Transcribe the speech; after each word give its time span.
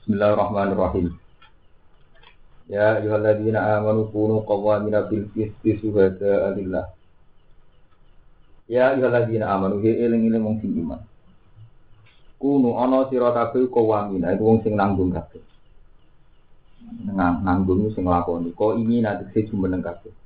Bismillahirrahmanirrahim. 0.00 1.12
Ya 2.72 2.96
ayyuhalladzina 2.96 3.60
amanu 3.76 4.08
kunu 4.08 4.40
qawwamina 4.48 5.04
bil 5.04 5.28
qisti 5.36 5.76
syuhada'a 5.76 6.56
lillah. 6.56 6.88
Ya 8.64 8.96
ayyuhalladzina 8.96 9.44
amanu 9.44 9.84
he 9.84 9.92
eling-eling 10.00 10.40
wong 10.40 10.56
sing 10.64 10.72
iman. 10.72 11.04
Kunu 12.40 12.80
ana 12.80 13.12
sira 13.12 13.28
kabeh 13.28 13.68
qawwamina 13.68 14.32
iku 14.32 14.42
wong 14.48 14.58
sing 14.64 14.72
nanggung 14.72 15.12
kabeh. 15.12 15.44
Nang 17.12 17.44
nanggung 17.44 17.92
sing 17.92 18.08
nglakoni. 18.08 18.56
Ko 18.56 18.72
ini 18.80 19.04
nanti 19.04 19.28
sing 19.36 19.52
jumeneng 19.52 19.84
kabeh. 19.84 20.16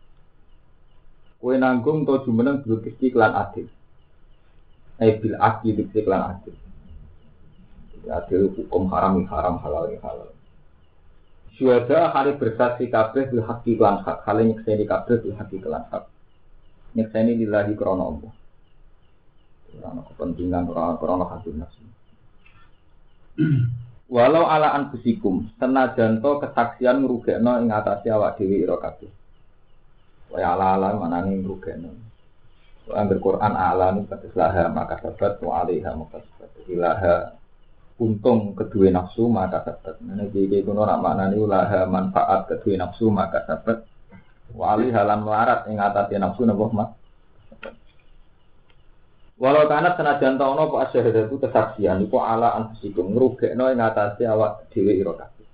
Kowe 1.42 1.50
nanggung 1.58 2.06
to 2.06 2.22
jumeneng 2.22 2.62
bil 2.62 2.78
qisti 2.78 3.10
lan 3.10 3.34
adil. 3.34 3.66
Eh 5.02 5.18
bil 5.18 5.34
adil 5.34 5.82
bil 5.82 6.06
lan 6.06 6.38
adil. 6.38 6.54
Adil 8.08 8.52
hukum 8.52 8.90
haram 8.92 9.24
haram 9.28 9.56
halal 9.60 9.88
halal. 10.00 10.30
Syuhada 11.54 12.10
hari 12.10 12.34
bersaksi 12.34 12.90
kabeh 12.90 13.30
bil 13.30 13.46
haqi 13.46 13.78
lan 13.78 14.02
hak, 14.02 14.26
hale 14.26 14.42
nyekseni 14.42 14.82
kabeh 14.90 15.22
bil 15.22 15.38
haqi 15.38 15.62
lan 15.62 15.86
hak. 15.86 16.10
Nyekseni 16.98 17.38
lillahi 17.38 17.78
krana 17.78 18.04
Allah. 18.10 18.32
Krana 19.70 20.00
kepentingan 20.10 20.66
krana 20.66 20.94
krana 20.98 21.24
hati 21.30 21.54
nafsu. 21.54 21.82
Walau 24.10 24.50
ala 24.50 24.74
anfusikum, 24.74 25.50
senajan 25.58 26.18
to 26.18 26.42
kesaksian 26.42 27.06
ngrugekno 27.06 27.62
ing 27.62 27.70
atase 27.70 28.10
awak 28.10 28.34
dhewe 28.38 28.66
ira 28.66 28.74
kabeh. 28.78 29.10
Kaya 30.34 30.58
ala-ala 30.58 30.98
manane 30.98 31.38
ngrugekno. 31.38 31.90
Angger 32.90 33.16
Quran 33.22 33.54
ala 33.54 33.96
nu 33.96 34.04
kados 34.10 34.34
laha 34.36 34.68
maka 34.68 35.00
sabat 35.00 35.40
wa 35.40 35.62
alaiha 35.62 35.94
maka 35.96 36.20
sabat. 36.20 36.50
Ilaha 36.68 37.32
untung 37.98 38.58
kedua 38.58 38.90
nafsu 38.90 39.30
maka 39.30 39.62
sabat. 39.62 40.02
Ini 40.02 40.26
jadi 40.34 40.66
kuno 40.66 40.82
nak 40.82 40.98
maknani 40.98 41.38
ulah 41.38 41.86
manfaat 41.86 42.50
kedua 42.50 42.74
nafsu 42.82 43.06
maka 43.10 43.46
sabat. 43.46 43.86
Wali 44.54 44.90
halam 44.90 45.26
melarat 45.26 45.66
ing 45.70 45.78
atasnya 45.78 46.18
nafsu 46.22 46.42
nabo 46.46 46.70
mas. 46.74 46.90
Walau 49.34 49.66
karena 49.66 49.98
senajan 49.98 50.38
tahu 50.38 50.54
pak 50.78 50.82
asyhadat 50.90 51.26
itu 51.26 51.36
kesaksian 51.42 52.06
itu 52.06 52.16
ala 52.22 52.54
anfusikum 52.54 53.18
ngrugekno 53.18 53.66
ing 53.66 53.82
atasnya 53.82 54.30
awak 54.30 54.70
dhewe 54.70 54.94
ira 54.94 55.10
kabeh. 55.10 55.46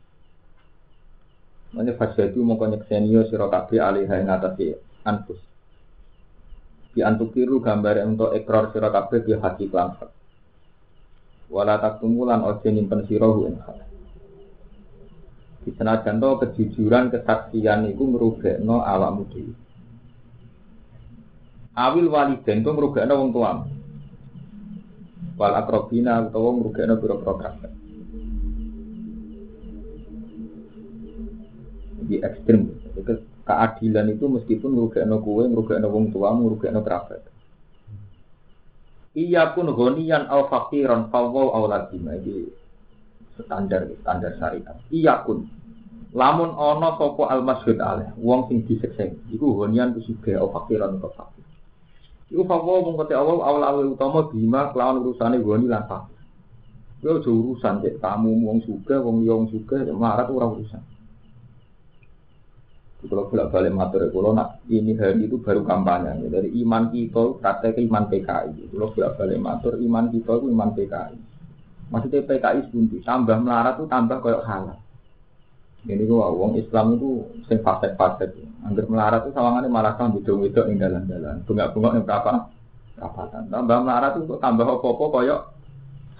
Mane 1.72 1.96
fasadu 1.96 2.44
mongko 2.44 2.76
nyekseni 2.76 3.16
sira 3.32 3.48
kabeh 3.48 3.80
alih 3.80 4.04
ing 4.04 4.28
atasnya 4.28 4.76
anfus. 5.08 5.40
Di 6.92 7.00
antukiru 7.00 7.64
gambar 7.64 8.04
untuk 8.04 8.36
ekor 8.36 8.68
sira 8.76 8.92
kabeh 8.92 9.24
di 9.24 9.32
hati 9.32 9.64
lan 9.72 9.96
wala 11.50 11.82
taktumulan 11.82 12.46
ojo 12.46 12.66
nyimpen 12.70 13.04
sirohu 13.10 13.50
ing 13.50 13.58
hak. 13.58 13.82
Di 15.66 15.70
senajan 15.76 16.22
to 16.22 16.40
kejujuran 16.40 17.12
kesaksian 17.12 17.90
iku 17.90 18.06
ngrugekno 18.08 18.80
awakmu 18.80 19.28
dhewe. 19.28 19.54
Awil 21.76 22.06
waliden 22.08 22.64
to 22.64 22.70
ngrugekno 22.72 23.12
wong 23.12 23.30
tuamu. 23.34 23.66
Wal 25.36 25.52
akrobina 25.58 26.24
utawa 26.24 26.48
ngrugekno 26.56 26.94
pira-pira 26.96 27.34
kerabat. 27.36 27.72
Di 32.08 32.16
ekstrim. 32.24 32.60
Keadilan 33.44 34.06
itu 34.14 34.30
meskipun 34.30 34.70
ngrugekno 34.78 35.18
kowe, 35.20 35.42
ngrugekno 35.42 35.86
wong 35.90 36.14
tuamu, 36.14 36.46
ngrugekno 36.46 36.80
kerabat. 36.86 37.29
Iya 39.10 39.58
pun 39.58 39.66
gonian 39.74 40.30
al 40.30 40.46
fakiran 40.46 41.10
fawwau 41.10 41.50
au 41.50 41.66
lazima 41.66 42.14
iki 42.14 42.46
standar 43.42 43.90
standar 44.06 44.38
syariat. 44.38 44.78
Iya 44.94 45.26
pun 45.26 45.50
lamun 46.14 46.54
ono 46.54 46.94
sopo 46.94 47.26
al 47.26 47.42
masjid 47.42 47.74
aleh 47.78 48.14
wong 48.22 48.46
sing 48.46 48.62
diseksa 48.70 49.10
iku 49.34 49.58
gonian 49.58 49.98
ku 49.98 50.00
sugih 50.06 50.38
au 50.38 50.54
fakiran 50.54 51.02
au 51.02 51.10
fakir. 51.10 51.42
Iku 52.30 52.46
fawwau 52.46 52.86
mung 52.86 53.02
awal 53.02 53.42
awal 53.42 53.62
awal 53.66 53.86
utama 53.98 54.30
bima 54.30 54.70
kelawan 54.70 55.02
urusane 55.02 55.42
goni 55.42 55.66
lan 55.66 55.90
fakir. 55.90 56.20
Yo 57.02 57.18
urusan 57.18 57.82
cek 57.82 57.98
kamu 57.98 58.46
wong 58.46 58.62
suga 58.62 59.02
wong 59.02 59.26
wong 59.26 59.50
suga 59.50 59.90
marat 59.90 60.30
ora 60.30 60.54
urusan. 60.54 60.99
Kalau 63.00 63.32
bolak 63.32 63.48
balik 63.48 63.72
matur 63.72 64.04
kalau 64.12 64.36
nak 64.36 64.60
ini 64.68 64.92
hari 64.92 65.24
itu 65.24 65.40
baru 65.40 65.64
kampanye 65.64 66.20
dari 66.28 66.52
iman 66.60 66.92
kita 66.92 67.40
praktek 67.40 67.80
iman 67.80 68.04
PKI. 68.12 68.68
Kalau 68.76 68.92
bolak 68.92 69.12
balik 69.16 69.38
matur 69.40 69.72
iman 69.80 70.12
kita 70.12 70.32
itu 70.36 70.46
iman 70.52 70.70
PKI. 70.76 71.16
Maksudnya 71.88 72.28
PKI 72.28 72.60
bunti 72.68 73.00
tambah 73.00 73.40
melarat 73.40 73.80
itu 73.80 73.88
tambah 73.88 74.20
kayak 74.20 74.44
halal. 74.44 74.78
Ini 75.88 76.04
gua 76.04 76.28
wong 76.28 76.60
Islam 76.60 77.00
itu 77.00 77.24
sing 77.48 77.64
fasek-fasek. 77.64 78.36
Angger 78.68 78.84
melarat 78.84 79.24
itu 79.24 79.32
sawangannya 79.32 79.72
malah 79.72 79.96
kan 79.96 80.12
bidung-bidung 80.12 80.68
ing 80.68 80.76
dalan-dalan. 80.76 81.40
Bunga-bunga 81.48 81.96
yang 81.96 82.04
berapa? 82.04 82.32
Kapatan. 83.00 83.48
Tambah 83.48 83.78
melarat 83.80 84.12
itu 84.20 84.36
tambah 84.36 84.68
apa-apa 84.68 85.18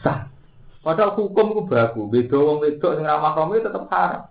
sah. 0.01 0.33
Padahal 0.81 1.13
hukum 1.13 1.53
itu 1.53 1.63
bagus. 1.69 2.09
Beda 2.09 2.39
wong 2.41 2.57
wedok 2.65 2.97
sing 2.97 3.05
ramah 3.05 3.37
kamu 3.37 3.61
tetap 3.61 3.85
haram. 3.93 4.30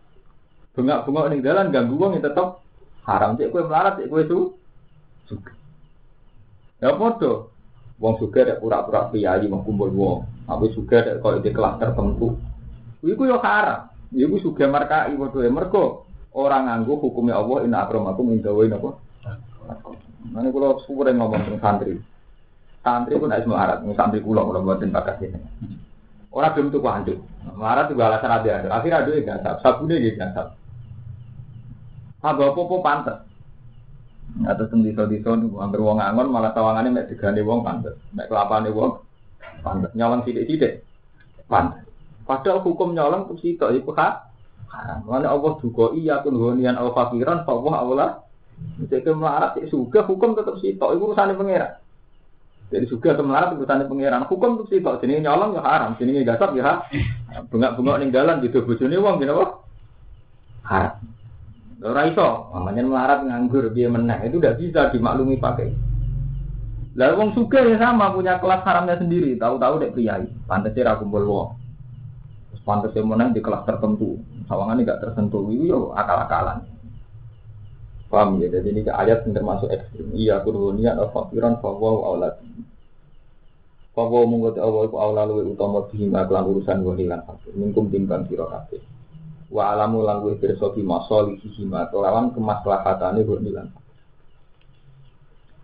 Bengak-bengok 0.80 1.28
ning 1.28 1.44
dalan 1.44 1.76
ganggu 1.76 2.00
wong 2.00 2.16
ya 2.16 2.32
tetep 2.32 2.64
haram 3.04 3.36
cek 3.36 3.52
kowe 3.52 3.68
melarat 3.68 4.00
cek 4.00 4.08
kowe 4.08 4.24
su 4.24 4.40
suka. 5.28 5.52
Ya 6.80 6.96
padha. 6.96 7.52
Wong 8.00 8.16
suka 8.16 8.48
dek 8.48 8.64
pura-pura 8.64 9.12
priayi 9.12 9.52
mau 9.52 9.60
kumpul 9.68 9.92
wong. 9.92 10.24
Aku 10.48 10.72
suka 10.72 11.04
dek 11.04 11.20
kok 11.20 11.44
di 11.44 11.52
kelas 11.52 11.84
tertentu. 11.84 12.40
Iku 13.04 13.28
yo 13.28 13.44
haram. 13.44 13.92
Iku 14.16 14.40
suka 14.40 14.72
markai 14.72 15.20
padha 15.20 15.44
ya 15.44 15.52
mergo 15.52 16.08
orang 16.32 16.72
nganggo 16.72 16.96
hukumnya 17.04 17.36
Allah 17.36 17.68
inna 17.68 17.84
akramakum 17.84 18.32
indawa 18.32 18.64
apa? 18.72 18.90
Mana 20.32 20.48
kalau 20.48 20.80
suwe 20.88 21.12
ngomong 21.12 21.44
tentang 21.44 21.60
santri. 21.60 22.00
Santri 22.80 23.20
pun 23.20 23.32
harus 23.32 23.44
melarat, 23.44 23.84
santri 23.96 24.24
kulo 24.24 24.48
kalau 24.48 24.64
buatin 24.64 24.96
bakat 24.96 25.20
ini. 25.28 25.40
Orang 26.30 26.54
belum 26.56 26.68
tuh 26.72 26.82
kuanduk. 26.84 27.20
Melarat 27.58 27.90
juga 27.90 28.14
alasan 28.14 28.32
ada 28.32 28.50
ada. 28.62 28.68
Akhirnya 28.70 29.02
ada 29.02 29.12
yang 29.12 29.26
gasap, 29.26 29.56
sabunnya 29.66 29.98
gitu 29.98 30.16
gasap. 30.22 30.48
Apa 32.20 32.52
apa 32.52 32.76
pantes. 32.84 33.18
Atau 34.46 34.70
sendi 34.70 34.94
sendi 34.94 35.26
sendi, 35.26 35.50
hampir 35.58 35.82
wong 35.82 35.98
angon 35.98 36.30
malah 36.30 36.54
tawangannya 36.54 36.94
mek 36.94 37.08
digane 37.10 37.42
wong 37.42 37.66
pantes, 37.66 37.98
mek 38.14 38.30
kelapane 38.30 38.70
wong 38.70 39.02
pantes. 39.66 39.90
Nyolong 39.98 40.22
sidik 40.28 40.46
sidik 40.46 40.74
pantes. 41.50 41.88
Padahal 42.30 42.62
hukum 42.62 42.94
nyolong 42.94 43.26
tuh 43.26 43.42
sitok 43.42 43.74
itu 43.74 43.90
hak. 43.90 44.30
Mana 45.02 45.34
Allah 45.34 45.58
juga 45.66 45.98
iya 45.98 46.22
pun 46.22 46.38
gonian 46.38 46.78
al 46.78 46.94
fakiran, 46.94 47.42
Allah 47.50 47.74
Allah. 47.74 48.10
Jadi 48.86 49.10
melarat 49.16 49.58
cek 49.58 49.72
suga 49.72 50.06
hukum 50.06 50.38
tetap 50.38 50.62
sitok, 50.62 50.94
itu 50.94 51.04
urusannya 51.10 51.40
pangeran. 51.40 51.80
Jadi 52.70 52.86
juga 52.86 53.18
melarat 53.18 53.58
urusannya 53.58 53.90
pangeran. 53.90 54.30
Hukum 54.30 54.62
tuh 54.62 54.68
sitok, 54.70 55.02
jadi 55.02 55.26
nyolong 55.26 55.58
ya 55.58 55.62
haram, 55.66 55.98
jadi 55.98 56.22
gasap 56.22 56.54
ya 56.54 56.86
bengak-bengok 57.50 57.98
ning 57.98 58.14
dalan 58.14 58.46
gitu 58.46 58.62
bojone 58.62 58.94
wong 59.00 59.18
gini 59.18 59.32
apa? 59.34 59.46
Haram. 60.70 60.94
Ora 61.80 62.12
iso, 62.12 62.52
namanya 62.52 62.84
melarat 62.84 63.20
nganggur 63.24 63.72
dia 63.72 63.88
menang 63.88 64.28
itu 64.28 64.36
udah 64.36 64.54
bisa 64.60 64.92
dimaklumi 64.92 65.40
pakai. 65.40 65.72
Lalu 67.00 67.14
wong 67.16 67.32
suka 67.32 67.64
ya 67.64 67.80
sama 67.80 68.12
punya 68.12 68.36
kelas 68.44 68.68
haramnya 68.68 69.00
sendiri, 69.00 69.40
tahu-tahu 69.40 69.80
dek 69.80 69.96
priai, 69.96 70.28
pantasnya 70.44 70.92
ra 70.92 71.00
kumpul 71.00 71.24
wong. 71.24 71.50
Terus 72.52 72.62
pantasnya 72.68 73.08
menang 73.08 73.32
di 73.32 73.40
kelas 73.40 73.64
tertentu, 73.64 74.20
sawangannya 74.52 74.84
gak 74.84 75.08
tersentuh, 75.08 75.48
itu 75.48 75.72
yo 75.72 75.96
akal-akalan. 75.96 76.68
Paham 78.10 78.42
ya? 78.42 78.50
Jadi 78.50 78.74
ini 78.74 78.82
ayat 78.90 79.24
yang 79.24 79.38
termasuk 79.38 79.70
ekstrim. 79.70 80.10
Iya, 80.18 80.42
kurunian 80.42 80.98
atau 80.98 81.14
fakiran 81.14 81.62
fawaw 81.62 82.10
aulat. 82.10 82.42
Fawaw 83.94 84.26
mungkot 84.26 84.58
awal 84.58 84.90
ku 84.90 84.98
awal 84.98 85.30
luwe 85.30 85.54
utama 85.54 85.86
bihima 85.94 86.26
kelan 86.26 86.50
urusan 86.50 86.82
gonilan 86.82 87.22
fakir. 87.24 87.54
Mingkum 87.54 87.94
timbang 87.94 88.26
kira 88.26 88.50
wa 89.50 89.74
alamu 89.74 90.06
lan 90.06 90.22
kuwi 90.22 90.38
pirsa 90.38 90.70
bi 90.72 90.86
masalihi 90.86 91.50
hima 91.58 91.90
kelawan 91.90 92.30
kemaslahatane 92.34 93.26
gonilan 93.26 93.70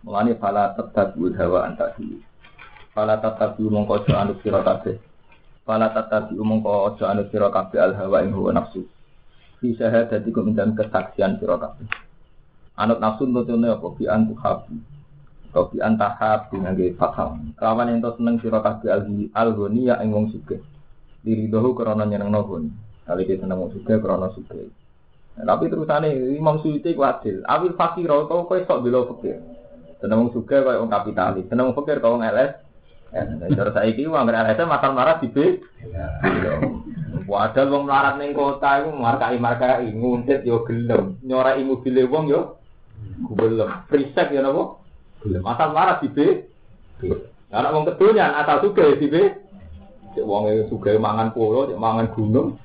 Mulane 0.06 0.38
fala 0.38 0.70
tatabu 0.78 1.34
hawa 1.34 1.66
antasi. 1.66 2.22
Fala 2.94 3.18
tatabu 3.18 3.66
mongko 3.66 4.06
aja 4.06 4.22
anut 4.22 4.38
sira 4.38 4.62
kabeh. 4.62 5.02
Fala 5.66 5.90
tatabu 5.90 6.38
mongko 6.46 6.94
aja 6.94 7.10
anut 7.10 7.26
sira 7.34 7.50
kabeh 7.50 7.82
al 7.82 7.98
hawa 7.98 8.22
ing 8.22 8.30
hawa 8.30 8.54
nafsu. 8.54 8.86
Fi 9.58 9.74
syahadati 9.74 10.30
kum 10.30 10.54
dan 10.54 10.78
kesaksian 10.78 11.42
sira 11.42 11.58
kabeh. 11.58 11.90
Anut 12.78 13.02
nafsu 13.02 13.26
nutune 13.26 13.66
apa 13.66 13.86
bi 13.98 14.06
antu 14.06 14.38
habu. 14.38 14.78
Bi 15.74 15.82
antahab 15.82 16.54
ngangge 16.54 16.94
fatham. 16.94 17.50
Kawan 17.58 17.90
ento 17.90 18.14
seneng 18.14 18.38
sira 18.38 18.62
kabeh 18.62 18.86
al 18.94 19.10
al 19.34 19.50
ghaniya 19.58 19.98
ing 20.06 20.14
wong 20.14 20.30
sugih. 20.30 20.62
Diridohu 21.26 21.74
krana 21.74 22.06
nyenengno 22.06 22.46
goni. 22.46 22.70
Kali 23.06 23.22
dia 23.22 23.38
seneng 23.38 23.70
sugih 23.70 24.02
krana 24.02 24.34
sugih. 24.34 24.66
Tapi 25.38 25.70
terusane 25.70 26.10
Imam 26.34 26.58
Suyuti 26.58 26.96
ku 26.96 27.06
adil. 27.06 27.46
Awil 27.46 27.78
fakir 27.78 28.10
kau 28.10 28.26
kowe 28.26 28.58
sok 28.58 28.82
bela 28.82 29.06
fakir. 29.06 29.38
Seneng 30.02 30.34
sugih 30.34 30.66
kaya 30.66 30.82
wong 30.82 30.90
kapitalis, 30.90 31.46
seneng 31.46 31.70
fakir 31.70 32.02
kaya 32.02 32.12
wong 32.12 32.24
LS. 32.26 32.52
Ya, 33.14 33.22
cara 33.54 33.70
saiki 33.70 34.10
wong 34.10 34.26
LS 34.26 34.58
masal 34.66 34.90
marah 34.96 35.22
di 35.22 35.30
B. 35.30 35.62
Padahal 37.26 37.70
wong 37.70 37.84
melarat 37.86 38.14
ning 38.18 38.34
kota 38.34 38.82
iku 38.82 38.90
markai-markai 38.96 39.90
nguntit 39.92 40.46
yo 40.46 40.62
gelem, 40.66 41.18
nyorai 41.22 41.62
mobile 41.62 42.10
wong 42.10 42.26
yo 42.26 42.58
gelem. 43.38 43.70
Frisek 43.86 44.34
yo 44.34 44.40
napa? 44.42 44.62
Gelem. 45.22 45.42
Asal 45.46 45.68
melarat 45.70 46.02
di 46.02 46.08
B. 46.10 46.18
Anak 47.54 47.70
wong 47.70 47.84
kedonyan 47.86 48.34
asal 48.34 48.66
suge 48.66 48.98
di 48.98 49.06
B. 49.06 49.14
Cek 50.16 50.24
wong 50.24 50.48
suge 50.66 50.96
mangan 50.96 51.30
cek 51.30 51.76
mangan 51.76 52.08
gunung, 52.16 52.56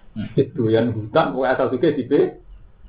doyan 0.56 0.92
hutan, 0.92 1.32
kok 1.32 1.48
asal 1.48 1.68
suge 1.72 1.96
di 1.96 2.04
B. 2.08 2.12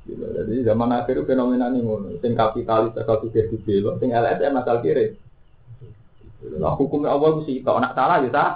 Jadi 0.02 0.66
zaman 0.66 0.90
akhir 0.90 1.22
fenomena 1.22 1.70
ini 1.70 1.86
ngono. 1.86 2.18
Sing 2.18 2.34
kapitalis 2.34 2.98
asal 2.98 3.22
suge 3.22 3.46
di 3.46 3.58
B, 3.58 3.82
sing 4.02 4.10
LSM 4.10 4.58
asal 4.58 4.82
kiri. 4.82 5.14
Lah 6.58 6.74
hukumnya 6.74 7.14
Allah 7.14 7.38
sih, 7.46 7.62
kalau 7.62 7.78
nak 7.78 7.94
salah 7.94 8.18
ya 8.18 8.30
salah. 8.34 8.54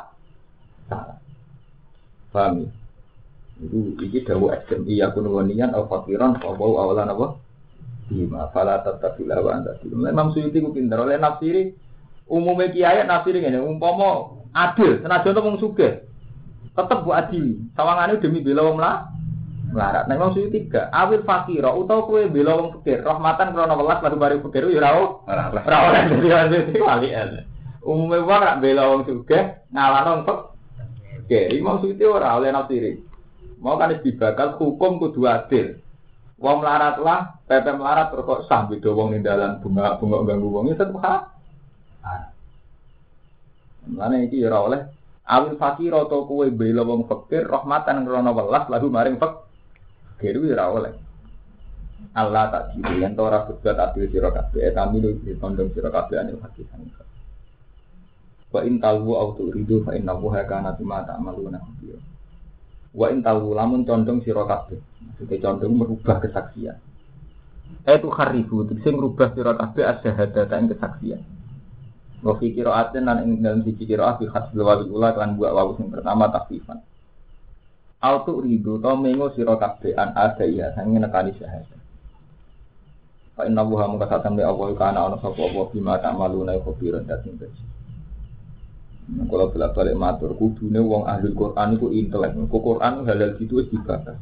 Paham 2.35 2.67
ya? 2.67 2.69
Itu 3.57 3.97
iki 4.05 4.21
dawu 4.27 4.53
iya 4.85 5.09
kuno 5.17 5.41
wanian 5.41 5.73
al 5.73 5.89
fakiran 5.89 6.37
fa 6.37 6.53
wau 6.53 6.77
awalan 6.77 7.09
apa? 7.09 7.27
Bima 8.07 8.53
fala 8.53 8.85
tatabila 8.85 9.41
wa 9.41 9.51
anta 9.57 9.81
Memang 9.83 10.31
Suyuti 10.31 10.61
ku 10.63 10.71
pinter 10.77 11.01
oleh 11.01 11.17
nafsiri 11.17 11.75
umumnya 12.31 12.71
kiai 12.71 13.03
nafsiri 13.07 13.43
ngene 13.43 13.63
umpama 13.63 14.39
adil 14.55 14.99
senajan 15.03 15.35
to 15.35 15.41
wong 15.43 15.57
sugih 15.59 16.06
tetep 16.77 16.99
bu 17.03 17.11
adili 17.17 17.57
sawangane 17.73 18.21
demi 18.21 18.45
bela 18.45 18.69
wong 18.69 18.77
lah 18.77 19.09
melarat. 19.73 20.05
Nah, 20.07 20.15
Imam 20.15 20.31
Suyuti 20.33 20.69
gak 20.71 20.93
awil 20.93 21.25
fakira 21.27 21.73
utawa 21.75 22.07
kowe 22.07 22.23
bela 22.29 22.53
wong 22.57 22.69
fakir 22.79 23.03
rahmatan 23.03 23.57
krana 23.57 23.75
welas 23.75 23.99
baru 24.05 24.17
baru 24.21 24.37
fakir 24.47 24.69
ya 24.71 24.93
ora 24.93 25.25
ora 25.27 25.45
ora 25.65 26.01
dadi 26.49 26.79
wali 26.79 27.11
Umumnya 27.87 28.27
wong 28.27 28.41
rak 28.43 28.59
bela 28.61 28.83
wong 28.93 29.01
sugih 29.09 29.43
ngalano 29.73 30.11
wong 30.13 30.23
fakir. 30.25 31.49
Imam 31.57 31.81
Suyuti 31.81 32.05
ora 32.05 32.37
oleh 32.37 32.53
nafsiri. 32.53 32.93
Mau 33.57 33.81
kan 33.81 33.97
dibakal 34.05 34.61
hukum 34.61 35.01
kudu 35.01 35.25
adil. 35.25 35.81
Wong 36.37 36.61
melarat 36.61 37.01
lah, 37.01 37.41
pepe 37.49 37.73
melarat 37.73 38.13
terus 38.13 38.29
kok 38.29 38.45
sah 38.45 38.69
beda 38.69 38.93
wong 38.93 39.17
ning 39.17 39.25
dalan 39.25 39.57
bunga 39.65 39.97
bunga 39.97 40.21
ganggu 40.29 40.49
wong 40.53 40.69
itu 40.69 40.85
hak. 41.01 41.23
Mana 43.87 44.21
iki 44.21 44.45
ora 44.45 44.59
oleh 44.67 44.81
awil 45.27 45.59
fakir 45.59 45.91
atau 45.91 46.25
kue 46.25 46.55
bela 46.55 46.87
wong 46.87 47.11
fakir 47.11 47.45
rahmatan 47.45 48.07
krana 48.07 48.31
welas 48.31 48.65
lagu 48.71 48.87
maring 48.87 49.19
fakir 49.19 50.39
kuwi 50.39 50.55
ora 50.55 50.67
oleh. 50.73 50.95
Allah 52.17 52.49
tak 52.49 52.65
jiru 52.77 52.97
yang 52.97 53.13
tora 53.13 53.45
berbuat 53.45 53.77
adil 53.77 54.09
sira 54.09 54.33
kabeh 54.33 54.73
etamilu 54.73 55.21
ditondong 55.21 55.69
sira 55.77 55.93
kabeh 55.93 56.17
anil 56.17 56.41
hakikan. 56.41 56.81
Wa 58.49 58.65
in 58.65 58.81
talwu 58.81 59.21
au 59.21 59.37
turidu 59.37 59.85
fa 59.85 59.93
innahu 59.93 60.33
kana 60.33 60.73
bima 60.77 61.05
ta'maluna 61.05 61.61
khabir. 61.61 62.01
Wa 62.97 63.13
in 63.13 63.21
tahu 63.21 63.53
lamun 63.53 63.85
condong 63.85 64.25
sira 64.25 64.49
kabeh. 64.49 64.81
Maksudnya 64.81 65.37
condong 65.45 65.73
merubah 65.77 66.17
kesaksian. 66.25 66.81
Itu 67.85 68.09
kharibu, 68.09 68.65
tegese 68.73 68.89
merubah 68.97 69.37
sira 69.37 69.53
kabeh 69.53 69.85
asyhadata 69.85 70.55
ing 70.57 70.73
kesaksian. 70.73 71.21
Wa 72.25 72.33
fi 72.41 72.53
qira'atin 72.53 73.05
lan 73.05 73.19
ing 73.25 73.45
dalam 73.45 73.61
siji 73.61 73.85
qira'ah 73.85 74.17
bi 74.17 74.29
khasbil 74.31 74.65
wawi 74.65 74.89
ula 74.89 75.13
kan 75.13 75.37
buat 75.37 75.53
wawu 75.53 75.77
sing 75.77 75.93
pertama 75.93 76.33
takfifan. 76.33 76.81
Autu 78.01 78.41
ridu 78.45 78.81
to 78.81 78.93
mengo 78.97 79.33
sira 79.33 79.57
kabeh 79.57 79.97
an 79.97 80.13
ada 80.17 80.45
ya 80.45 80.73
sange 80.77 80.97
nekani 80.97 81.33
syahadat. 81.37 81.81
Fa 83.37 83.45
inna 83.45 83.65
wuha 83.65 83.85
muka 83.89 84.09
satam 84.09 84.37
li 84.37 84.45
Allah 84.45 84.73
kana 84.77 85.13
ana 85.13 85.17
sapa 85.21 85.45
apa 85.45 85.69
bima 85.73 86.01
ta'maluna 86.01 86.57
khabiran 86.61 87.05
datin 87.05 87.37
bersih. 87.37 87.69
Nah, 89.07 89.23
kalau 89.31 89.55
bolak 89.55 89.71
balik 89.71 89.95
matur, 89.95 90.35
kudune 90.35 90.83
wong 90.83 91.07
ahli 91.07 91.31
Quran 91.31 91.79
itu 91.79 91.87
intelek. 91.95 92.35
Kok 92.51 92.59
Quran 92.59 93.07
halal 93.07 93.39
gitu 93.39 93.63
wis 93.63 93.71
dibahas. 93.71 94.19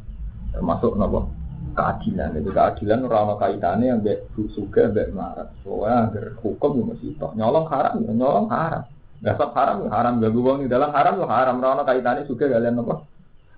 Termasuk 0.53 0.93
nopo 1.01 1.44
keadilan. 1.75 2.29
Jadi 2.39 2.51
keadilan 2.55 2.99
ora 3.05 3.19
ana 3.27 3.35
kaitane 3.37 3.85
yang 3.91 3.99
mbek 4.01 4.31
suga 4.55 4.89
mbek 4.89 5.13
marat. 5.13 5.51
Soalnya 5.67 6.09
agar 6.09 6.25
hukum 6.41 6.71
yo 6.81 6.85
mesti 6.95 7.19
tok. 7.19 7.35
Nyolong 7.35 7.67
haram 7.69 7.95
ya 8.01 8.13
nyolong 8.15 8.49
haram. 8.49 8.85
Gasap 9.21 9.51
haram 9.53 9.77
ya 9.85 9.91
haram. 9.93 10.15
Gagu 10.23 10.41
wong 10.41 10.59
di 10.65 10.69
dalam 10.71 10.95
haram 10.95 11.21
yo 11.21 11.27
haram. 11.27 11.61
Ora 11.61 11.69
ana 11.77 11.85
kaitane 11.85 12.25
suga 12.25 12.47
kalian 12.47 12.75
nopo? 12.79 13.05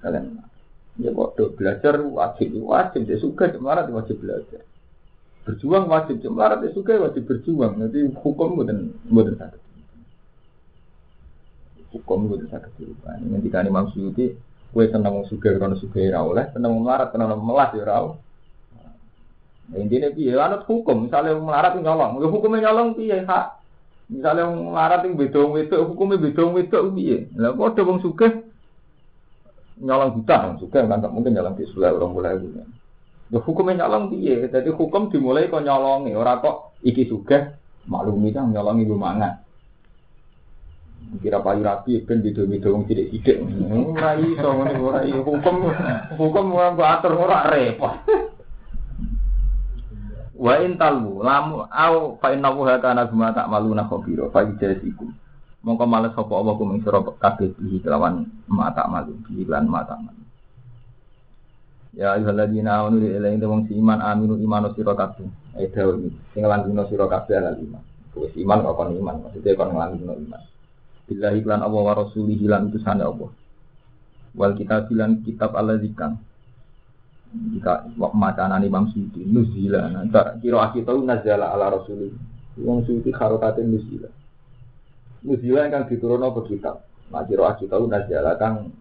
Kalian 0.03 0.43
Ya 0.97 1.13
bodoh 1.13 1.53
belajar 1.53 2.01
wajib 2.01 2.57
wajib 2.65 3.05
dia 3.05 3.21
suka 3.21 3.53
cemarat 3.53 3.93
wajib 3.93 4.17
belajar. 4.17 4.65
Berjuang 5.45 5.93
wajib 5.93 6.25
cemarat 6.25 6.65
dia 6.65 6.73
suka 6.73 6.97
wajib 6.97 7.29
berjuang. 7.29 7.77
Nanti 7.77 8.01
hukum 8.17 8.57
bukan 8.57 8.97
bukan 9.13 9.37
sakit 9.37 9.67
hukum 11.97 12.29
itu 12.29 12.45
bisa 12.47 12.61
kehidupan. 12.61 13.17
Ini 13.25 13.41
ketika 13.41 13.65
Imam 13.65 13.89
Suyuti, 13.91 14.37
kue 14.73 14.87
seneng 14.93 15.23
wong 15.23 15.27
suge 15.31 15.57
karena 15.57 15.77
suge 15.79 16.11
ora 16.11 16.21
oleh, 16.27 16.45
seneng 16.53 16.73
melarat 16.83 17.09
karena 17.15 17.37
melas 17.37 17.71
ya 17.73 17.83
ora. 17.87 17.97
Nah, 19.67 19.79
intinya 19.83 20.09
piye 20.15 20.33
anut 20.39 20.63
hukum, 20.69 21.11
misalnya 21.11 21.35
wong 21.35 21.47
melarat 21.51 21.75
nyolong, 21.79 22.23
ya 22.23 22.27
hukumnya 22.31 22.59
nyolong 22.71 22.95
piye 22.95 23.25
hak. 23.27 23.47
Misalnya 24.07 24.47
wong 24.47 24.75
melarat 24.75 25.01
yang 25.03 25.15
beda 25.19 25.41
wedok, 25.43 25.81
hukumnya 25.91 26.23
beda 26.23 26.41
wong 26.47 26.55
wedok 26.55 26.83
piye. 26.95 27.19
Lah 27.35 27.51
ada 27.55 27.83
wong 27.83 27.99
suge 28.03 28.29
nyolong 29.83 30.11
buta, 30.21 30.37
wong 30.45 30.57
kan 30.71 31.03
tak 31.03 31.13
mungkin 31.13 31.35
nyolong 31.35 31.55
di 31.59 31.65
sebelah 31.67 31.97
orang 31.97 32.13
mulai 32.15 32.37
itu. 32.39 32.49
Ya 33.33 33.39
hukumnya 33.43 33.87
nyolong 33.87 34.15
piye? 34.15 34.47
Jadi 34.47 34.71
hukum 34.71 35.11
dimulai 35.11 35.51
kok 35.51 35.63
nyolongi, 35.63 36.15
ora 36.15 36.39
kok 36.39 36.79
iki 36.83 37.07
suge 37.11 37.59
maklumi 37.87 38.35
kan 38.35 38.51
nyolongi 38.51 38.87
lumangan. 38.87 39.46
Kira 41.23 41.39
payu 41.41 41.63
rapi 41.63 42.03
ben 42.05 42.21
beda-beda 42.21 42.69
wong 42.69 42.85
sithik-sithik. 42.91 43.39
Ora 43.95 44.19
iso 44.21 44.49
ngene 44.53 44.73
ora 44.83 45.01
iso 45.07 45.21
hukum 45.23 45.57
hukum 46.19 46.47
ora 46.53 46.87
atur 46.99 47.15
ora 47.17 47.47
repot. 47.49 47.95
Wa 50.37 50.61
in 50.61 50.77
talu 50.77 51.25
lamu 51.25 51.65
au 51.65 52.21
fa 52.21 52.35
inna 52.37 52.53
wa 52.53 52.77
kana 52.77 53.09
bima 53.09 53.33
ta'maluna 53.33 53.89
khabira 53.89 54.29
fa 54.29 54.45
ijasikum. 54.45 55.09
Mongko 55.65 55.85
males 55.89 56.15
sapa 56.15 56.31
apa 56.31 56.53
kuming 56.55 56.85
sira 56.85 57.03
kabeh 57.03 57.51
iki 57.59 57.83
kelawan 57.83 58.29
mata 58.47 58.87
malu 58.87 59.19
iki 59.27 59.43
lan 59.49 59.67
mata 59.67 59.99
malu. 59.99 60.23
Ya 61.97 62.15
ayyuhalladzina 62.15 62.85
amanu 62.85 63.03
ilahi 63.03 63.41
wong 63.41 63.67
iman 63.73 63.99
aminu 64.05 64.37
imanu 64.39 64.71
sira 64.77 64.93
kabeh. 64.95 65.27
Ayo 65.57 65.97
sing 66.37 66.45
lan 66.45 66.69
sira 66.87 67.09
kabeh 67.09 67.35
ala 67.41 67.57
iman. 67.57 67.83
Wis 68.15 68.33
iman 68.37 68.63
kok 68.63 68.77
kon 68.77 68.95
iman 68.95 69.17
maksudnya 69.27 69.57
kon 69.57 69.75
lan 69.75 69.97
iman. 69.99 70.43
Billahi 71.07 71.47
lan 71.47 71.63
Allah 71.63 71.83
wa 71.87 71.95
rasulih 71.95 72.39
lan 72.51 72.75
utusane 72.75 73.07
Allah. 73.07 73.31
Wal 74.35 74.53
kita 74.59 74.91
bilang 74.91 75.23
kitab 75.23 75.55
Allah 75.55 75.79
zikang. 75.79 76.19
Jika 77.37 77.87
macanan 78.15 78.63
Imam 78.67 78.91
Suyuti 78.91 79.23
nuzila. 79.23 79.87
Nah, 79.87 80.35
kira 80.43 80.73
kita 80.75 80.93
nazala 80.99 81.55
ala 81.55 81.79
rasulih. 81.79 82.11
Imam 82.59 82.83
Suyuti 82.83 83.15
kharokatin 83.15 83.71
nuzila. 83.71 84.11
Nuzila 85.23 85.71
yang 85.71 85.87
diturun 85.87 86.27
apa 86.27 86.41
kitab. 86.43 86.83
Nah, 87.15 87.23
kira 87.23 87.55
kita 87.55 87.79
nazala 87.87 88.35
kang 88.35 88.75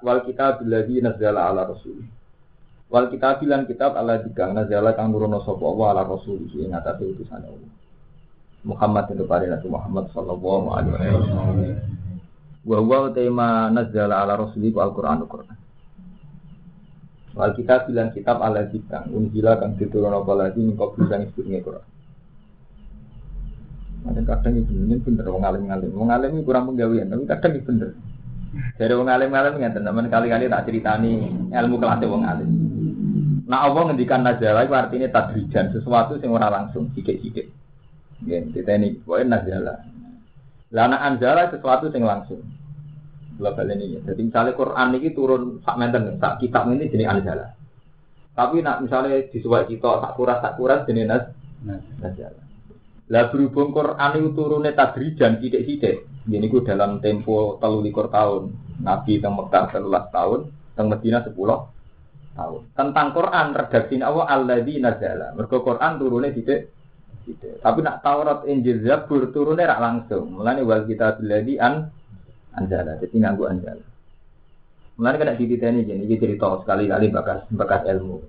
wal 0.00 0.22
kita 0.22 0.62
billahi 0.62 1.02
nazala 1.02 1.50
ala 1.50 1.74
rasulih. 1.74 2.06
Wal 2.86 3.10
kita 3.10 3.42
bilang 3.42 3.66
kitab 3.66 3.98
Allah 3.98 4.22
zikang 4.22 4.54
nazala 4.54 4.94
kang 4.94 5.10
nurono 5.10 5.42
sapa 5.42 5.64
Allah 5.66 5.86
ala 5.90 6.02
rasulih 6.06 6.54
ing 6.54 6.70
atase 6.70 7.02
utusane 7.02 7.50
Allah. 7.50 7.73
Muhammad 8.64 9.12
itu 9.12 9.24
pada 9.28 9.44
Nabi 9.44 9.68
Muhammad 9.68 10.04
Sallallahu 10.16 10.66
Alaihi 10.72 11.12
Wasallam. 11.12 11.56
Wa 12.64 13.12
tema 13.12 13.68
nazala 13.68 14.24
ala 14.24 14.40
Rasulih 14.40 14.72
Al-Quran 14.72 15.20
Al-Quran. 15.20 15.56
Wal 17.34 17.52
kita 17.58 17.84
bilang 17.90 18.14
kitab 18.14 18.40
ala 18.40 18.64
jikang 18.70 19.10
unjila 19.10 19.58
kang 19.58 19.74
diturun 19.76 20.14
apa 20.14 20.32
lagi 20.38 20.62
engkau 20.62 20.94
bisa 20.94 21.18
ngikutin 21.18 21.60
Quran. 21.66 21.86
Ada 24.04 24.20
kadang 24.22 24.54
itu 24.60 24.72
ini 24.76 25.00
bener 25.00 25.26
wong 25.32 25.42
alim 25.42 25.64
alim 25.72 25.90
ini 26.36 26.44
kurang 26.44 26.68
penggawean, 26.70 27.08
tapi 27.10 27.24
kadang 27.26 27.52
itu 27.58 27.64
bener. 27.66 27.90
Dari 28.78 28.92
wong 28.94 29.08
alim 29.10 29.34
teman 29.34 30.06
kali-kali 30.06 30.46
tak 30.46 30.64
ceritani 30.70 31.12
ilmu 31.50 31.76
kelasnya 31.82 32.06
wong 32.06 32.22
alim. 32.22 32.50
Nah 33.50 33.66
Allah 33.66 33.82
ngendikan 33.92 34.22
nazala 34.22 34.64
itu 34.64 34.72
artinya 34.72 35.08
tadrijan 35.10 35.74
sesuatu 35.74 36.16
yang 36.16 36.32
ora 36.38 36.48
langsung, 36.48 36.88
sidik-sidik. 36.94 37.50
Kita 38.22 38.70
ini 38.78 39.02
pokoknya 39.02 39.42
nazala. 39.42 39.74
Lana 40.74 40.96
anjala 41.02 41.50
sesuatu 41.50 41.90
yang 41.90 42.06
langsung. 42.06 42.42
Global 43.34 43.66
ini 43.74 43.98
ya. 43.98 44.00
Jadi 44.10 44.30
misalnya 44.30 44.54
Quran 44.54 44.94
ini 44.94 45.10
turun 45.10 45.42
sak 45.66 45.74
menten, 45.74 46.18
sak 46.22 46.38
kitab 46.38 46.70
ini 46.70 46.86
jenis 46.86 47.10
anjala. 47.10 47.46
Tapi 48.34 48.62
nak 48.62 48.82
misalnya 48.82 49.26
disuwai 49.30 49.66
kita 49.70 50.02
sak 50.02 50.14
kuras 50.18 50.38
sak 50.42 50.54
kuras 50.58 50.86
jenis 50.86 51.06
naz, 51.06 51.24
nazala. 52.02 52.42
Lah 53.10 53.28
berhubung 53.30 53.70
Quran 53.70 54.10
itu 54.18 54.28
turunnya 54.34 54.72
tadrijan 54.74 55.38
sidik-sidik. 55.38 56.08
Ini 56.24 56.46
ku 56.48 56.64
dalam 56.64 57.04
tempo 57.04 57.60
telu 57.60 57.84
likur 57.84 58.08
tahun. 58.08 58.50
Nabi 58.82 59.22
teng 59.22 59.38
Mekah 59.38 59.70
telulas 59.70 60.10
tahun, 60.10 60.50
teng 60.74 60.90
Medina 60.90 61.22
sepuluh 61.22 61.70
tahun. 62.34 62.74
Tentang 62.74 63.14
Quran 63.14 63.46
redaksi 63.54 63.94
Allah 64.02 64.26
alladzi 64.26 64.74
nazala. 64.82 65.36
Mergo 65.38 65.62
Quran 65.62 66.02
turunnya 66.02 66.34
sidik 66.34 66.73
Gitu. 67.24 67.56
Tapi 67.64 67.78
nak 67.80 68.04
Taurat 68.04 68.44
Injil 68.44 68.84
Zabur 68.84 69.32
turunnya 69.32 69.68
rak 69.72 69.80
langsung. 69.80 70.36
Mulane 70.36 70.60
wal 70.60 70.84
kita 70.84 71.16
biladi 71.16 71.56
an 71.56 71.88
anjala. 72.52 73.00
Jadi 73.00 73.16
nganggu 73.16 73.44
anjala. 73.48 73.84
Mulane 75.00 75.16
kena 75.18 75.34
gini, 75.34 76.04
iki 76.06 76.20
cerita 76.20 76.62
sekali-kali 76.62 77.10
bakas 77.10 77.48
bakas 77.50 77.82
ilmu. 77.90 78.22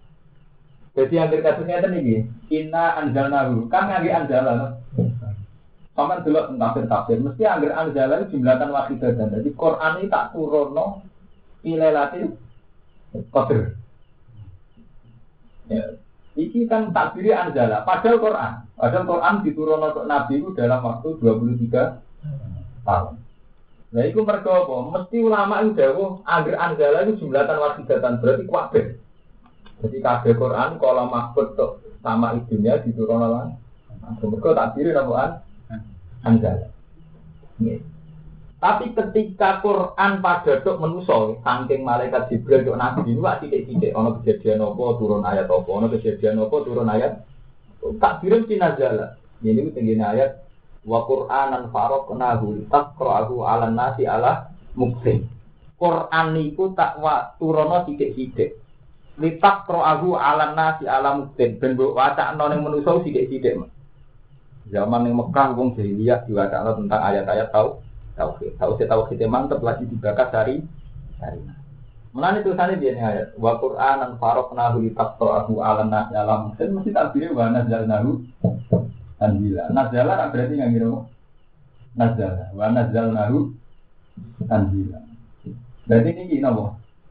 Jadi 0.96 1.14
yang 1.20 1.28
kasusnya 1.28 1.84
itu 1.84 1.88
nih, 1.92 2.24
inna 2.56 2.96
anjalnahu, 3.04 3.68
kan 3.68 3.92
ngagi 3.92 4.10
anjala. 4.16 4.80
Sama 5.92 6.24
dulu 6.24 6.56
tafsir 6.56 6.88
tafsir, 6.88 7.18
mesti 7.20 7.44
angger 7.44 7.76
anjala 7.76 8.24
itu 8.24 8.40
jumlahkan 8.40 8.72
dan 9.00 9.32
Jadi 9.32 9.50
Quran 9.56 9.92
ini 10.00 10.12
tak 10.12 10.32
turunno 10.32 11.04
ilelatil 11.68 12.36
kodir. 13.32 13.76
Ya. 15.68 15.84
Iki 16.36 16.68
kan 16.68 16.92
takdiri 16.92 17.32
anjala, 17.32 17.88
padahal 17.88 18.20
Quran. 18.20 18.54
Padahal 18.76 19.08
Quran 19.08 19.36
diturun 19.48 19.88
untuk 19.88 20.04
Nabi 20.04 20.44
itu 20.44 20.52
dalam 20.52 20.84
waktu 20.84 21.16
23 21.24 22.04
tahun. 22.84 23.16
Nah, 23.96 24.04
itu 24.04 24.20
mereka 24.20 24.68
apa? 24.68 24.76
Mesti 24.92 25.18
ulama 25.24 25.64
itu 25.64 25.80
jauh, 25.80 26.20
agar 26.28 26.56
anjala 26.60 27.08
itu 27.08 27.24
jumlahkan 27.24 27.56
wakidatan 27.56 28.20
berarti 28.20 28.44
kuatir. 28.44 28.86
Jadi 29.80 29.98
kabeh 30.04 30.34
Quran 30.36 30.76
kalau 30.76 31.08
mahfud 31.08 31.56
sama 32.04 32.36
ibunya 32.36 32.84
diturun 32.84 33.24
oleh 33.24 33.56
Mereka 34.20 34.52
takdiri 34.52 34.92
namanya 34.92 35.40
anjala. 36.28 36.68
Yeah. 37.64 37.95
Tapi 38.66 38.98
ketika 38.98 39.62
Quran 39.62 40.26
pada 40.26 40.58
dok 40.66 40.82
menusol, 40.82 41.38
saking 41.46 41.86
malaikat 41.86 42.34
Jibril 42.34 42.66
dok 42.66 42.82
nabi 42.82 43.06
ini 43.14 43.22
wak 43.22 43.46
titik, 43.46 43.94
ono 43.94 44.18
kejadian 44.18 44.66
apa 44.66 44.84
turun 44.98 45.22
ayat 45.22 45.46
apa, 45.46 45.70
ono 45.70 45.86
kejadian 45.94 46.42
apa 46.42 46.56
turun 46.66 46.90
ayat, 46.90 47.22
tak 48.02 48.26
si 48.26 48.58
nazala. 48.58 49.22
Ini 49.46 49.70
tinggi 49.70 50.02
ayat 50.02 50.42
wa 50.82 51.06
Quranan 51.06 51.70
farok 51.70 52.10
nahu 52.18 52.66
aku 52.98 53.46
ala 53.46 53.70
nasi 53.70 54.10
ala 54.10 54.50
muksin. 54.74 55.30
Quran 55.78 56.34
itu 56.34 56.74
tak 56.74 56.98
wa 56.98 57.38
turono 57.38 57.86
titik 57.86 58.18
titik. 58.18 58.58
Litak 59.22 59.70
aku 59.70 60.18
ala 60.18 60.58
nasi 60.58 60.90
ala 60.90 61.14
muksin. 61.22 61.62
Ben 61.62 61.78
wacak 61.78 62.34
noning 62.34 62.66
menusol 62.66 63.06
titik 63.06 63.30
titik. 63.30 63.62
Zaman 64.74 65.06
yang 65.06 65.22
Mekah 65.22 65.54
wong 65.54 65.78
jahiliyah 65.78 66.26
diwaca 66.26 66.74
tentang 66.74 67.02
ayat-ayat 67.06 67.54
tahu 67.54 67.86
tauhid. 68.16 68.56
Tauhid 68.58 68.88
tauhid 68.88 69.20
mantep 69.28 69.60
lagi 69.62 69.86
dibakar 69.86 70.32
dari 70.32 70.64
dari. 71.20 71.40
Mulane 72.16 72.48
tulisannya 72.48 72.80
dia 72.80 72.96
ayat 72.96 73.36
wa 73.36 73.60
Qur'anan 73.60 74.16
faraqnahu 74.16 74.88
li 74.88 74.96
taqra'ahu 74.96 75.60
'alan 75.60 75.92
nasi 75.92 76.16
alam 76.16 76.56
dan 76.56 76.72
mesti 76.72 76.96
takbirnya 76.96 77.36
wa 77.36 77.52
nazzalnahu 77.52 78.10
tanzila. 79.20 79.64
Nazala 79.76 80.32
berarti 80.32 80.54
nggak 80.56 80.70
ngira 80.72 80.90
nazala 82.00 82.46
wa 82.56 82.66
nazzalnahu 82.72 83.38
tanzila. 84.48 85.00
Berarti 85.92 86.10
ini 86.16 86.24
gini 86.32 86.48
apa? 86.48 86.66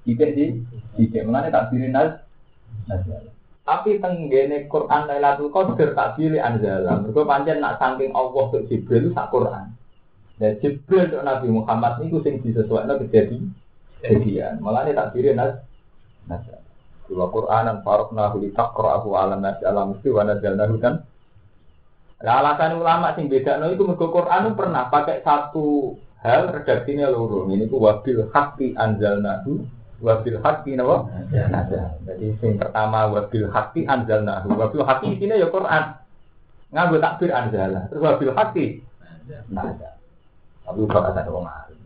Tidak 0.09 0.31
di 0.33 0.45
tidak 0.97 1.23
mulane 1.29 1.53
takbirin 1.53 1.93
naz 1.93 2.25
nazala. 2.89 3.35
Tapi 3.65 3.97
tenggene 3.97 4.69
Quran 4.69 5.09
Lailatul 5.09 5.49
Qadar 5.49 5.97
tak 5.97 6.21
pilih 6.21 6.37
anzala. 6.37 7.01
Mergo 7.01 7.25
pancen 7.25 7.65
nak 7.65 7.81
saking 7.81 8.13
Allah 8.13 8.45
ke 8.53 8.69
Jibril 8.69 9.09
sak 9.17 9.33
Quran. 9.33 9.73
Ya 10.43 10.51
Jibril 10.59 11.07
untuk 11.07 11.23
Nabi 11.23 11.47
Muhammad 11.47 12.03
ini 12.03 12.19
sing 12.27 12.43
disesuaikan 12.43 12.99
kejadian. 13.07 13.55
Kejadian. 14.03 14.59
Malah 14.59 14.83
ini 14.87 14.99
tak 14.99 15.15
kira 15.15 15.31
nas. 15.31 15.63
Nas. 16.27 16.43
Dua 17.07 17.29
Quranan 17.31 17.85
faroknahu 17.85 18.43
li 18.43 18.51
taqra'ahu 18.51 19.13
'ala 19.15 19.37
nas 19.39 19.61
alam 19.63 19.95
mesti 19.95 20.09
wa 20.11 20.25
nazzalnahu 20.27 20.75
kan. 20.83 21.05
Lah 22.25 22.41
alasan 22.41 22.81
ulama 22.81 23.13
sing 23.15 23.29
beda 23.29 23.61
no 23.61 23.69
itu 23.69 23.85
mergo 23.85 24.09
Quran 24.09 24.57
pernah 24.57 24.89
pakai 24.89 25.21
satu 25.21 25.95
hal 26.25 26.51
redaksinya 26.51 27.13
loro. 27.13 27.47
Ini 27.53 27.69
ku 27.69 27.79
wabil 27.79 28.27
haqqi 28.33 28.75
anzalnahu 28.75 29.63
wabil 30.03 30.41
haqqi 30.43 30.75
napa? 30.75 31.07
Jadi 32.09 32.27
sing 32.43 32.59
pertama 32.59 33.07
wabil 33.13 33.47
haqqi 33.53 33.87
anzalnahu. 33.87 34.57
Wabil 34.57 34.83
haqqi 34.83 35.07
isine 35.15 35.39
ya 35.39 35.47
Quran. 35.53 35.95
Nganggo 36.75 36.99
takbir 36.99 37.31
anzala. 37.31 37.87
Terus 37.87 38.03
wabil 38.03 38.33
haqqi 38.35 38.67
nazal. 39.53 39.94
Tapi 40.65 40.79
udah 40.81 41.01
kata 41.13 41.29
wong 41.29 41.45
alim. 41.45 41.79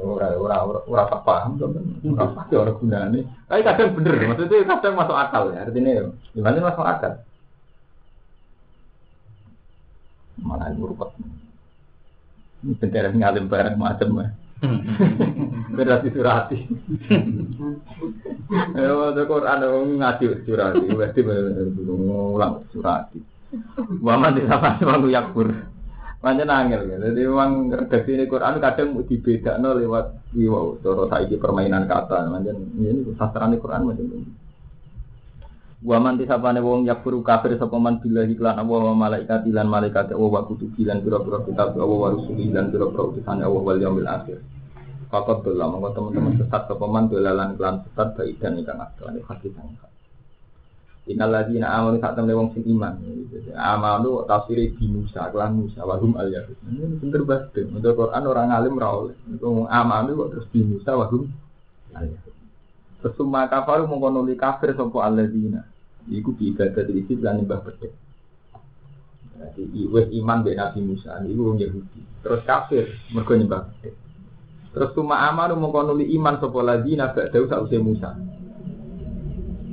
Ora 0.00 0.32
ora 0.38 0.56
ora 0.88 1.04
paham 1.20 1.60
to. 1.60 1.68
Ora 2.08 2.24
pasti 2.32 2.54
ora 2.56 2.72
gunane. 2.72 3.20
Tapi 3.44 3.60
kadang 3.60 3.92
bener, 3.92 4.14
maksudnya 4.24 4.64
kadang 4.64 4.94
masuk 4.96 5.16
akal 5.18 5.52
ya. 5.52 5.68
Artinya 5.68 6.08
gimana 6.32 6.68
masuk 6.72 6.86
akal. 6.86 7.12
Malah 10.40 10.72
ngurupet. 10.72 11.10
Ini 12.64 12.76
bendera 12.80 13.08
ngalim 13.12 13.48
bareng 13.48 13.76
macam 13.76 14.24
ya. 14.24 14.28
Berarti 15.72 16.08
surati. 16.12 16.58
Ya, 18.76 18.92
waktu 18.92 19.24
Quran 19.24 19.64
ngaji 19.96 20.24
surati, 20.44 20.86
berarti 20.92 21.20
ngulang 21.80 22.68
surati. 22.68 23.18
Waman 24.04 24.36
di 24.36 24.44
sama 24.44 24.76
sama 24.76 25.08
yakbur. 25.08 25.48
Pancen 26.20 26.52
angel 26.52 26.84
ya. 26.84 26.96
Jadi 27.00 27.20
memang 27.24 27.72
redaksi 27.72 28.12
ini 28.12 28.28
Quran 28.28 28.60
kadang 28.60 28.92
no 28.92 29.70
lewat 29.72 30.06
wow, 30.36 30.76
cara 30.84 31.04
saiki 31.16 31.40
permainan 31.40 31.88
kata. 31.88 32.28
Pancen 32.28 32.76
ini 32.76 33.08
sastrane 33.16 33.56
Quran 33.56 33.88
macam 33.88 34.04
ini. 34.04 34.28
Wa 35.80 35.96
man 35.96 36.20
tisapane 36.20 36.60
wong 36.60 36.84
yakfuru 36.84 37.24
kafir 37.24 37.56
sapa 37.56 37.72
man 37.80 38.04
billahi 38.04 38.36
lan 38.36 38.68
wa 38.68 38.92
malaikat 38.92 39.48
lan 39.48 39.64
malaikat 39.64 40.12
Allah 40.12 40.28
wa 40.28 40.44
kutubi 40.44 40.84
lan 40.84 41.00
pira-pira 41.00 41.40
kitab 41.40 41.72
Allah 41.72 41.88
wa 41.88 42.12
rusuli 42.12 42.52
lan 42.52 42.68
pira-pira 42.68 43.02
utusane 43.08 43.40
Allah 43.40 43.62
wal 43.64 43.80
yaumil 43.80 44.04
akhir. 44.04 44.44
Fakat 45.08 45.40
dola 45.40 45.72
monggo 45.72 45.90
teman-teman 45.96 46.36
sesat 46.36 46.68
sapa 46.68 46.84
man 46.84 47.08
dolalan 47.08 47.56
kelan 47.56 47.80
sesat 47.88 48.12
baik 48.12 48.36
dan 48.44 48.60
ingkang 48.60 48.76
asli 48.76 49.24
hati 49.24 49.48
sangat. 49.56 49.89
Innal 51.08 51.32
ladzina 51.32 51.72
amanu 51.72 51.96
sak 51.96 52.12
temne 52.12 52.36
wong 52.36 52.52
sing 52.52 52.64
iman. 52.76 53.00
Amanu 53.56 54.28
tafsire 54.28 54.68
di 54.76 54.84
Musa, 54.84 55.32
kelan 55.32 55.56
Musa 55.56 55.80
wa 55.88 55.96
hum 55.96 56.12
al 56.20 56.28
yahud. 56.28 56.56
Ini 56.68 57.00
pinter 57.00 57.24
banget. 57.24 57.72
Untuk 57.72 57.96
Quran 57.96 58.28
orang 58.28 58.52
alim 58.52 58.76
ra 58.76 58.92
oleh. 58.92 59.16
Iku 59.32 59.64
amanu 59.64 60.12
kok 60.14 60.28
terus 60.36 60.46
di 60.52 60.60
Musa 60.60 60.92
wa 60.92 61.08
hum 61.08 61.24
al 61.96 62.04
yahud. 62.04 62.34
Sesuma 63.00 63.48
kafaru 63.48 63.88
mongko 63.88 64.08
nuli 64.12 64.36
kafir 64.36 64.76
sapa 64.76 64.98
alladzina. 65.08 65.64
Iku 66.04 66.36
bi 66.36 66.52
ibadah 66.52 66.84
iki 66.84 67.16
lan 67.16 67.40
nyembah 67.40 67.64
bedhek. 67.64 67.92
Jadi 69.40 69.88
wis 69.88 70.06
iman 70.20 70.44
be 70.44 70.52
Nabi 70.52 70.80
Musa 70.84 71.16
iku 71.24 71.40
wong 71.48 71.58
Yahudi. 71.64 72.00
Terus 72.20 72.44
kafir 72.44 72.92
mergo 73.16 73.32
nyembah 73.32 73.72
bedhek. 73.72 73.96
Terus 74.76 74.92
suma 74.92 75.26
amanu 75.26 75.56
mongko 75.56 75.90
nuli 75.90 76.12
iman 76.12 76.36
sapa 76.38 76.56
alladzina 76.60 77.16
ba'da 77.16 77.40
usah 77.40 77.80
Musa. 77.80 78.10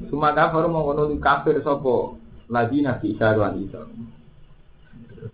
Suma 0.07 0.31
kafir 0.31 0.63
mau 0.71 0.87
ngono 0.87 1.11
kafir 1.19 1.59
sapa 1.59 2.15
lagi 2.47 2.79
Isa 2.83 3.35
lan 3.35 3.59
Isa. 3.59 3.83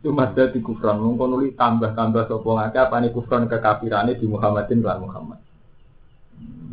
Cuma 0.02 0.34
dadi 0.34 0.60
kufran 0.64 0.98
mung 0.98 1.16
kono 1.20 1.38
tambah-tambah 1.54 2.26
sapa 2.26 2.50
ngake 2.50 2.80
apane 2.82 3.08
kufran 3.14 3.46
kekafirane 3.46 4.18
di 4.18 4.26
Muhammadin 4.26 4.82
lan 4.82 5.00
Muhammad. 5.06 5.40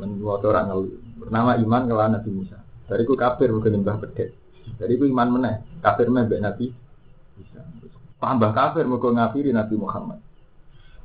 Wae 0.00 0.44
orang 0.48 0.66
ngelu. 0.72 0.90
Bernama 1.20 1.52
iman 1.60 1.82
kelan 1.84 2.10
Nabi 2.16 2.30
Musa. 2.32 2.58
Dari 2.88 3.04
ku 3.04 3.12
kafir 3.12 3.52
bukan 3.52 3.76
nyembah 3.76 4.00
bedek. 4.00 4.32
Dari 4.80 4.96
ku 4.96 5.04
iman 5.04 5.28
meneh, 5.36 5.54
kafir 5.84 6.08
meneh 6.08 6.40
Nabi 6.40 6.72
Isa. 7.36 7.60
Tambah 8.16 8.50
kafir 8.56 8.88
mergo 8.88 9.12
ngafiri 9.12 9.52
Nabi 9.52 9.76
Muhammad. 9.76 10.18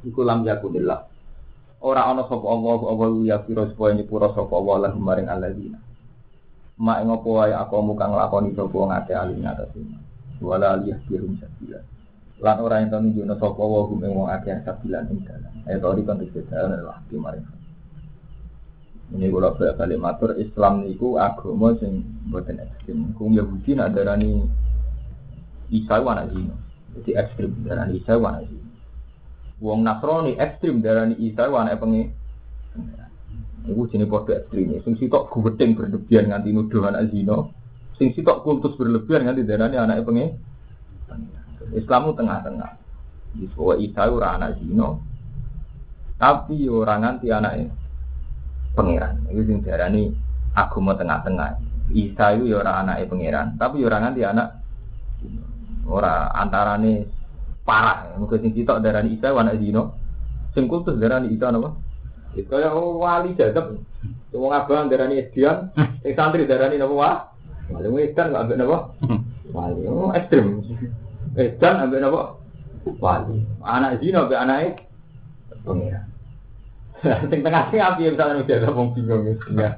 Iku 0.08 0.24
lam 0.24 0.48
yakunillah. 0.48 1.12
Ora 1.84 2.08
ana 2.08 2.24
sapa 2.26 2.48
Allah 2.48 2.80
Allah 2.88 3.10
ya 3.28 3.38
pira 3.44 3.68
supaya 3.68 3.94
nyepura 3.94 4.32
sapa 4.32 4.54
Allah 4.56 4.90
lahum 4.90 5.04
maring 5.04 5.28
alladzina 5.28 5.85
mak 6.76 7.08
ngopo 7.08 7.40
wae 7.40 7.56
aku 7.56 7.80
muka 7.80 8.06
nglakoni 8.08 8.52
sapa 8.52 8.78
ngate 8.78 9.14
alim 9.16 9.46
atas 9.48 9.72
iman 9.80 10.04
wala 10.44 10.76
aliyah 10.76 11.00
birum 11.08 11.40
sabila 11.40 11.80
lan 12.44 12.58
ora 12.60 12.84
ento 12.84 13.00
nunjukno 13.00 13.36
sapa 13.40 13.64
wa 13.64 13.88
hum 13.88 14.04
ing 14.04 14.12
wong 14.12 14.28
akeh 14.28 14.60
sabila 14.68 15.00
ing 15.08 15.24
dalan 15.24 15.54
ayo 15.72 15.78
to 15.80 15.96
dikon 16.04 16.20
dalan 16.52 16.82
lah 16.84 17.00
di 17.08 17.16
ini 19.14 19.30
kalau 19.30 19.54
balik 19.54 20.02
matur 20.02 20.34
Islam 20.34 20.82
niku 20.82 21.22
agama 21.22 21.78
sing 21.78 22.02
buatan 22.26 22.58
ekstrim. 22.58 23.14
Kung 23.14 23.38
Yahudi 23.38 23.78
nak 23.78 23.94
darani 23.94 24.50
Isa 25.70 26.02
wana 26.02 26.26
zino. 26.34 26.58
Jadi 26.98 27.14
ekstrim 27.14 27.54
darani 27.62 28.02
Isa 28.02 28.18
wana 28.18 28.42
zino. 28.42 28.66
Wong 29.62 29.86
Nasrani 29.86 30.34
ekstrim 30.42 30.82
darani 30.82 31.22
Isa 31.22 31.46
wana 31.54 31.78
pengen 31.78 32.18
Iku 33.66 33.90
jenis 33.90 34.06
podo 34.06 34.32
ekstrim. 34.34 34.78
Sing 34.86 34.94
sitok 35.02 35.34
gudeng 35.34 35.74
berlebihan 35.74 36.30
nganti 36.30 36.54
nuduh 36.54 36.86
anak 36.86 37.10
zino. 37.10 37.54
Sing 37.98 38.14
sitok 38.14 38.46
kultus 38.46 38.78
berlebihan 38.78 39.26
nganti 39.26 39.42
darahnya 39.42 39.86
anak 39.86 40.06
pengen. 40.06 40.38
Islamu 41.74 42.14
tengah-tengah. 42.14 42.78
Sebuah 43.36 43.78
Isa 43.82 44.06
ora 44.08 44.38
anak 44.38 44.62
zino. 44.62 45.02
Tapi 46.16 46.70
orang 46.70 47.00
nganti 47.04 47.28
anaknya 47.34 47.68
pangeran. 48.78 49.16
Itu 49.32 49.42
sing 49.50 49.58
darani 49.66 50.14
agama 50.54 50.94
tengah-tengah. 50.94 51.50
Isa 51.96 52.34
itu 52.34 52.50
ya 52.50 52.66
orang 52.66 52.86
anaknya 52.86 53.06
pangeran, 53.10 53.48
tapi 53.62 53.82
ya 53.82 53.86
orang 53.88 54.02
nganti 54.10 54.22
anak 54.26 54.48
ora 55.86 56.34
antarane 56.34 56.94
parah. 57.62 58.14
Mungkin 58.18 58.42
sing 58.42 58.52
sitok 58.54 58.82
darani 58.82 59.18
Isa 59.18 59.34
anak 59.34 59.58
zino. 59.58 59.98
Sing 60.54 60.70
kultus 60.70 60.98
darani 61.02 61.34
Isa 61.34 61.50
napa? 61.50 61.76
Itu 62.36 62.52
kaya 62.52 62.70
wali 62.76 63.32
jadab. 63.40 63.80
Wong 64.36 64.52
abang 64.52 64.92
darani 64.92 65.24
edian, 65.24 65.72
sing 66.04 66.12
santri 66.12 66.44
darani 66.44 66.76
napa 66.76 66.92
wah? 66.92 67.16
Wali 67.72 67.88
edan 68.04 68.36
kok 68.36 68.42
ambek 68.44 68.60
napa? 68.60 68.78
Wali. 69.56 69.82
Oh, 69.88 70.12
ekstrem. 70.12 70.60
Edan 71.40 71.88
ambek 71.88 72.04
napa? 72.04 72.36
Wali. 73.00 73.48
Anak 73.64 74.04
zina 74.04 74.28
ambek 74.28 74.42
anake 74.44 74.84
pengira. 75.64 76.04
Sing 77.30 77.40
tengah 77.46 77.70
sing 77.70 77.80
api 77.80 78.10
misalnya 78.10 78.42
udah 78.42 78.72
wong 78.74 78.96
bingung 78.98 79.24
ya. 79.30 79.72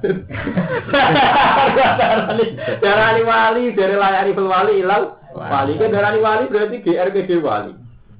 Darani 2.82 3.22
wali, 3.26 3.64
dari 3.76 3.96
layari 3.98 4.32
wali 4.32 4.72
ilal. 4.80 5.18
Wali 5.36 5.76
kan 5.76 5.92
darani 5.92 6.18
wali 6.24 6.44
berarti 6.48 6.80
GRGD 6.80 7.30
wali. 7.44 7.72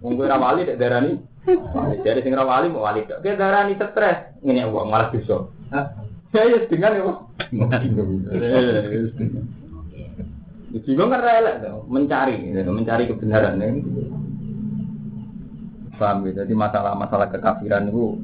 Wong 0.04 0.18
ora 0.21 0.37
wali 0.37 0.68
darani. 0.76 1.18
Dari 2.05 2.21
sing 2.21 2.37
wali 2.37 2.67
mau 2.69 2.85
wali. 2.85 3.09
Kayak 3.09 3.40
darani 3.40 3.75
stres. 3.75 4.19
Ngene 4.45 4.69
wong 4.69 4.93
malah 4.93 5.09
bisa. 5.09 5.49
Saya 6.28 6.61
dengan 6.69 6.93
ya, 6.93 7.09
bingung. 7.81 8.21
Kan 10.69 11.25
elek 11.25 11.57
mencari, 11.88 12.37
mencari 12.52 13.09
kebenaran. 13.09 13.57
Paham 15.97 16.28
ya? 16.28 16.45
Jadi 16.45 16.52
masalah-masalah 16.52 17.33
kekafiran 17.33 17.88
itu 17.88 18.21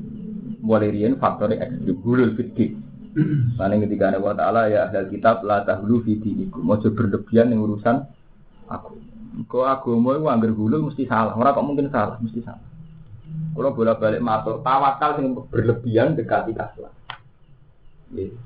mulai 0.61 0.93
rian 0.93 1.17
faktornya 1.17 1.65
ekstrim, 1.65 1.97
gulul 2.05 2.37
fikih. 2.37 2.77
Karena 3.57 3.79
ketika 3.89 4.11
ada 4.11 4.19
wa 4.21 4.35
ta'ala 4.35 4.69
ya 4.69 4.91
ahli 4.91 5.17
kitab 5.17 5.41
la 5.47 5.65
tahlu 5.65 6.03
fi 6.05 6.19
dinikum. 6.21 6.67
Mau 6.67 6.77
berlebihan 6.77 7.51
yang 7.55 7.65
urusan 7.65 8.05
aku. 8.69 9.01
Kau 9.49 9.65
agama 9.65 10.15
itu 10.15 10.29
anggar 10.29 10.53
gulul 10.53 10.93
mesti 10.93 11.09
salah. 11.09 11.35
Orang 11.35 11.57
kok 11.57 11.67
mungkin 11.67 11.89
salah, 11.91 12.21
mesti 12.21 12.45
salah. 12.45 12.74
Kalau 13.55 13.71
bolak 13.71 14.03
balik 14.03 14.19
matur, 14.19 14.59
tawakal 14.67 15.23
yang 15.23 15.39
berlebihan 15.47 16.19
dekati 16.19 16.51
kaslah. 16.55 16.91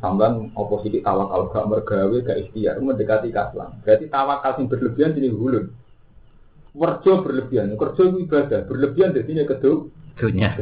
Sambang 0.00 0.52
oposisi 0.56 1.00
tawakal 1.00 1.48
gak 1.52 1.68
mergawe 1.68 2.16
gak 2.24 2.40
ikhtiar 2.48 2.80
mendekati 2.80 3.32
kaslam. 3.32 3.80
Berarti 3.84 4.08
tawakal 4.08 4.60
yang 4.60 4.66
berlebihan 4.68 5.16
jadi 5.16 5.28
hulun. 5.32 5.66
Kerja 6.78 7.12
berlebihan, 7.24 7.74
kerja 7.74 8.02
ibadah 8.06 8.60
berlebihan 8.68 9.16
jadi 9.16 9.44
kedua. 9.48 9.88
Dunia. 10.20 10.54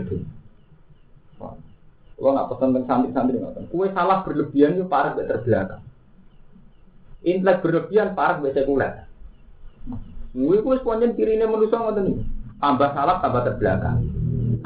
Kalau 2.17 2.33
nggak 2.33 2.49
pesan 2.49 2.73
tentang 2.73 2.89
santri-santri 2.89 3.37
nggak 3.37 3.69
Kue 3.69 3.93
salah 3.93 4.25
berlebihan 4.25 4.81
itu 4.81 4.89
parah 4.89 5.13
gak 5.13 5.29
terbelakang. 5.29 5.85
Intelek 7.21 7.61
berlebihan 7.61 8.17
parah 8.17 8.41
gak 8.41 8.57
sekuler. 8.57 9.05
Kue 10.33 10.57
kue 10.65 10.77
sepanjang 10.81 11.13
kiri 11.13 11.37
ini 11.37 11.45
manusia 11.45 11.77
nggak. 11.77 12.09
Tambah 12.57 12.91
salah 12.97 13.21
tambah 13.21 13.43
terbelakang. 13.45 14.16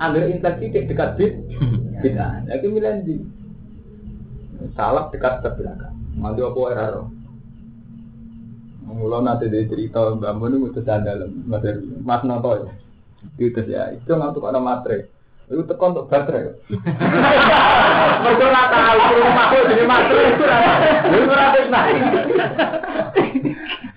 Ambil 0.01 0.33
intelek 0.33 0.65
tidak 0.65 0.85
dekat 0.89 1.11
bit, 1.21 1.33
bid'ah. 2.01 2.41
Lagi 2.49 2.67
milih 2.73 3.05
di 3.05 3.17
salah 4.73 5.13
dekat 5.13 5.45
ke 5.45 5.49
belakang. 5.61 5.93
Nanti 6.17 6.41
apa 6.41 6.61
error? 6.73 7.07
Mula 8.91 9.23
nanti 9.23 9.47
dia 9.53 9.69
cerita 9.71 10.17
Mbak 10.17 10.35
Mun 10.41 10.73
itu 10.73 10.81
dalam 10.83 11.31
materi 11.47 11.79
Mas 12.03 12.25
Noto 12.27 12.65
ya. 12.65 12.73
Itu 13.37 13.61
ya, 13.69 13.93
itu 13.93 14.09
ngantuk 14.09 14.49
ada 14.49 14.59
materi. 14.59 15.05
Itu 15.53 15.69
tekan 15.69 15.93
untuk 15.93 16.09
baterai. 16.09 16.57
Ora 18.21 18.63
tahu 18.71 18.99
rumahku 19.21 19.57
jadi 19.69 19.85
materi 19.85 20.23
itu 20.33 20.45
ora 21.29 21.47
naik. 21.69 22.01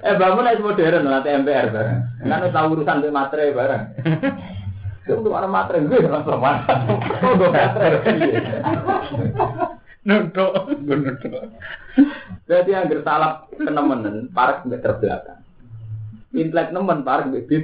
Eh 0.03 0.13
Mbak 0.19 0.31
Mun 0.35 0.51
itu 0.51 0.63
modern 0.67 1.07
nanti 1.07 1.31
MPR 1.31 1.67
bareng. 1.71 1.99
Kan 2.27 2.51
tahu 2.51 2.75
urusan 2.75 2.99
dengan 2.99 3.23
materi 3.23 3.55
bareng. 3.55 3.83
Itu 5.03 5.29
ada 5.35 5.47
materi 5.51 5.83
gue 5.83 6.07
langsung 6.07 6.39
mana? 6.39 6.63
Oh, 7.23 7.35
gue 7.35 7.49
materi. 7.51 8.27
Nuntuk, 10.03 10.51
nuntuk. 10.83 11.43
Berarti 12.43 12.71
yang 12.75 12.91
salah 13.07 13.47
kenemenen, 13.55 14.27
parek 14.35 14.67
mbek 14.67 14.83
terbelakang. 14.83 15.43
Intelek 16.35 16.75
nemen 16.75 17.07
parek 17.07 17.31
mbek 17.31 17.47
bid. 17.47 17.63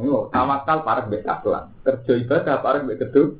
Oh, 0.00 0.28
tawakal 0.32 0.80
parek 0.84 1.08
mbek 1.08 1.24
kaplan. 1.24 1.72
Kerja 1.84 2.12
ibadah 2.20 2.56
parek 2.64 2.84
mbek 2.88 3.00
kedu. 3.04 3.36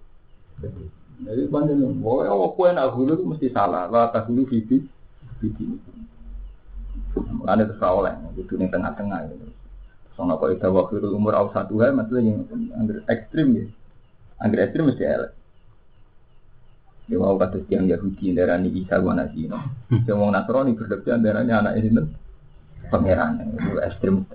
Jadi 1.17 1.49
banyak 1.49 1.81
nih, 1.81 2.05
oh, 2.05 2.21
oh, 2.29 2.53
kue 2.53 2.69
nak 2.77 2.93
hulu 2.93 3.17
itu 3.17 3.25
mesti 3.25 3.49
salah. 3.49 3.89
Lah 3.89 4.13
tak 4.13 4.29
hulu 4.29 4.45
bibi, 4.45 4.85
bibi. 5.41 5.65
Ada 7.49 7.65
terus 7.65 7.81
oleh, 7.81 8.13
itu 8.37 8.53
nih 8.61 8.69
tengah-tengah 8.69 9.25
gitu. 9.33 9.56
Soalnya 10.17 10.41
kok 10.41 10.49
itu 10.49 10.69
waktu 10.73 10.95
itu 10.97 11.09
umur 11.13 11.37
awal 11.37 11.53
satu 11.53 11.77
hari, 11.77 11.93
maksudnya 11.93 12.33
yang 12.33 12.89
ekstrim 13.05 13.49
ya. 13.53 13.65
Angger 14.41 14.61
ekstrim 14.65 14.89
mesti 14.89 15.05
elek. 15.05 15.33
Ya 17.07 17.17
mau 17.23 17.39
kata 17.39 17.63
tiang 17.71 17.87
Yahudi 17.87 18.35
darani 18.35 18.73
Isa 18.75 18.99
wa 18.99 19.15
Nasino. 19.15 19.63
Yang 19.93 20.19
mau 20.19 20.33
Nasrani 20.33 20.75
berlebihan 20.75 21.23
darani 21.23 21.55
anak 21.55 21.79
ini 21.79 22.03
pangeran 22.91 23.47
itu 23.55 23.79
ekstrim. 23.79 24.27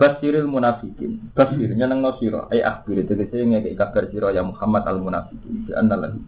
Basiril 0.00 0.48
munafikin. 0.48 1.20
Basir 1.36 1.76
nyeneng 1.76 2.00
no 2.00 2.16
siro. 2.16 2.48
Ay 2.48 2.64
akhbir 2.64 3.04
itu 3.04 3.12
saya 3.28 3.44
ngekik 3.44 3.76
kabar 3.76 4.08
siro 4.08 4.32
ya 4.32 4.40
Muhammad 4.40 4.88
al 4.88 4.96
munafikin. 4.96 5.68
Di 5.68 5.76
anna 5.76 6.00
lagi. 6.00 6.24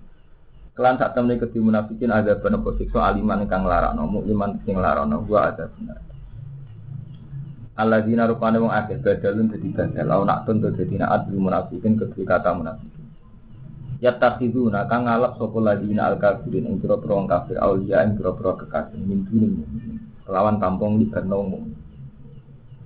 Kelan 0.76 1.00
saat 1.00 1.16
temen 1.16 1.40
keti 1.40 1.56
munafikin 1.56 2.12
ada 2.12 2.36
penepuk 2.36 2.76
sikso 2.76 3.00
aliman 3.00 3.48
kang 3.48 3.64
larano. 3.64 4.04
Mukliman 4.04 4.60
sing 4.68 4.76
larano. 4.76 5.24
Gua 5.24 5.48
ada 5.48 5.72
benar. 5.72 6.11
Allah 7.72 8.04
dina 8.04 8.28
rupane 8.28 8.60
wong 8.60 8.72
akeh 8.72 9.00
badalun 9.00 9.48
dadi 9.48 9.68
badal. 9.72 10.04
Lau 10.04 10.22
nak 10.28 10.44
tuntut 10.44 10.76
dadi 10.76 11.00
naat 11.00 11.28
munafikin 11.32 11.96
kedua 11.96 12.24
kata 12.24 12.52
munafikin 12.52 13.02
yattakhiduna 14.02 14.90
kang 14.90 15.06
ngalap 15.06 15.38
sapa 15.38 15.58
ladina 15.62 16.10
al 16.10 16.18
kafirin 16.18 16.66
ing 16.66 16.82
pira-pira 16.82 17.14
wong 17.14 17.30
kafir 17.30 17.56
auliya 17.62 18.02
ing 18.02 18.18
pira-pira 18.18 18.58
kekasih 18.58 18.98
min 18.98 19.22
dini 19.30 19.62
kelawan 20.26 20.58
tampung 20.58 20.98
di 20.98 21.06
wong 21.08 21.70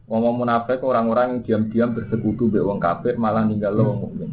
Wong 0.06 0.22
munafik 0.38 0.86
orang-orang 0.86 1.42
yang 1.42 1.66
diam-diam 1.66 1.90
bersekutu 1.90 2.46
be 2.46 2.62
wong 2.62 2.78
kafir 2.78 3.18
malah 3.18 3.42
ninggal 3.42 3.74
wong 3.74 4.06
mukmin. 4.06 4.30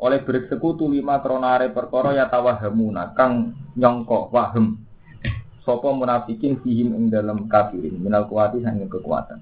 Oleh 0.00 0.24
bersekutu 0.24 0.88
lima 0.88 1.20
kronare 1.20 1.68
perkara 1.76 2.16
ya 2.16 2.24
tawahamuna 2.24 3.12
kang 3.12 3.52
nyongko 3.76 4.32
waham. 4.32 4.80
Sopo 5.62 5.94
munafikin 5.94 6.58
fihim 6.58 6.90
ing 6.98 7.04
dalam 7.06 7.46
kafirin. 7.46 7.94
Minal 8.02 8.26
kuwati 8.26 8.58
hanya 8.66 8.82
kekuatan. 8.90 9.38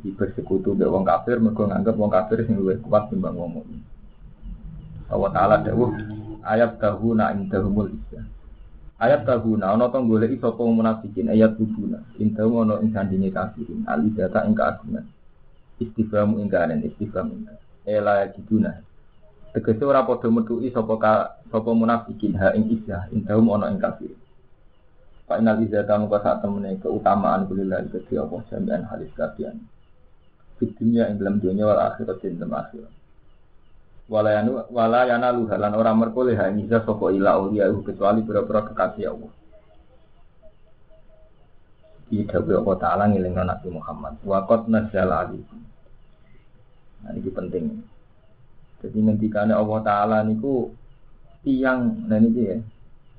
Di 0.00 0.10
bersekutu 0.10 0.74
be 0.74 0.88
wong 0.88 1.06
kafir 1.06 1.38
mergo 1.38 1.68
nganggep 1.68 1.94
wong 1.94 2.10
kafir 2.10 2.42
sing 2.48 2.58
luwih 2.58 2.80
kuat 2.82 3.12
timbang 3.12 3.36
wong 3.36 3.60
mukmin. 3.60 3.80
Allah 5.06 5.30
Ta'ala 5.30 5.56
dawuh 5.62 5.92
ayat 6.42 6.80
tahuna 6.80 7.30
indahumul 7.36 7.92
isya 7.92 8.24
ayat 8.98 9.22
tahuna 9.28 9.76
ana 9.76 9.92
to 9.92 10.00
golek 10.02 10.34
sapa 10.40 10.64
munafikin? 10.64 11.30
Ayat 11.30 11.54
tubuna 11.60 12.02
indahu 12.18 12.64
ana 12.64 12.82
ing 12.82 12.90
sandinge 12.90 13.30
kafirin. 13.30 13.86
Ali 13.86 14.10
data 14.10 14.42
ing 14.48 14.56
keagungan. 14.56 15.06
Istifham 15.78 16.40
ing 16.40 16.48
kanen 16.50 16.82
istifham 16.82 17.30
ing 17.30 17.46
ela 17.84 18.24
diduna 18.32 18.80
tegese 19.52 19.84
ora 19.84 20.02
padha 20.02 20.32
metuki 20.32 20.72
sapa 20.72 20.96
sapa 21.52 21.70
munafikin 21.70 22.34
ha 22.40 22.56
ing 22.56 22.72
isya 22.72 23.06
indahum 23.12 23.54
ana 23.54 23.70
ing 23.70 23.78
kafirin 23.78 24.23
Pak 25.24 25.40
Inal 25.40 25.64
Izzata 25.64 25.96
muka 25.96 26.20
saat 26.20 26.44
temene 26.44 26.76
keutamaan 26.78 27.48
kulillah 27.48 27.80
itu 27.88 28.00
Allah 28.20 28.44
jami'an 28.52 28.84
halis 28.92 29.12
kafian. 29.16 29.56
Di 30.60 30.68
dunia 30.76 31.08
yang 31.08 31.16
dalam 31.18 31.36
dunia 31.40 31.64
wal 31.64 31.82
akhirat 31.92 32.20
dan 32.20 32.36
dalam 32.38 32.54
akhirat 32.54 32.92
walayanu 34.04 34.68
walayana 34.68 35.32
luhalan 35.32 35.72
orang 35.72 35.96
merkole 35.96 36.36
ha 36.36 36.52
ngisa 36.52 36.84
sapa 36.84 37.08
ila 37.08 37.40
ulia 37.40 37.72
kecuali 37.72 38.20
pura-pura 38.20 38.68
kekasih 38.68 39.08
Allah. 39.08 39.32
Di 42.04 42.20
dawe 42.28 42.52
Allah 42.60 42.76
Ta'ala 42.76 43.04
ngiling 43.08 43.32
Nabi 43.32 43.68
Muhammad. 43.72 44.20
Wakot 44.28 44.68
nasyal 44.68 45.08
alikum. 45.08 45.60
Nah 47.00 47.16
ini 47.16 47.30
penting. 47.32 47.64
Jadi 48.84 48.98
ngendikane 49.00 49.56
Allah 49.56 49.80
Ta'ala 49.80 50.16
niku 50.20 50.68
tiang 51.40 52.04
nah 52.04 52.20
ini 52.20 52.42
ya. 52.44 52.56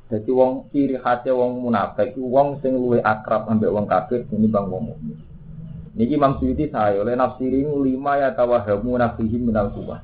Jadi 0.06 0.30
wong 0.30 0.70
ciri 0.70 1.02
khasnya 1.02 1.34
wong 1.34 1.66
munafik, 1.66 2.14
wong 2.14 2.62
sing 2.62 2.78
luwe 2.78 3.02
akrab 3.02 3.50
ambek 3.50 3.74
wong 3.74 3.90
kafir 3.90 4.22
ini 4.30 4.46
bang 4.46 4.70
wong 4.70 4.94
mukmin. 4.94 5.18
Niki 5.96 6.20
Imam 6.20 6.38
Suyuti 6.38 6.70
saya 6.70 7.02
oleh 7.02 7.18
nafsiri 7.18 7.66
lima 7.66 8.20
ya 8.20 8.36
tawahamu 8.36 9.00
nafihim 9.00 9.50
minal 9.50 9.74
kuwah. 9.74 10.04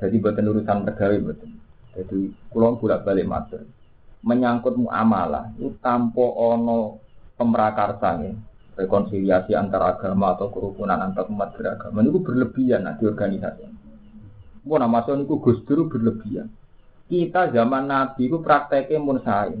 Jadi 0.00 0.16
buatan 0.22 0.50
urusan 0.54 0.86
pegawai 0.88 1.18
buatan. 1.20 1.50
Jadi 1.98 2.18
kulon 2.48 2.80
bolak 2.80 3.04
balik 3.04 3.28
matur. 3.28 3.62
Menyangkut 4.24 4.80
muamalah 4.80 5.52
itu 5.60 5.76
tanpa 5.84 6.24
ono 6.24 7.02
pemrakarsa 7.36 8.24
rekonsiliasi 8.74 9.52
antar 9.54 9.94
agama 9.94 10.34
atau 10.34 10.50
kerukunan 10.50 10.98
antar 10.98 11.28
umat 11.30 11.54
beragama 11.54 12.02
itu 12.02 12.18
berlebihan 12.24 12.88
nah, 12.88 12.96
di 12.96 13.04
organisasi. 13.04 13.62
Mau 14.64 14.80
nama 14.80 15.04
itu 15.04 15.34
Gus 15.38 15.60
berlebihan. 15.66 16.48
Kita 17.14 17.54
zaman 17.54 17.86
Nabi 17.86 18.26
itu 18.26 18.42
prakteknya 18.42 18.98
mun 18.98 19.22
saya. 19.22 19.54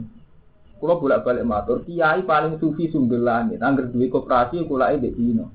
Kalau 0.82 0.98
bolak 0.98 1.22
balik 1.22 1.46
matur, 1.46 1.86
kiai 1.86 2.26
paling 2.26 2.58
sufi 2.58 2.90
sumber 2.90 3.22
langit. 3.22 3.62
Angger 3.62 3.94
duit 3.94 4.10
koperasi, 4.10 4.66
kulai 4.66 4.98
di 4.98 5.14
Cina. 5.14 5.46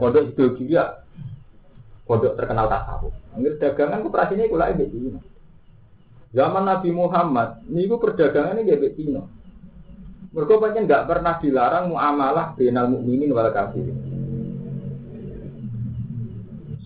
Kodok 0.00 0.32
itu 0.32 0.64
juga 0.64 1.04
pondok 2.08 2.40
terkenal 2.40 2.72
tasawuf. 2.72 3.12
Angger 3.36 3.60
dagangan 3.60 4.00
operasinya 4.08 4.48
kula 4.48 4.72
mbek 4.72 4.88
Cina. 4.96 5.20
Zaman 6.32 6.64
Nabi 6.64 6.88
Muhammad 6.88 7.68
niku 7.68 8.00
perdagangannya 8.00 8.64
mbek 8.64 8.96
Cina. 8.96 9.28
Mereka 10.32 10.56
pancen 10.56 10.88
nggak 10.88 11.04
pernah 11.04 11.36
dilarang 11.36 11.92
muamalah 11.92 12.56
binal 12.56 12.88
mukminin 12.88 13.28
wal 13.28 13.52
kafirin. 13.52 14.00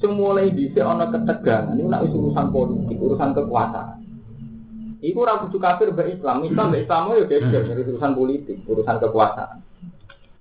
Semula 0.03 0.43
di 0.43 0.75
ana 0.75 1.07
ketegangan, 1.07 1.79
ini 1.79 1.87
nak 1.87 2.11
urusan 2.11 2.47
politik, 2.51 2.99
urusan 2.99 3.31
kekuasaan. 3.35 3.98
Iku 4.99 5.23
ora 5.23 5.39
kudu 5.39 5.63
kafir 5.63 5.95
mbek 5.95 6.19
Islam, 6.19 6.43
Islam 6.43 6.67
mbek 6.75 6.83
Islam 6.85 7.03
yo 7.15 7.25
geger 7.31 7.63
urusan 7.71 8.13
politik, 8.19 8.59
urusan 8.67 8.99
kekuasaan. 8.99 9.59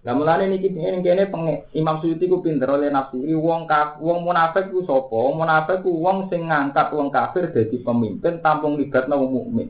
Lah 0.02 0.13
mulane 0.15 0.48
niki 0.48 0.72
ngene 0.72 1.04
kene 1.04 1.28
Imam 1.76 2.00
Suyuti 2.00 2.32
ku 2.32 2.39
pinter 2.39 2.72
oleh 2.72 2.88
nafsiri 2.88 3.36
wong 3.36 3.67
kaf 3.67 4.00
wong 4.00 4.24
munafik 4.24 4.72
ku 4.72 4.82
sapa? 4.88 5.20
Munafik 5.36 5.84
ku 5.84 6.00
wong 6.00 6.32
sing 6.32 6.48
ngangkat 6.48 6.96
wong 6.96 7.12
kafir 7.12 7.52
dadi 7.52 7.78
pemimpin 7.84 8.39
tampung 8.39 8.80
libatno 8.80 9.20
wong 9.20 9.30
mukmin. 9.36 9.67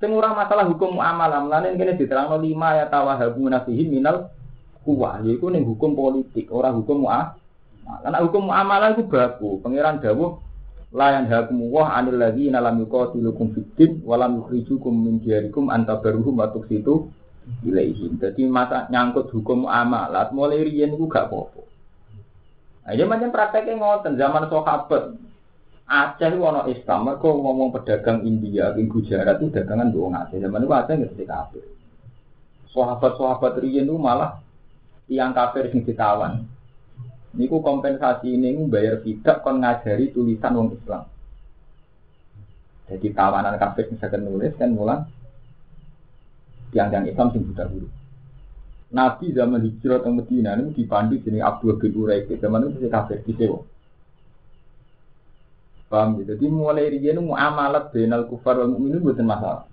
Sing 0.00 0.10
ora 0.16 0.32
masalah 0.32 0.64
hukum 0.64 0.96
muamalah, 0.96 1.44
mulane 1.44 1.76
kene 1.76 1.92
diterangno 1.94 2.40
lima 2.40 2.72
ya 2.82 2.88
tawahabu 2.88 3.46
nafihi 3.46 3.84
minal 3.84 4.32
kuwa, 4.80 5.20
yaiku 5.20 5.52
ning 5.52 5.68
hukum 5.68 5.92
politik, 5.92 6.48
ora 6.48 6.72
hukum 6.72 7.04
muamalah. 7.04 7.36
Karena 8.00 8.18
hukum 8.24 8.48
muamalah 8.48 8.96
itu 8.96 9.04
baku. 9.06 9.60
Pangeran 9.60 10.00
dawuh 10.00 10.40
layan 10.90 11.30
hakum 11.30 11.70
wah 11.70 11.94
anil 11.94 12.18
lagi 12.18 12.50
nalam 12.50 12.82
yuqatilukum 12.82 13.54
fiddin 13.54 14.02
walam 14.02 14.42
yukhrijukum 14.42 14.90
min 14.90 15.22
diyarikum 15.22 15.70
antabaruhum 15.70 16.42
wa 16.42 16.50
tuksitu 16.50 17.10
ilaihim. 17.62 18.18
Jadi 18.18 18.46
masa 18.46 18.90
nyangkut 18.90 19.30
hukum 19.30 19.66
muamalah 19.66 20.30
mulai 20.34 20.62
riyen 20.66 20.94
iku 20.94 21.06
gak 21.06 21.30
apa-apa. 21.30 21.62
Nah, 22.90 22.92
ya 22.98 23.04
macam 23.06 23.30
prakteknya 23.30 23.78
ngoten 23.78 24.18
zaman 24.18 24.50
sahabat. 24.50 25.04
Aceh 25.90 26.30
itu 26.30 26.38
ono 26.38 26.70
Islam, 26.70 27.02
mereka 27.02 27.34
ngomong 27.34 27.74
pedagang 27.74 28.22
India, 28.22 28.70
di 28.70 28.86
Gujarat 28.86 29.42
itu 29.42 29.50
dagangan 29.50 29.90
doang 29.90 30.14
Aceh. 30.14 30.38
Zaman 30.38 30.62
itu 30.62 30.70
Aceh 30.70 30.94
nggak 30.94 31.26
kafir. 31.26 31.66
Sahabat-sahabat 32.70 33.58
riyen 33.58 33.90
itu 33.90 33.98
malah 33.98 34.38
yang 35.10 35.34
kafir 35.34 35.66
sing 35.74 35.82
ditawan. 35.82 36.46
Niku 37.30 37.62
kompensasi 37.62 38.34
ini 38.34 38.58
bayar 38.66 39.06
tidak 39.06 39.46
kon 39.46 39.62
ngajari 39.62 40.10
tulisan 40.10 40.56
wong 40.58 40.74
Islam. 40.74 41.06
Jadi 42.90 43.06
tawanan 43.14 43.54
kafir 43.54 43.86
bisa 43.86 44.10
nulis 44.18 44.50
kan 44.58 44.74
mulang 44.74 45.06
yang-yang 46.74 47.06
Islam 47.06 47.30
sing 47.30 47.46
buta 47.46 47.70
huruf. 47.70 47.92
Nabi 48.90 49.30
zaman 49.30 49.62
hijrah 49.62 50.02
ke 50.02 50.10
Medina 50.10 50.58
ini 50.58 50.74
dipandu 50.74 51.22
jenis 51.22 51.46
Abdul 51.46 51.78
bin 51.78 51.94
Uraik. 51.94 52.26
Zaman 52.42 52.66
itu 52.66 52.82
masih 52.82 52.90
kafir 52.90 53.22
di 53.22 53.32
sewa. 53.38 53.62
Paham 55.86 56.18
gitu. 56.18 56.34
Jadi 56.34 56.46
mulai 56.50 56.90
dia 56.98 57.14
ini 57.14 57.22
muamalat 57.22 57.94
benal 57.94 58.26
kufar 58.26 58.58
wal 58.58 58.74
mukminin 58.74 59.02
bukan 59.02 59.26
masalah. 59.26 59.66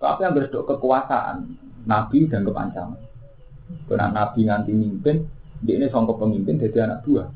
Tapi 0.00 0.20
yang 0.24 0.36
berdok 0.36 0.64
kekuasaan, 0.76 1.56
Nabi 1.88 2.28
dan 2.28 2.44
kepancangan. 2.44 3.00
Karena 3.88 4.08
Nabi 4.12 4.40
nganti 4.48 4.72
mimpin, 4.72 5.24
dia 5.62 5.78
ini 5.78 5.86
songkok 5.88 6.18
pemimpin 6.18 6.58
jadi 6.58 6.90
anak 6.90 7.06
buah. 7.06 7.28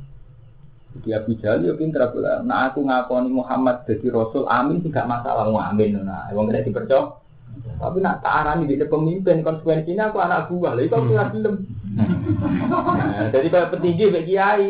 Jadi 0.97 1.09
Abu 1.13 1.37
Jahal 1.39 1.63
ya 1.63 1.73
pinter 1.77 2.01
aku 2.03 2.19
lah. 2.25 2.43
Nah 2.43 2.73
aku 2.73 2.83
ngakoni 2.83 3.31
Muhammad 3.31 3.85
jadi 3.87 4.09
Rasul, 4.11 4.49
amin 4.49 4.83
tidak 4.83 5.07
masalah 5.07 5.47
mau 5.47 5.61
amin. 5.61 6.03
Nah, 6.03 6.27
emang 6.33 6.51
tidak 6.51 6.67
dipercaya. 6.73 7.21
Tapi 7.57 7.99
nak 8.05 8.21
tak 8.21 8.35
arani 8.45 8.69
di 8.69 8.77
pemimpin 8.81 9.41
konsekuensinya 9.41 10.13
aku 10.13 10.19
anak 10.21 10.49
buah. 10.49 10.73
Lalu 10.77 10.89
kau 10.93 11.05
punya 11.05 11.29
film. 11.33 11.55
Nah, 11.97 13.29
jadi 13.33 13.47
kalau 13.49 13.73
petinggi 13.77 14.05
bagi 14.13 14.35
kiai. 14.37 14.69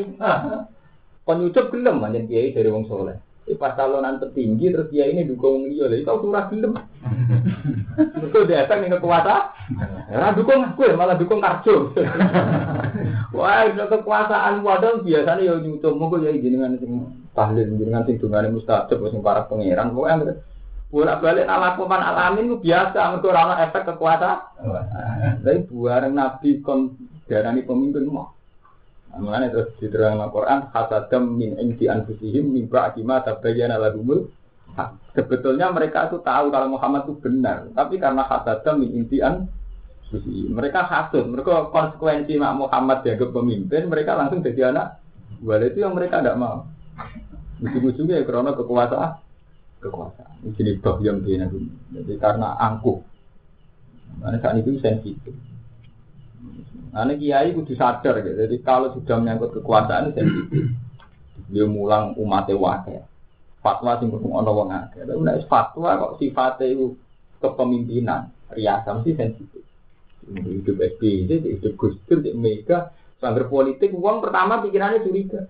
Penyucup 1.27 1.75
gelem 1.75 2.07
aja 2.07 2.21
kiai 2.23 2.55
dari 2.55 2.71
wong 2.71 2.87
soleh. 2.87 3.19
Eh, 3.47 3.55
pas 3.55 3.79
calonan 3.79 4.19
tertinggi 4.19 4.75
terus 4.75 4.91
dia 4.91 5.07
ini 5.07 5.23
dukung 5.23 5.71
iya 5.71 5.87
lha 5.87 6.03
kau 6.03 6.19
surah 6.19 6.51
gelem. 6.51 6.75
Mergo 7.95 8.43
datang 8.43 8.83
ning 8.83 8.91
kekuasaan. 8.99 10.11
Ora 10.11 10.35
dukung 10.35 10.67
aku 10.67 10.83
ya 10.83 10.99
malah 10.99 11.15
dukung 11.15 11.39
karjo. 11.39 11.95
Wah, 13.37 13.69
itu 13.69 13.85
kekuasaan 13.85 14.65
wadon 14.65 15.05
biasanya 15.05 15.45
ya 15.45 15.55
nyucup 15.61 15.93
monggo 15.93 16.25
ya 16.25 16.33
jenengan 16.33 16.81
sing 16.81 17.05
tahlil 17.37 17.69
jenengan 17.77 18.09
sing 18.09 18.17
dungane 18.17 18.49
mustajab 18.49 18.97
sing 19.13 19.21
para 19.21 19.45
pangeran 19.45 19.93
pokoke 19.93 20.41
bolak 20.87 21.19
balik 21.19 21.51
ala 21.51 21.75
kuman 21.75 21.99
alamin 21.99 22.47
itu 22.47 22.57
biasa 22.71 23.13
mergo 23.13 23.29
ora 23.35 23.59
efek 23.69 23.85
kekuasaan. 23.93 24.39
Tapi 25.45 25.69
buareng 25.69 26.15
nabi 26.15 26.63
kon 26.63 26.95
darani 27.27 27.67
pemimpin 27.67 28.07
mau 28.07 28.33
Mengenai 29.17 29.49
terus 29.49 29.73
diterang 29.81 30.21
Al-Quran, 30.21 30.69
hasadam 30.77 31.41
min 31.41 31.57
indi 31.57 31.89
anfusihim 31.89 32.53
min 32.53 32.69
ba'di 32.69 33.01
ma 33.01 33.25
tabayyana 33.25 33.81
lahumul 33.81 34.29
Sebetulnya 35.17 35.73
mereka 35.73 36.13
itu 36.13 36.21
tahu 36.21 36.53
kalau 36.53 36.69
Muhammad 36.69 37.09
itu 37.09 37.17
benar, 37.25 37.65
tapi 37.73 37.97
karena 37.97 38.29
hasadam 38.29 38.85
min 38.85 38.93
indi 38.93 39.25
anfusihim. 39.25 39.57
Mereka 40.15 40.87
hasud, 40.87 41.27
mereka 41.27 41.67
konsekuensi 41.75 42.39
mak 42.39 42.55
Muhammad 42.55 43.03
dianggap 43.03 43.35
pemimpin, 43.35 43.91
mereka 43.91 44.15
langsung 44.15 44.39
jadi 44.39 44.71
anak. 44.71 45.03
Walau 45.43 45.67
itu 45.67 45.83
yang 45.83 45.99
mereka 45.99 46.23
tidak 46.23 46.39
mau. 46.39 46.63
Ujung-ujungnya 47.59 48.23
ya 48.23 48.25
karena 48.25 48.55
kekuasaan, 48.55 49.11
kekuasaan. 49.83 50.47
Ini 50.47 50.79
toh 50.79 51.03
yang 51.03 51.27
dia 51.27 51.45
Jadi 51.49 52.15
karena 52.23 52.55
angkuh. 52.55 53.03
Karena 54.23 54.39
saat 54.39 54.63
itu 54.63 54.79
sensitif. 54.79 55.35
Ini 56.97 57.15
kiai 57.19 57.53
kudu 57.53 57.75
sadar 57.75 58.23
gitu. 58.23 58.47
Jadi 58.47 58.57
kalau 58.63 58.95
sudah 58.95 59.19
menyangkut 59.19 59.59
kekuasaan 59.59 60.15
sensitif. 60.15 60.71
Dia 61.51 61.67
mulang 61.67 62.15
umat 62.17 62.47
wakil. 62.55 63.03
Fatwa 63.61 63.99
sing 63.99 64.15
kudu 64.15 64.31
wong 64.31 64.71
akeh. 64.71 65.03
Tapi 65.03 65.43
fatwa 65.51 65.99
kok 65.99 66.23
sifatnya 66.23 66.71
itu 66.71 66.95
kepemimpinan, 67.43 68.31
riasa 68.55 68.95
mesti 68.97 69.13
sensitif. 69.13 69.66
Hidup 70.27 70.77
SBY, 70.83 71.31
hidup 71.31 71.73
Gus 71.79 71.95
Dur, 72.11 72.19
hidup 72.19 72.35
Mega, 72.35 72.79
sambil 73.23 73.47
politik, 73.47 73.95
uang 73.95 74.19
pertama 74.21 74.59
pikirannya 74.61 75.07
curiga. 75.07 75.47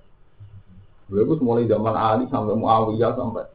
Gue 1.06 1.38
mulai 1.38 1.70
zaman 1.70 1.94
Ali 1.94 2.24
sampai 2.26 2.58
Muawiyah 2.58 3.14
sampai 3.14 3.46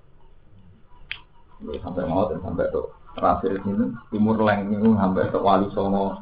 sampai 1.62 2.03
mau 2.07 2.25
sampai 2.25 2.65
tuh 2.73 2.89
terakhir 3.13 3.60
ini 3.67 3.91
Timur 4.10 4.39
Leng 4.39 4.71
ini 4.71 4.95
sampai 4.95 5.29
ke 5.29 5.38
Wali 5.38 5.67
Songo. 5.75 6.15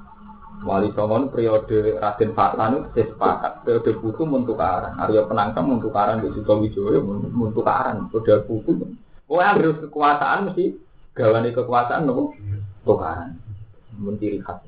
Wali 0.65 0.89
Songo 0.97 1.29
periode 1.29 2.01
Raden 2.01 2.33
Fatlan 2.33 2.81
itu 2.91 3.07
sepakat. 3.13 3.63
Periode 3.63 3.91
buku 4.01 4.25
mentukaran 4.25 4.97
Arya 4.97 5.23
Penangkam 5.29 5.69
mentukaran 5.69 6.19
di 6.19 6.33
Suto 6.33 6.59
Wijoyo 6.59 6.99
mentukaran 7.29 8.09
periode 8.09 8.43
buku 8.49 8.71
Oh 9.29 9.37
yang 9.37 9.61
harus 9.61 9.77
kekuasaan 9.85 10.49
mesti 10.49 10.73
gawani 11.13 11.53
kekuasaan 11.53 12.09
nopo? 12.09 12.33
Tukaran. 12.81 13.37
Menciri 14.01 14.41
khas 14.41 14.65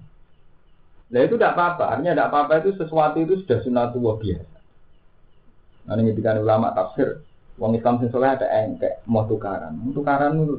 Nah 1.11 1.19
itu 1.27 1.35
tidak 1.35 1.59
apa-apa, 1.59 1.83
artinya 1.91 2.15
tidak 2.15 2.29
apa-apa 2.31 2.53
itu 2.63 2.69
sesuatu 2.79 3.17
itu 3.19 3.43
sudah 3.43 3.59
sunatullah 3.67 4.15
biasa. 4.15 4.57
Nah 5.91 5.99
ini 5.99 6.15
ulama 6.39 6.71
tafsir, 6.71 7.19
wong 7.59 7.75
Islam 7.75 7.99
sing 7.99 8.09
soleh 8.15 8.31
ada 8.31 8.47
engkek 8.47 9.03
mau 9.03 9.27
tukaran, 9.27 9.75
tukaran 9.91 10.39
itu 10.39 10.55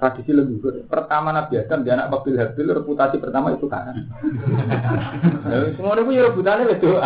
tradisi 0.00 0.32
leluhur. 0.32 0.88
Pertama 0.88 1.36
Nabi 1.36 1.60
Adam 1.60 1.84
dia 1.84 1.92
anak 2.00 2.08
Babil 2.08 2.40
Habil 2.40 2.72
reputasi 2.72 3.20
pertama 3.20 3.52
itu 3.52 3.68
kan. 3.68 3.92
Semua 5.76 6.00
itu 6.00 6.16
ya 6.16 6.32
rebutannya 6.32 6.72
itu. 6.72 6.96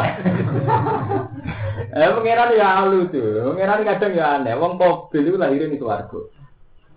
Eh 1.94 2.10
pangeran 2.14 2.54
ya 2.54 2.68
halu 2.78 3.10
tuh. 3.10 3.50
Pangeran 3.58 3.82
kadang 3.82 4.12
ya 4.14 4.38
aneh. 4.38 4.54
Wong 4.54 4.78
Babil 4.78 5.26
itu 5.26 5.34
lahirin 5.34 5.74
di 5.74 5.82
warga. 5.82 6.30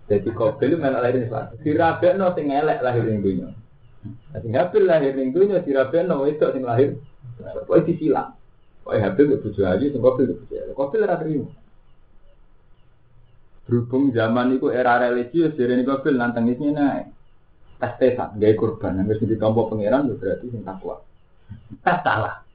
Jadi 0.05 0.29
Babil 0.29 0.69
itu 0.69 0.77
malah 0.77 1.01
lahirin 1.01 1.25
di 1.25 1.33
warga. 1.33 1.57
Si 1.65 1.73
no 2.13 2.27
sing 2.37 2.53
elek 2.53 2.85
lahirin 2.85 3.25
dunia. 3.25 3.49
Sing 4.37 4.53
Habil 4.53 4.83
lahir 4.85 5.13
di 5.15 5.31
dunia, 5.33 5.63
si 5.63 5.71
no 5.73 6.17
itu 6.27 6.45
sing 6.53 6.63
lahir. 6.63 6.99
Pokoknya 7.37 7.87
disilang. 7.87 8.29
Pokoknya 8.83 9.01
Habil 9.09 9.25
itu 9.27 9.37
bujuk 9.43 9.65
aja, 9.65 9.85
sing 9.85 10.01
Babil 10.01 10.23
itu 10.27 10.35
bujuk 10.39 10.57
aja. 10.57 10.71
Babil 10.73 10.99
itu 11.03 11.15
terima. 11.17 11.49
Berhubung 13.67 14.15
zaman 14.15 14.55
itu 14.55 14.71
era 14.71 14.95
religius, 14.95 15.51
jadi 15.59 15.75
ini 15.75 15.83
kafir 15.83 16.15
nantangisnya 16.15 16.71
naik. 16.71 17.07
Tes 17.77 17.93
tesan, 17.99 18.39
gaya 18.39 18.55
kurban, 18.55 18.95
yang 18.95 19.11
harus 19.11 19.21
ditompo 19.21 19.67
pangeran 19.67 20.07
berarti 20.15 20.47
sing 20.49 20.63
takwa. 20.63 21.03
Tes 21.83 21.99
salah, 21.99 22.47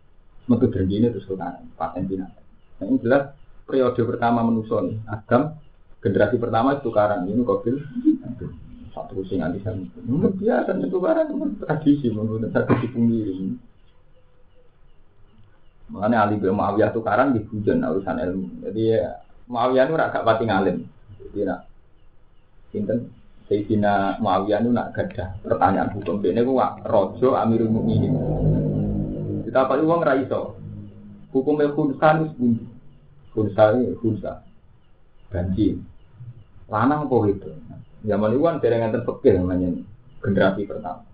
metu 0.49 0.73
ini 0.73 1.12
terus 1.12 1.29
sultan, 1.29 1.69
paten 1.77 2.09
binatang. 2.09 2.43
Nah 2.81 2.85
ini 2.88 2.97
jelas 3.05 3.37
periode 3.69 4.01
pertama 4.09 4.41
manusia 4.41 4.81
nih, 4.83 4.99
Adam, 5.07 5.55
generasi 6.01 6.41
pertama 6.41 6.81
itu 6.81 6.88
tukaran, 6.88 7.29
ini 7.29 7.45
kafir. 7.45 7.77
Satu 8.93 9.25
sing 9.25 9.41
anti 9.41 9.57
sama. 9.65 9.89
Menurut 10.05 10.37
dia 10.37 10.61
akan 10.61 10.85
tukaran, 10.93 11.33
tradisi 11.65 12.13
menurut 12.13 12.53
tradisi 12.53 12.87
pengiring. 12.93 13.57
Makanya 15.93 16.29
Ali 16.29 16.41
bin 16.41 16.57
Muawiyah 16.57 16.93
tukaran 16.93 17.37
di 17.37 17.41
hujan 17.49 17.85
urusan 17.85 18.21
ilmu. 18.21 18.65
Jadi 18.69 18.83
ya, 18.97 19.21
Muawiyah 19.49 19.85
itu 19.89 19.95
agak 19.97 20.25
pati 20.25 20.45
ngalim. 20.45 20.77
Jadi 21.21 21.41
nak 21.49 21.61
sinten 22.73 23.13
Sayyidina 23.49 24.21
Muawiyah 24.21 24.61
itu 24.61 24.71
nak 24.73 24.93
gadah 24.97 25.41
pertanyaan 25.45 25.93
hukum 25.97 26.21
ini 26.25 26.41
ku 26.45 26.57
rojo 26.85 27.29
Amirul 27.37 27.73
Mukminin. 27.73 28.13
Kita 29.49 29.69
apa 29.69 29.81
uang 29.81 30.01
raiso. 30.01 30.57
Hukumnya 31.33 31.73
khunsan 31.73 32.29
itu 32.29 32.33
bunyi. 32.37 32.65
Hunsa 33.33 33.73
ini 33.73 33.97
hunsa. 34.01 34.45
Banci. 35.33 35.81
Lanang 36.69 37.09
apa 37.09 37.17
itu? 37.29 37.49
Zaman 38.03 38.35
itu 38.35 38.43
kan 38.43 38.59
dereng 38.59 38.91
enten 38.91 39.07
fikih 39.07 39.38
namanya 39.38 39.69
generasi 40.23 40.67
pertama. 40.67 41.07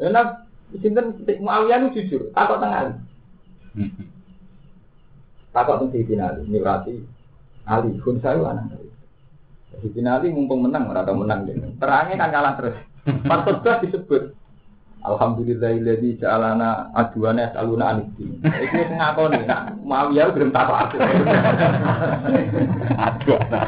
Enak 0.00 0.48
sinten 0.80 1.20
Muawiyah 1.44 1.84
itu 1.84 1.88
jujur, 2.00 2.32
takut 2.32 2.60
tengah. 2.60 2.96
Takut 5.50 5.82
tentang 5.82 5.90
Sayyidina 5.90 6.30
Ali, 6.30 6.46
ini 6.46 6.62
berarti 6.62 6.94
Ali, 7.66 7.98
Hunsa 7.98 8.38
itu 8.38 8.46
anak 8.46 8.70
dari. 8.70 8.86
Sayyidina 9.82 10.22
Ali 10.22 10.30
mumpung 10.30 10.62
menang, 10.62 10.86
mereka 10.86 11.10
menang. 11.10 11.42
Terangnya 11.74 12.22
kan 12.22 12.30
kalah 12.30 12.54
terus. 12.54 12.78
Pas 13.26 13.42
disebut 13.82 14.30
Alhamdulillahilladzi 15.00 16.20
ja'alana 16.20 16.92
aduana 16.92 17.48
yasaluna 17.48 17.96
anidin. 17.96 18.36
Iki 18.44 18.76
wis 18.78 18.90
ngakoni 18.94 19.48
nak 19.48 19.74
Muawiyah 19.80 20.28
belum 20.30 20.52
tak 20.52 20.70
aku. 20.70 20.96
Aduana. 23.10 23.60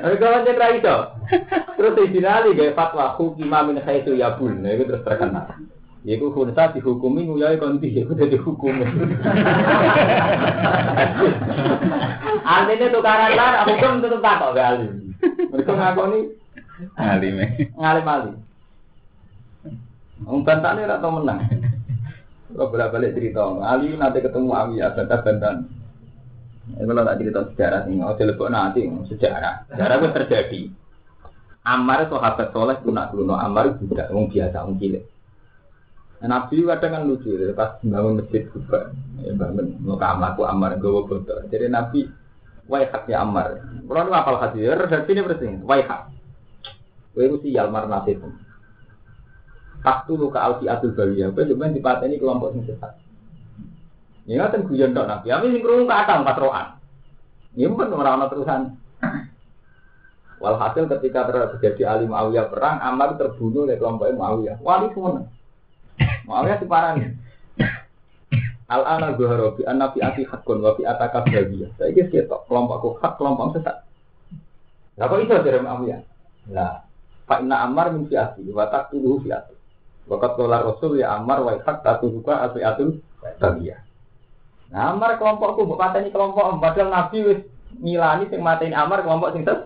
Kalau 0.00 0.44
cek 0.48 0.56
ra 0.56 0.68
iso. 0.72 0.96
Terus 1.76 2.08
dinali 2.08 2.56
gawe 2.56 2.72
fatwa 2.72 3.12
hukima 3.20 3.60
min 3.68 3.84
haitsu 3.84 4.16
yabul. 4.16 4.48
Nah 4.56 4.72
itu 4.72 4.88
terus 4.88 5.04
terkenal. 5.04 5.52
Iku 6.00 6.32
khunsa 6.32 6.72
dihukumi 6.72 7.28
nguyai 7.28 7.60
konti, 7.60 7.92
iku 7.92 8.16
dadi 8.16 8.40
hukum. 8.40 8.80
Artinya 12.40 12.86
tukaran 12.88 13.36
lah, 13.36 13.68
hukum 13.68 14.00
tetep 14.00 14.24
tak 14.24 14.40
kok 14.40 14.56
gali. 14.56 14.88
Mereka 15.52 15.72
ngakoni 15.76 16.20
ngalim. 16.96 17.36
Ngalim 17.76 18.06
alim. 18.08 18.34
Wong 20.24 20.40
bantane 20.40 20.88
ora 20.88 20.96
tau 20.96 21.20
menang. 21.20 21.44
Kalau 22.50 22.66
bolak-balik 22.66 23.14
cerita, 23.14 23.46
Ali 23.62 23.94
nanti 23.94 24.18
ketemu 24.24 24.50
Awiyah, 24.50 24.90
bantah 24.98 25.22
bantan. 25.22 25.70
Kalau 26.78 27.02
tak 27.06 27.18
cerita 27.18 27.40
sejarah 27.50 27.80
ini, 27.88 28.04
oh 28.04 28.14
lebok 28.14 28.48
nanti 28.52 28.86
sejarah. 29.10 29.66
Sejarah 29.72 29.96
itu 29.98 30.08
terjadi. 30.14 30.60
Ammar 31.66 32.08
sahabat 32.08 32.54
soleh 32.54 32.76
punak 32.80 33.12
dulu, 33.12 33.36
Ammar 33.36 33.76
juga 33.76 34.08
wong 34.12 34.32
biasa, 34.32 34.64
wong 34.64 34.80
Nabi 36.20 36.68
kadang 36.68 36.92
kan 36.92 37.02
lucu, 37.08 37.32
pas 37.56 37.80
bangun 37.80 38.20
masjid 38.20 38.44
juga, 38.52 38.92
ya 39.24 39.32
bangun 39.32 39.80
mau 39.80 39.96
aku 39.96 40.44
Ammar 40.44 40.76
gue 40.76 41.04
foto. 41.08 41.34
Jadi 41.48 41.68
Nabi, 41.68 42.04
waihat 42.68 43.08
ya 43.08 43.24
Ammar. 43.24 43.60
Kalau 43.88 44.04
ini 44.04 44.12
apal 44.12 44.36
hadis, 44.40 44.68
redaksi 44.68 45.10
ini 45.16 45.24
bersih, 45.24 45.60
waihat. 45.64 46.12
Waihu 47.18 47.42
si 47.42 47.50
yalmar 47.50 47.90
nasib. 47.90 48.22
Taktu 49.80 50.12
luka 50.14 50.38
alfi 50.38 50.68
atul 50.70 50.94
bawiyah. 50.94 51.32
Kowe 51.32 51.42
cuma 51.48 51.72
dipateni 51.72 52.20
kelompok 52.20 52.52
sing 52.54 52.62
sesat. 52.68 52.94
Ya 54.28 54.44
ngaten 54.44 54.68
guyon 54.68 54.92
tok 54.92 55.08
Nabi. 55.08 55.26
Ami 55.32 55.46
sing 55.56 55.62
krungu 55.64 55.88
kathah 55.88 56.20
patroan. 56.24 56.66
Ya 57.56 57.66
pun 57.70 57.92
ora 57.92 58.16
ana 58.16 58.26
terusan. 58.28 58.76
Walhasil 60.42 60.88
ketika 60.88 61.28
terjadi 61.28 61.82
Ali 61.84 62.04
Muawiyah 62.08 62.48
perang, 62.48 62.80
Ammar 62.80 63.20
terbunuh 63.20 63.68
oleh 63.68 63.76
kelompok 63.76 64.08
Muawiyah. 64.12 64.56
Wali 64.64 64.88
semua. 64.92 65.24
Muawiyah 66.24 66.58
diparani. 66.60 67.04
Al 68.74 68.82
ana 68.86 69.18
zuhara 69.18 69.50
bi 69.52 69.66
anna 69.66 69.90
fi 69.90 69.98
ati 69.98 70.22
hakun 70.24 70.62
wa 70.62 70.78
fi 70.78 70.86
ataka 70.86 71.26
bawiyah. 71.26 71.74
Saiki 71.76 72.08
ketok 72.08 72.46
kelompokku 72.46 73.02
hak 73.02 73.18
kelompok 73.18 73.58
sesat. 73.58 73.82
Lah 75.00 75.06
kok 75.08 75.20
iso 75.20 75.36
dari 75.42 75.58
Muawiyah? 75.58 76.00
Lah, 76.54 76.84
Pak 77.28 77.46
Inna 77.46 77.62
Ammar 77.62 77.94
min 77.94 78.10
fi'ati 78.10 78.46
wa 78.50 78.68
taqtuluhu 78.70 79.26
fi'ati. 79.26 79.54
Wakat 80.10 80.34
kola 80.34 80.66
Rasul 80.66 80.98
ya 80.98 81.14
Ammar 81.18 81.44
wa 81.44 81.54
hak 81.54 81.86
tatu 81.86 82.10
suka 82.10 82.46
atul 82.46 82.98
bagia. 83.38 83.89
Nah 84.70 84.94
Ammar 84.94 85.18
kelompokku 85.18 85.66
mbok 85.66 85.82
pateni 85.82 86.14
kelompok 86.14 86.62
padahal 86.62 86.94
Nabi 86.94 87.18
wis 87.26 87.40
ngilani 87.82 88.30
sing 88.30 88.38
mateni 88.38 88.74
Ammar 88.74 89.02
kelompok 89.02 89.34
sing 89.34 89.42
ses. 89.42 89.58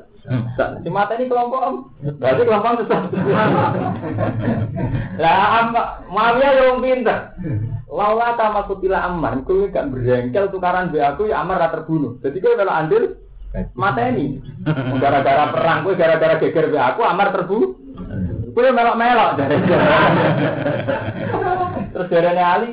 Si 0.80 0.88
mateni 0.88 1.28
kelompok 1.28 1.60
om. 1.60 1.76
Berarti 2.00 2.42
kelompok 2.48 2.72
sesat. 2.84 3.02
Lah 5.22 5.36
Ammar 5.60 6.08
Muawiyah 6.08 6.52
yang 6.56 6.80
pinter. 6.80 7.36
Laula 7.92 8.32
ta 8.34 8.64
kutila 8.64 9.06
Ammar, 9.06 9.44
kowe 9.44 9.68
gak 9.68 9.92
berjengkel 9.92 10.50
tukaran 10.50 10.90
be 10.90 11.04
aku 11.04 11.28
ya 11.28 11.44
Ammar 11.44 11.60
ra 11.60 11.68
terbunuh. 11.68 12.16
Jadi 12.24 12.40
kowe 12.40 12.56
kalau 12.56 12.72
andil 12.72 13.20
mateni. 13.76 14.40
Gara-gara 14.98 15.52
perang 15.52 15.84
kowe 15.84 15.92
gara-gara 15.92 16.40
geger 16.40 16.72
be 16.72 16.80
aku 16.80 17.04
Ammar 17.04 17.28
terbunuh. 17.30 17.84
Kue 18.54 18.70
melok-melok 18.70 19.30
dari 19.34 19.58
Terus 21.94 22.10
dari 22.10 22.42
Ali, 22.42 22.70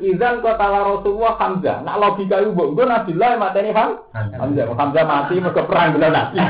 Izan 0.00 0.40
kota 0.40 0.64
Rasulullah 0.64 1.36
Hamzah. 1.36 1.84
Nak 1.84 2.00
logika 2.00 2.40
itu 2.40 2.56
bu, 2.56 2.72
gue 2.72 2.88
Nabilah 2.88 3.36
materi 3.36 3.68
Ham. 3.68 4.00
Hamzah, 4.16 4.64
Hamzah 4.72 5.04
mati 5.04 5.36
mereka 5.36 5.68
perang 5.68 5.92
bila 5.92 6.08
Nabi. 6.08 6.40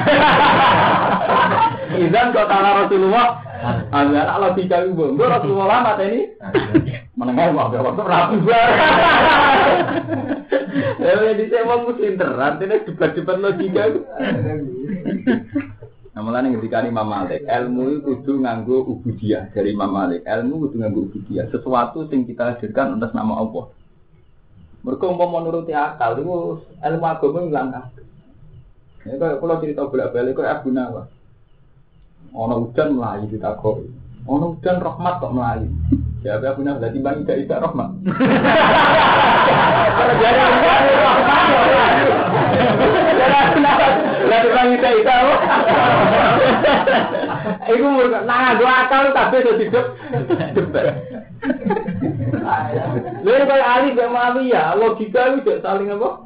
Izan 2.07 2.31
kota 2.31 2.57
Rasulullah 2.63 3.43
Hamzah. 3.91 4.23
Nak 4.23 4.39
logika 4.39 4.87
itu 4.87 4.95
bu, 4.95 5.19
gue 5.19 5.27
Rasulullah 5.27 5.83
materi. 5.83 6.31
Menengah 7.19 7.51
mau 7.51 7.75
gak 7.75 7.83
waktu 7.83 8.03
rapi 8.07 8.37
Ya, 11.03 11.35
di 11.35 11.45
saya 11.51 11.67
mau 11.67 11.85
muslim 11.85 12.15
terang, 12.15 12.63
ini 12.63 12.87
debat-debat 12.87 13.37
logika 13.43 13.83
itu. 13.91 14.01
Nah, 16.13 16.21
malah 16.21 16.45
nih 16.45 16.61
ketika 16.61 16.85
Imam 16.85 17.09
Malik, 17.09 17.41
ilmu 17.49 17.89
itu 17.89 18.01
kudu 18.05 18.45
nganggo 18.45 18.85
ubudiyah 18.85 19.49
dari 19.49 19.73
Imam 19.73 19.89
Malik. 19.89 20.21
Ilmu 20.29 20.69
kudu 20.69 20.85
nganggo 20.85 21.09
ubudiyah, 21.09 21.49
sesuatu 21.49 22.05
yang 22.13 22.29
kita 22.29 22.53
hadirkan 22.53 23.01
atas 23.01 23.17
nama 23.17 23.41
Allah. 23.41 23.73
Mereka 24.85 25.09
mau 25.09 25.41
menuruti 25.41 25.73
akal, 25.73 26.21
itu 26.21 26.61
ilmu 26.85 27.07
agama 27.09 27.41
hilang 27.49 27.73
kabeh. 27.73 28.05
Ya 29.03 29.19
kalau 29.19 29.37
kalau 29.43 29.59
cerita 29.59 29.83
bolak-balik 29.89 30.39
kok 30.39 30.47
Abu 30.47 30.71
Nawas. 30.71 31.09
Ono 32.37 32.55
hujan 32.67 32.95
melayu 32.95 33.35
takoi. 33.41 33.89
Ono 34.29 34.55
hujan 34.55 34.79
rahmat 34.79 35.19
kok 35.19 35.35
melayu. 35.35 35.69
Ya 36.23 36.39
Abu 36.39 36.61
Nawas 36.61 36.79
berarti 36.79 36.99
bang 37.03 37.17
tidak 37.25 37.39
tidak 37.49 37.63
rahmat. 37.67 37.89
Kalau 39.97 40.15
jadi 40.21 40.39
rahmat. 40.39 41.82
Lah 44.33 44.41
tukang 44.41 44.73
ita 44.73 44.89
ita. 44.97 45.17
Iku 47.69 47.89
nah 48.25 48.57
dua 48.57 48.73
akal 48.89 49.13
tapi 49.13 49.45
iso 49.45 49.53
hidup. 49.61 49.87
Lha 53.23 53.45
kaya 53.45 53.65
ali 53.77 53.93
gak 53.93 54.09
mami 54.09 54.57
ya, 54.57 54.73
logika 54.73 55.37
itu 55.37 55.61
saling 55.61 55.93
apa? 55.93 56.25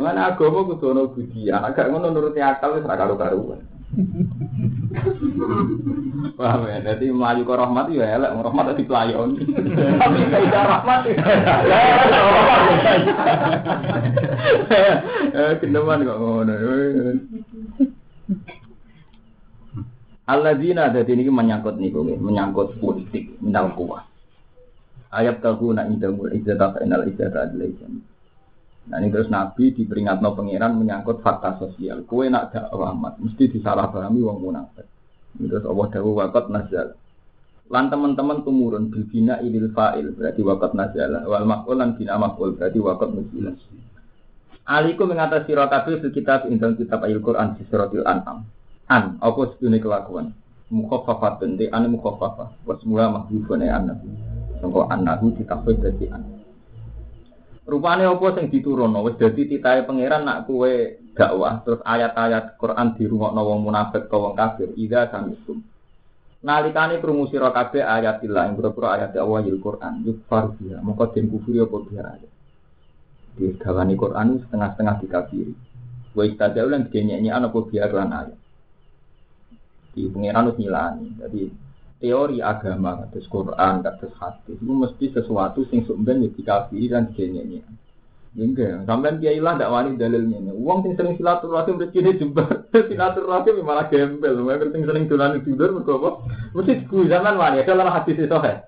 Mana 0.00 0.32
agama 0.32 0.64
kudu 0.72 0.96
ono 0.96 1.12
budi, 1.12 1.52
anak 1.52 1.76
gak 1.76 1.92
ngono 1.92 2.08
nuruti 2.16 2.40
akal 2.40 2.80
wis 2.80 2.88
ra 2.88 2.96
karo-karuan. 2.96 3.60
Paham 6.36 6.68
ya, 6.68 6.78
jadi 6.84 7.06
melayu 7.14 7.42
ke 7.46 7.54
rahmat 7.54 7.86
ya 7.94 8.18
elek, 8.18 8.34
rahmat 8.34 8.64
tadi 8.72 8.82
pelayon. 8.84 9.30
Tapi 9.96 10.18
tidak 10.28 10.64
rahmat 10.66 11.00
ya. 11.08 11.14
Eh, 15.30 15.56
kok 15.62 16.18
ngono. 16.18 16.54
Alladzina 20.30 20.90
ada 20.90 21.02
ini 21.02 21.26
menyangkut 21.26 21.74
nih 21.78 21.90
menyangkut 22.18 22.78
politik, 22.78 23.34
minal 23.42 23.74
kuah. 23.74 24.06
Ayat 25.10 25.42
nak 25.42 25.86
indamul 25.90 26.30
izzata 26.30 26.74
fa'inal 26.74 27.06
izzata 27.10 27.50
adilaisan. 27.50 27.98
Nah 28.90 28.98
ini 28.98 29.10
terus 29.14 29.30
Nabi 29.30 29.70
diperingatno 29.70 30.34
pangeran 30.34 30.74
menyangkut 30.74 31.22
fakta 31.22 31.58
sosial. 31.62 32.02
Kue 32.06 32.26
nak 32.26 32.50
dakwah 32.50 32.90
mesti 32.94 33.50
disalahpahami 33.54 34.18
wong 34.18 34.38
munafik. 34.42 34.89
Terus 35.38 35.64
Allah 35.66 35.86
dawuh 35.94 36.14
wakat 36.18 36.46
nazal. 36.50 36.88
Lan 37.70 37.86
teman-teman 37.86 38.42
tumurun 38.42 38.90
bina 38.90 39.38
ilil 39.38 39.70
fa'il 39.70 40.10
berarti 40.10 40.42
wakat 40.42 40.74
nazal. 40.74 41.22
Wal 41.26 41.46
makul 41.46 41.78
lan 41.78 41.94
bina 41.94 42.18
makul 42.18 42.58
berarti 42.58 42.78
wakat 42.82 43.08
nuzilah. 43.14 43.54
Aliku 44.70 45.02
mengatasi 45.02 45.50
sira 45.50 45.66
kabeh 45.66 45.98
fil 45.98 46.14
kitab 46.14 46.46
indang 46.46 46.78
kitab 46.78 47.02
ayat 47.02 47.18
Quran 47.22 47.58
di 47.58 47.62
suratil 47.66 48.06
An'am. 48.06 48.46
An 48.90 49.18
apa 49.22 49.40
sedune 49.54 49.78
kelakuan. 49.78 50.34
Mukhaffafatun 50.70 51.58
de 51.58 51.66
an 51.70 51.90
mukhaffafah. 51.90 52.66
Wa 52.66 52.74
semula 52.78 53.10
mahdhufun 53.10 53.66
ya 53.66 53.78
annahu. 53.78 54.06
Sangko 54.62 54.86
annahu 54.86 55.34
ditafsir 55.34 55.74
dadi 55.78 56.06
an. 56.10 56.22
Rupane 57.66 58.02
apa 58.06 58.26
sing 58.34 58.50
diturunno 58.50 59.02
wis 59.06 59.18
dadi 59.18 59.46
titahe 59.46 59.86
pangeran 59.86 60.26
nak 60.26 60.46
kuwe 60.50 61.02
dakwah 61.20 61.60
terus 61.60 61.84
ayat-ayat 61.84 62.56
Quran 62.56 62.96
dirungokno 62.96 63.40
wong 63.44 63.60
munafik 63.68 64.08
ka 64.08 64.16
wong 64.16 64.32
kafir 64.32 64.72
ida 64.80 65.12
samikum. 65.12 65.60
Nalikane 66.40 66.96
krungu 67.04 67.28
sira 67.28 67.52
kabeh 67.52 67.84
ayatillah 67.84 68.48
ing 68.48 68.56
pira 68.56 68.72
ayat 68.96 69.12
Allah 69.20 69.44
yil 69.44 69.60
Quran 69.60 70.00
yukfar 70.08 70.56
biha 70.56 70.80
mongko 70.80 71.12
den 71.12 71.28
kufur 71.28 71.52
apa 71.60 71.76
biha 71.84 72.04
ayat 72.16 72.30
di 73.36 73.52
gawani 73.60 73.94
Quran 74.00 74.40
setengah-setengah 74.48 74.94
dikafiri. 75.04 75.54
Wa 76.16 76.24
istajau 76.24 76.66
lan 76.72 76.88
dinyek 76.88 77.28
ana 77.28 77.52
apa 77.52 77.58
biar 77.68 77.90
lan 77.92 78.10
ayat. 78.10 78.38
Di 79.92 80.08
pengiran 80.08 80.48
harus 80.48 80.56
nyilani. 80.56 81.06
Jadi 81.20 81.42
teori 82.00 82.40
agama 82.40 83.04
kados 83.04 83.28
Quran 83.28 83.74
kados 83.84 84.12
hadis 84.16 84.56
itu 84.56 84.72
mesti 84.72 85.06
sesuatu 85.12 85.68
sing 85.68 85.84
sumben 85.84 86.24
dikafiri 86.24 86.88
dan 86.88 87.12
dinyek 87.12 87.68
Enggak, 88.30 88.86
sampean 88.86 89.18
kiai 89.18 89.42
lah 89.42 89.58
ndak 89.58 89.74
wani 89.74 89.98
dalilnya. 89.98 90.54
Wong 90.54 90.86
sing 90.86 90.94
sering 90.94 91.18
silaturahim 91.18 91.82
rezekine 91.82 92.14
jembar, 92.14 92.62
silaturahim 92.90 93.66
malah 93.66 93.90
gembel. 93.90 94.46
Wong 94.46 94.70
sing 94.70 94.86
sering 94.86 95.10
dolan 95.10 95.42
tidur 95.42 95.74
mergo 95.74 95.98
apa? 95.98 96.10
Mesti 96.54 96.86
ku 96.86 97.10
zaman 97.10 97.34
wani, 97.34 97.66
ada 97.66 97.74
lah 97.74 97.90
hadis 97.90 98.22
itu 98.22 98.30
kan. 98.30 98.62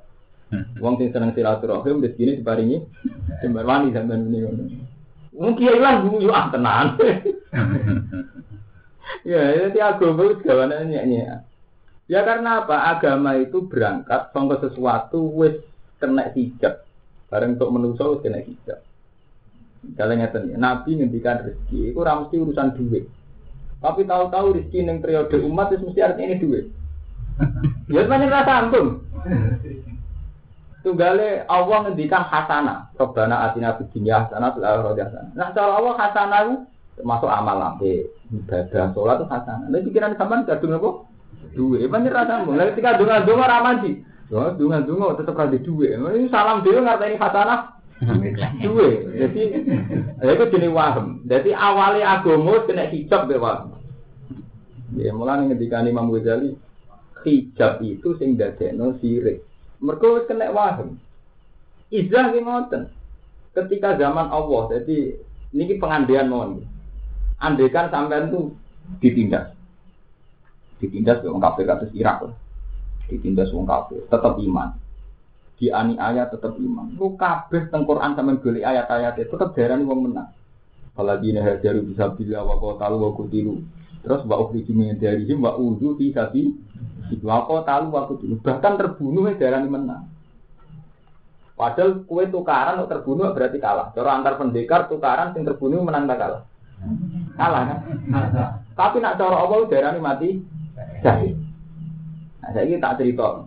Wong 0.83 0.99
sing 0.99 1.15
seneng 1.15 1.31
silaturahim 1.39 2.03
rezekine 2.03 2.43
diparingi 2.43 2.83
jembar 3.39 3.63
wani 3.63 3.95
sampean 3.95 4.27
ini 4.35 4.39
ngono. 4.43 4.63
Wong 5.31 5.55
kiai 5.55 5.79
lah 5.79 6.03
guyu 6.03 6.35
ah 6.35 6.51
tenan. 6.51 6.87
ya, 9.31 9.43
jadi 9.71 9.79
agama 9.79 10.27
itu 10.27 10.43
gawane 10.43 10.75
nyek 10.91 11.07
Ya 12.11 12.27
karena 12.27 12.67
apa? 12.67 12.99
Agama 12.99 13.39
itu 13.39 13.63
berangkat 13.71 14.35
sangka 14.35 14.59
sesuatu 14.59 15.23
wis 15.39 15.63
kena 16.03 16.35
hijab. 16.35 16.83
Bareng 17.31 17.55
untuk 17.55 17.71
menungso 17.71 18.19
kena 18.19 18.43
hijab. 18.43 18.83
Kalian 19.83 20.23
ngeten 20.23 20.55
ya, 20.55 20.57
Nabi 20.63 20.95
ngendikan 20.95 21.43
rezeki, 21.43 21.91
itu 21.91 21.99
mesti 21.99 22.37
urusan 22.39 22.79
duit. 22.79 23.11
Tapi 23.83 24.07
tahu-tahu 24.07 24.55
rezeki 24.55 24.87
yang 24.87 25.03
periode 25.03 25.37
umat 25.43 25.75
itu 25.75 25.91
mesti 25.91 26.01
artinya 26.07 26.29
ini 26.31 26.39
duit. 26.39 26.67
Ya 27.93 28.09
banyak 28.09 28.33
rasa 28.33 28.53
ampun. 28.65 29.05
Tunggale 30.81 31.45
Allah 31.45 31.79
ngendikan 31.85 32.25
hasanah. 32.25 32.89
Rabbana 32.97 33.51
atina 33.51 33.77
fid 33.77 33.91
dunya 33.93 34.25
hasanah 34.25 34.55
fil 34.57 34.65
akhirati 34.65 35.03
hasanah. 35.03 35.33
Nah, 35.37 35.49
cara 35.53 35.73
Allah 35.77 35.95
hasanah 35.99 36.39
itu 36.47 36.55
termasuk 36.97 37.29
amal 37.29 37.57
lambe, 37.59 38.09
ibadah, 38.33 38.97
sholat 38.97 39.21
itu 39.21 39.27
hasanah. 39.29 39.67
Lah 39.69 39.81
pikiran 39.85 40.17
sampean 40.17 40.47
kadung 40.49 40.73
apa? 40.79 40.91
Duit. 41.53 41.85
Banyak 41.91 42.17
rasa 42.17 42.33
ampun. 42.41 42.57
Lah 42.57 42.71
ketika 42.73 42.97
donga-donga 42.97 43.45
ra 43.45 43.59
mandi. 43.61 43.93
Donga-donga 44.33 45.21
tetep 45.21 45.37
ra 45.37 45.47
duit. 45.53 45.91
Ini 45.93 46.33
salam 46.33 46.65
dhewe 46.65 46.81
ngarteni 46.81 47.21
hasanah 47.21 47.82
Duwe. 48.63 48.89
Jadi 49.15 49.43
ya 50.19 50.31
itu 50.35 50.45
jenis 50.51 50.75
waham. 50.75 51.23
Jadi 51.27 51.55
awalnya 51.55 52.19
agama 52.19 52.67
kena 52.67 52.91
hijab 52.91 53.31
be 53.31 53.39
waham. 53.39 53.79
Ya 54.99 55.15
mulai 55.15 55.47
ketika 55.55 55.87
Imam 55.87 56.11
Ghazali 56.11 56.59
hijab 57.23 57.79
itu 57.81 58.19
sing 58.19 58.35
dadekno 58.35 58.99
sirik. 58.99 59.47
Mergo 59.79 60.19
wis 60.19 60.27
kena 60.27 60.51
waham. 60.51 60.99
Izah 61.95 62.35
ki 62.35 62.41
ngoten. 62.43 62.91
Ketika 63.53 64.01
zaman 64.01 64.33
Allah, 64.33 64.81
jadi 64.81 65.21
ini 65.53 65.77
pengandian 65.77 66.33
mohon. 66.33 66.65
Andekan 67.37 67.93
sampean 67.93 68.33
tuh 68.33 68.57
ditindas. 68.99 69.53
Ditindas 70.81 71.21
wong 71.21 71.37
kafir 71.37 71.69
kados 71.69 71.93
Irak. 71.93 72.33
Ditindas 73.13 73.53
wong 73.53 73.69
kafir, 73.69 74.01
tetap 74.09 74.41
iman 74.41 74.82
ayat 75.71 76.33
tetap 76.33 76.59
iman. 76.59 76.91
Lu 76.97 77.15
kabeh 77.15 77.71
teng 77.71 77.87
Quran 77.87 78.17
sampean 78.19 78.41
golek 78.43 78.65
ayat-ayat 78.67 79.15
itu 79.21 79.31
tetap 79.31 79.55
darani 79.55 79.85
wong 79.87 80.11
menang. 80.11 80.33
Apalagi 80.97 81.31
nih 81.31 81.45
hajaru 81.45 81.87
bisa 81.87 82.11
bila 82.11 82.43
wa 82.43 82.75
talu 82.81 82.97
wa 82.99 83.11
kutilu. 83.15 83.63
Terus 84.03 84.27
wa 84.27 84.43
ukhriju 84.43 84.73
min 84.75 84.99
darihim 84.99 85.39
wa 85.39 85.55
uzu 85.55 85.95
fi 86.01 86.11
sabi 86.11 86.57
wa 87.23 87.63
talu 87.63 87.93
wa 87.93 88.09
kutilu. 88.11 88.41
Bahkan 88.43 88.73
terbunuh 88.81 89.31
darani 89.39 89.69
menang. 89.71 90.05
Padahal 91.53 92.03
kue 92.09 92.27
tukaran 92.27 92.81
untuk 92.81 92.91
terbunuh 92.91 93.31
berarti 93.31 93.61
kalah. 93.63 93.95
Cara 93.95 94.19
antar 94.19 94.41
pendekar 94.41 94.91
tukaran 94.91 95.31
sing 95.31 95.47
terbunuh 95.47 95.85
menang 95.85 96.11
tak 96.11 96.19
kalah. 96.19 96.43
Kalah 97.39 97.63
kan? 97.69 97.79
Tapi 98.75 98.97
nak 98.99 99.15
cara 99.21 99.37
Allah 99.37 99.69
darani 99.71 100.01
mati 100.03 100.31
syahid. 101.05 101.39
Nah, 102.43 102.51
saya 102.51 102.75
tak 102.83 102.99
cerita. 102.99 103.47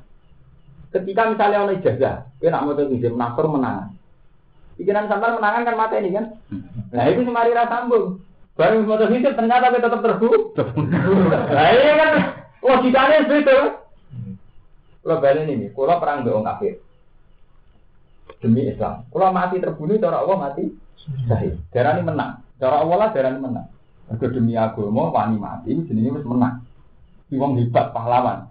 Ketika 0.96 1.28
misalnya 1.28 1.68
oleh 1.68 1.76
ijazah, 1.84 2.24
dia 2.40 2.48
nak 2.48 2.64
mau 2.64 2.80
izin 2.80 3.20
menakor 3.20 3.52
menang. 3.52 3.92
Pikiran 4.80 5.12
sampai 5.12 5.36
menangan 5.36 5.68
kan 5.68 5.76
mata 5.76 6.00
ini 6.00 6.16
kan. 6.16 6.26
Nah 6.96 7.04
itu 7.12 7.28
semari 7.28 7.52
rasa 7.52 7.84
sambung. 7.84 8.24
Baru 8.56 8.88
mau 8.88 8.96
izin 8.96 9.36
ternyata 9.36 9.76
dia 9.76 9.84
tetap 9.84 10.00
terbu. 10.00 10.56
Nah 11.52 11.68
ini 11.76 11.92
kan 12.00 12.12
logikanya 12.64 13.28
itu. 13.28 13.60
Kalau 15.04 15.22
balik 15.22 15.46
ini, 15.52 15.70
kalau 15.76 16.00
perang 16.00 16.24
dengan 16.24 16.48
kafir 16.50 16.82
demi 18.42 18.72
Islam. 18.72 19.04
Kalau 19.12 19.36
mati 19.36 19.60
terbunuh, 19.60 20.00
cara 20.00 20.24
Allah 20.24 20.38
mati 20.38 20.64
syahid. 21.28 21.60
Darah 21.76 22.00
ini 22.00 22.08
menang. 22.08 22.42
Cara 22.58 22.82
Allah 22.82 22.98
lah 22.98 23.10
darah 23.12 23.36
ini 23.36 23.42
menang. 23.44 23.68
Kalau 24.06 24.32
demi 24.34 24.54
agama, 24.54 25.12
wani 25.12 25.38
mati, 25.38 25.76
jenisnya 25.76 26.16
harus 26.16 26.26
menang. 26.26 26.56
Iwang 27.34 27.58
hebat, 27.58 27.90
pahlawan. 27.90 28.50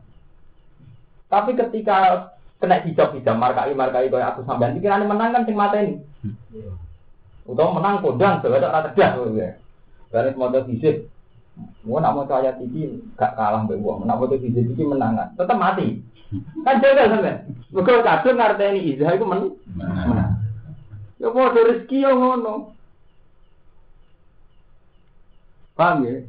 Tapi 1.31 1.59
ketika 1.59 2.31
kena 2.65 2.81
hijab 2.81 3.13
hijab. 3.13 3.37
Markai 3.37 3.77
markai 3.77 4.09
kaya 4.09 4.33
aku 4.33 4.49
sampean. 4.49 4.81
Pikiran 4.81 5.05
menang 5.05 5.37
kan 5.37 5.45
sing 5.45 5.53
mata 5.53 5.77
ini 5.77 6.01
utama 7.45 7.77
menang 7.77 8.01
kodang 8.01 8.41
sebab 8.41 8.57
ada 8.57 8.89
cerdas 8.97 9.29
ya. 9.37 9.51
Dari 10.09 10.33
modal 10.33 10.65
fisik 10.65 11.13
mau 11.85 12.01
nak 12.01 12.17
mau 12.17 12.27
ayat 12.27 12.59
ini 12.65 12.99
gak 13.15 13.37
kalah 13.39 13.63
mbak 13.63 13.79
uang 13.79 14.09
nak 14.09 14.17
mau 14.17 14.27
fisik 14.33 14.49
ini 14.49 14.83
menangan 14.83 15.37
tetap 15.37 15.61
mati. 15.61 16.01
Kan 16.65 16.81
jaga 16.81 17.13
sampean. 17.13 17.37
Bukan 17.69 18.01
kadung 18.01 18.41
ini 18.41 18.81
izah 18.97 19.13
itu 19.13 19.25
men 19.29 19.53
menang. 19.77 20.41
ya 21.21 21.29
mau 21.29 21.53
rezeki 21.53 21.99
yang 22.01 22.17
ngono. 22.17 22.73
Paham 25.75 26.07
ya? 26.07 26.23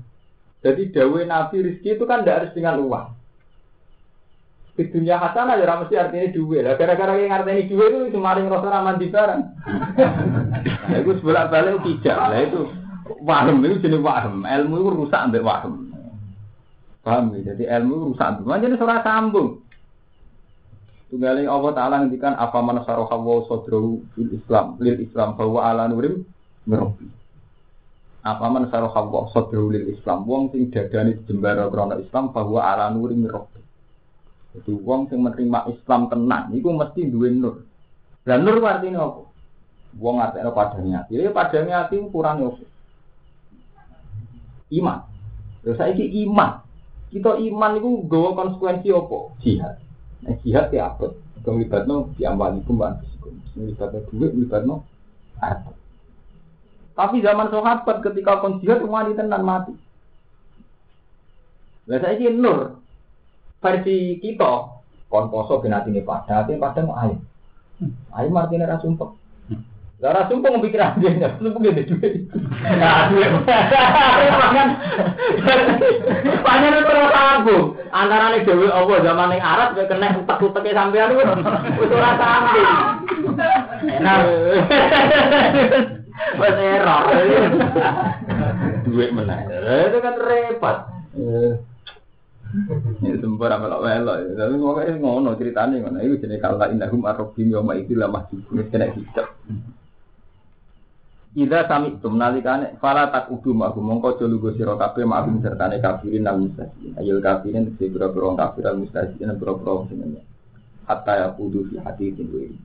Jadi 0.66 0.90
dawe 0.90 1.20
nabi 1.24 1.56
rezeki 1.64 1.90
itu 1.96 2.04
kan 2.10 2.26
tidak 2.26 2.38
harus 2.42 2.56
dengan 2.58 2.82
uang 2.82 3.08
di 4.76 4.84
dunia 4.92 5.16
hasanah 5.16 5.56
ya 5.56 5.80
mesti 5.80 5.96
artinya 5.96 6.36
duit 6.36 6.68
lah 6.68 6.76
gara-gara 6.76 7.16
yang 7.16 7.32
artinya 7.32 7.64
duit 7.64 7.90
itu 7.96 8.20
cuma 8.20 8.36
yang 8.36 8.52
rasa 8.52 8.68
raman 8.68 9.00
di 9.00 9.08
barang 9.08 9.42
nah, 10.92 10.98
itu 11.00 11.12
sebelah 11.24 11.48
balik 11.52 11.80
tidak. 11.88 12.18
Lah 12.20 12.40
itu 12.44 12.62
waham 13.24 13.64
itu 13.64 13.80
jenis 13.88 14.04
waham 14.04 14.44
ilmu 14.44 14.76
itu 14.76 14.90
rusak 15.00 15.22
ambek 15.32 15.48
waham 15.48 15.96
paham 17.08 17.32
ya 17.40 17.56
jadi 17.56 17.80
ilmu 17.80 18.12
rusak 18.12 18.28
ambek 18.36 18.44
waham 18.44 18.64
jadi 18.68 18.76
surah 18.76 19.00
sambung. 19.00 19.50
Tunggali 21.06 21.46
Allah 21.48 21.72
Ta'ala 21.72 21.96
ngendikan 22.04 22.34
apa 22.36 22.60
mana 22.60 22.82
saroha 22.84 23.16
wa 23.16 23.46
sodrohu 23.48 24.04
lil 24.20 24.36
Islam 24.36 24.76
lil 24.84 25.00
Islam 25.00 25.40
bahwa 25.40 25.64
ala 25.64 25.88
nurim 25.88 26.28
merobi 26.68 27.08
apa 28.26 28.46
mana 28.52 28.68
saroha 28.68 29.08
wa 29.08 29.32
sodrohu 29.32 29.72
lil 29.72 29.96
Islam 29.96 30.28
wong 30.28 30.52
sing 30.52 30.68
dadani 30.68 31.16
jembara 31.24 31.72
krono 31.72 31.96
Islam 32.04 32.36
bahwa 32.36 32.60
ala 32.60 32.92
nurim 32.92 33.24
merobi 33.24 33.55
jadi 34.56 34.72
wong 34.80 35.12
sing 35.12 35.20
menerima 35.20 35.68
Islam 35.68 36.08
tenang 36.08 36.56
itu 36.56 36.72
mesti 36.72 37.12
duwe 37.12 37.28
nur. 37.28 37.68
Dan 38.24 38.48
nur 38.48 38.64
artinya 38.64 39.04
apa? 39.04 39.28
Wong 40.00 40.16
artinya 40.24 40.56
padanya 40.56 41.04
hati. 41.04 41.20
Ya 41.20 41.32
padanya 41.36 41.74
hati 41.84 42.00
ukuran 42.00 42.48
apa? 42.48 42.64
Iman. 44.72 45.00
Terus 45.60 45.76
saya 45.76 45.92
iman. 45.92 46.64
Kita 47.12 47.36
iman 47.36 47.72
itu 47.76 47.90
gawa 48.08 48.30
konsekuensi 48.34 48.96
apa? 48.96 49.18
Jihad. 49.44 49.76
Nah, 50.24 50.36
jihad 50.42 50.72
ya 50.72 50.96
apa? 50.96 51.12
Kelibatno 51.44 52.16
diambalikum 52.16 52.80
wa 52.80 52.96
anfusikum. 52.96 53.36
Kelibatno 53.54 54.00
duit, 54.08 54.32
kelibatno 54.34 54.76
harta. 55.44 55.76
Tapi 56.96 57.20
zaman 57.20 57.52
sahabat 57.52 58.00
ketika 58.08 58.40
kon 58.40 58.64
jihad 58.64 58.80
wanita 58.88 59.20
tenan 59.20 59.44
mati. 59.44 59.76
Lah 61.86 62.00
saiki 62.02 62.32
nur 62.34 62.85
versi 63.62 64.20
kita 64.22 64.76
kon 65.10 65.32
poso 65.32 65.62
ben 65.62 65.74
atine 65.74 66.02
padha, 66.02 66.44
atine 66.44 66.60
padha 66.60 66.82
mau 66.84 66.98
ayo. 67.00 67.18
Ayo 68.16 68.28
martine 68.32 68.68
ra 68.68 68.80
sumpek. 68.80 69.12
Lah 70.04 70.12
ra 70.12 70.28
sumpek 70.28 70.60
mikir 70.60 70.82
aja, 70.82 71.40
sumpek 71.40 71.72
gede 71.72 71.84
duit. 71.88 72.14
Nah, 72.68 73.08
duit. 73.12 73.32
Pangan. 74.36 74.70
Pangan 76.44 76.84
ora 76.84 77.06
sambung. 77.16 77.66
Antarane 77.96 78.44
dhewe 78.44 78.68
apa 78.68 78.94
zaman 79.04 79.32
ning 79.32 79.40
Arab 79.40 79.72
kowe 79.76 79.88
kena 79.88 80.20
utek-uteke 80.20 80.76
sampean 80.76 81.16
wis 81.16 81.28
ora 81.92 82.12
sambung. 82.20 82.68
Enak. 83.88 84.20
Wes 86.40 86.56
error. 86.60 87.04
Duit 88.88 89.10
mana? 89.12 89.44
Itu 89.88 89.98
kan 90.00 90.16
repot. 90.20 90.78
Ya 93.04 93.16
sempur 93.20 93.52
apa 93.52 93.68
lo 93.68 93.84
melo. 93.84 94.14
Tapi 94.16 94.56
pokoknya 94.56 94.94
ngono 95.02 95.30
ceritanya 95.36 95.76
ngono. 95.84 95.98
Itu 96.00 96.16
jenis 96.24 96.40
kala 96.40 96.72
indahum 96.72 97.04
arrobim 97.04 97.52
yoma 97.52 97.76
itu 97.76 97.98
lah 98.00 98.08
masih 98.08 98.40
kena 98.72 98.88
hijab. 98.96 99.28
Ida 101.36 101.68
sami 101.68 101.92
itu 101.92 102.08
menalikane 102.08 102.80
fala 102.80 103.12
tak 103.12 103.28
udu 103.28 103.52
aku 103.60 103.84
mongko 103.84 104.24
jolu 104.24 104.40
go 104.40 104.50
sira 104.56 104.80
kabeh 104.80 105.04
ma'hum 105.04 105.44
sertane 105.44 105.84
kafirin 105.84 106.24
al 106.32 106.40
mustaqim. 106.40 106.96
Ayul 106.96 107.20
kafirin 107.20 107.76
tegese 107.76 107.92
boro-boro 107.92 108.40
kafir 108.40 108.72
al 108.72 108.80
mustaqim 108.80 109.36
boro-boro 109.36 109.84
sing 109.92 110.00
hatta 110.88 111.14
ya 111.20 111.28
kudu 111.36 111.68
fi 111.68 111.76
hati 111.84 112.16
tinggi. 112.16 112.56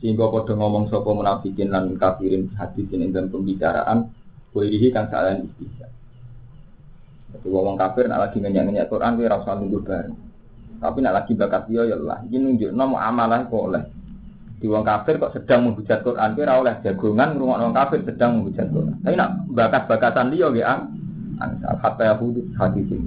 Sehingga 0.00 0.32
padha 0.32 0.56
ngomong 0.56 0.88
sapa 0.88 1.12
munafikin 1.12 1.68
lan 1.68 1.92
kafirin 2.00 2.48
hati 2.56 2.88
ing 2.88 3.12
dalam 3.12 3.28
pembicaraan 3.28 4.08
kuwi 4.56 4.88
kan 4.88 5.12
salah 5.12 5.36
istihza. 5.36 5.99
Jadi 7.40 7.52
wong 7.52 7.76
kafir 7.80 8.04
nak 8.04 8.28
lagi 8.28 8.36
ngenyak-ngenyak 8.40 8.88
Quran 8.92 9.16
kuwi 9.16 9.26
ora 9.26 9.40
usah 9.40 9.54
nunggu 9.56 9.80
bareng. 9.80 10.16
Tapi 10.80 10.98
nak 11.00 11.14
lagi 11.16 11.32
bakat 11.36 11.62
dia 11.68 11.82
ya 11.88 11.96
Allah, 11.96 12.18
iki 12.24 12.36
nunjuk 12.40 12.70
nama 12.72 12.96
amalah 13.08 13.44
kok 13.48 13.64
oleh. 13.68 13.84
Di 14.60 14.68
wong 14.68 14.84
kafir 14.84 15.16
kok 15.16 15.32
sedang 15.32 15.68
menghujat 15.68 16.04
Quran, 16.04 16.36
kira 16.36 16.60
oleh 16.60 16.74
jagongan 16.84 17.36
ngurungok 17.36 17.58
wong 17.64 17.74
kafir 17.76 18.00
sedang 18.04 18.30
menghujat 18.40 18.68
Quran. 18.68 18.96
Tapi 19.00 19.14
nak 19.16 19.30
bakas-bakasan 19.56 20.32
dia 20.32 20.48
ya 20.52 20.64
ang, 20.76 20.80
hatta 21.80 22.02
ya 22.04 22.14
hudud 22.20 22.44
hati 22.60 22.84
sing. 22.88 23.00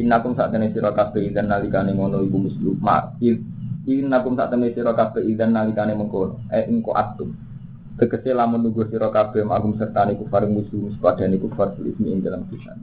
Innakum 0.00 0.32
saat 0.32 0.52
ini 0.56 0.72
sira 0.72 0.96
kabeh 0.96 1.28
idan 1.28 1.52
nalikane 1.52 1.92
ngono 1.92 2.24
iku 2.24 2.36
mislu 2.40 2.72
ma 2.80 3.04
innakum 3.84 4.32
saat 4.32 4.52
ini 4.56 4.72
sira 4.72 4.96
kabeh 4.96 5.24
idan 5.28 5.52
nalikane 5.52 5.92
mengkono 5.92 6.40
eh 6.48 6.64
engko 6.64 6.96
atum 6.96 7.36
tegese 8.00 8.32
lamun 8.32 8.64
nunggu 8.64 8.88
sira 8.88 9.12
kabeh 9.12 9.44
magum 9.44 9.76
serta 9.76 10.08
niku 10.08 10.24
faring 10.32 10.56
musuh 10.56 10.88
padane 11.04 11.36
kufar 11.36 11.76
ismi 11.76 12.16
ing 12.16 12.24
dalam 12.24 12.48
kisan 12.48 12.80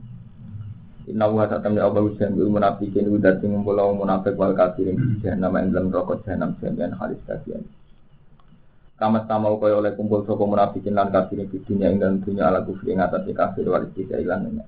Inna 1.08 1.26
wa 1.26 1.48
satam 1.50 1.74
ya 1.74 1.88
Allah 1.88 2.04
ujian 2.04 2.36
bil 2.36 2.52
munafikin 2.52 3.08
wa 3.10 3.18
dati 3.18 3.48
ngumpul 3.48 3.80
wong 3.80 4.04
munafik 4.04 4.38
wal 4.38 4.54
kafirin 4.54 5.00
di 5.00 5.24
jahannam 5.26 5.56
ing 5.58 5.74
dalam 5.74 5.90
rokok 5.90 6.22
jahannam 6.22 6.54
jami'an 6.62 6.94
halis 7.00 7.18
kasihan 7.26 7.64
Kama 9.00 9.26
sama 9.26 9.56
kaya 9.58 9.80
oleh 9.82 9.96
kumpul 9.98 10.28
sapa 10.28 10.44
munafikin 10.46 10.94
lan 10.94 11.10
kafirin 11.10 11.50
di 11.50 11.58
dunia 11.66 11.90
ing 11.90 11.98
dalam 11.98 12.22
dunia 12.22 12.54
ala 12.54 12.62
kufri 12.62 12.94
ing 12.94 13.02
atas 13.02 13.26
kafir 13.34 13.66
wal 13.66 13.88
istisa 13.90 14.22
ilannya 14.22 14.68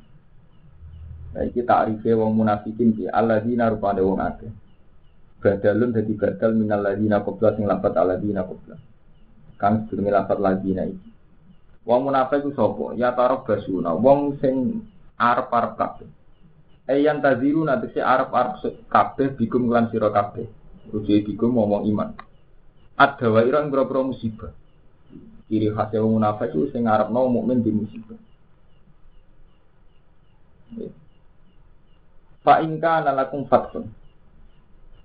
Nah 1.30 1.46
iki 1.46 1.62
ta'rife 1.62 2.10
wong 2.18 2.34
munafikin 2.34 2.98
ki 2.98 3.06
alladzina 3.06 3.70
rupane 3.70 4.02
wong 4.02 4.18
akeh. 4.18 4.50
Badalun 5.46 5.94
dadi 5.94 6.18
badal 6.18 6.58
minal 6.58 6.82
ladzina 6.82 7.22
qabla 7.22 7.54
sing 7.54 7.70
qabla 7.70 8.89
Kang 9.60 9.86
sedurunge 9.86 10.16
lafat 10.16 10.40
ladzina 10.40 10.88
iki 10.88 11.10
Wong 11.90 12.06
munafik 12.06 12.46
ku 12.46 12.54
sapa? 12.54 12.94
Ya 12.94 13.18
tarab 13.18 13.50
basuna, 13.50 13.98
wong 13.98 14.38
sing 14.38 14.86
arep-arep 15.18 15.74
kabeh. 15.74 16.10
Ayan 16.86 17.18
taziru 17.18 17.66
nanti 17.66 17.90
si 17.94 18.00
Arab 18.02 18.30
Arab 18.30 18.62
kabeh 18.62 19.34
bikum 19.34 19.74
lan 19.74 19.90
siro 19.90 20.14
kabeh. 20.14 20.46
Rujuk 20.94 21.34
bikum 21.34 21.58
ngomong 21.58 21.90
iman. 21.90 22.14
Ada 22.94 23.26
wa 23.34 23.42
irang 23.42 23.74
berapa 23.74 24.06
musibah. 24.06 24.54
Ciri 25.50 25.74
khasnya 25.74 26.06
wong 26.06 26.22
munafik 26.22 26.54
itu 26.54 26.70
sing 26.70 26.86
mau 26.86 27.26
mukmin 27.26 27.66
di 27.66 27.74
musibah. 27.74 28.22
Fa 32.46 32.62
ingka 32.62 33.02
lakum 33.02 33.50
fathun. 33.50 33.90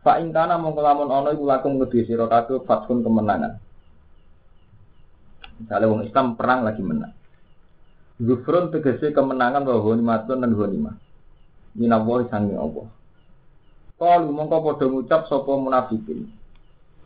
Fa 0.05 0.21
ingka 0.21 0.53
na 0.53 0.61
mongko 0.61 0.85
lamun 0.85 1.09
ana 1.09 1.33
iku 1.33 1.49
lakum 1.49 1.81
ngedi 1.81 2.13
sira 2.13 2.29
kabeh 2.29 2.61
kemenangan. 2.65 3.64
Misalnya 5.63 5.87
wong 5.91 6.03
Islam 6.07 6.27
perang 6.35 6.67
lagi 6.67 6.83
menang. 6.83 7.15
Zufrun 8.19 8.71
tegese 8.71 9.11
kemenangan 9.11 9.67
bahwa 9.67 9.91
ghanimatun 9.91 10.39
dan 10.43 10.53
ghanimah 10.55 10.97
minallahi 11.75 12.31
sangi 12.31 12.55
Allah. 12.55 12.87
Kalau 13.95 14.31
mongko 14.31 14.57
padha 14.63 14.87
ngucap 14.91 15.21
sapa 15.31 15.53
munafikin. 15.55 16.31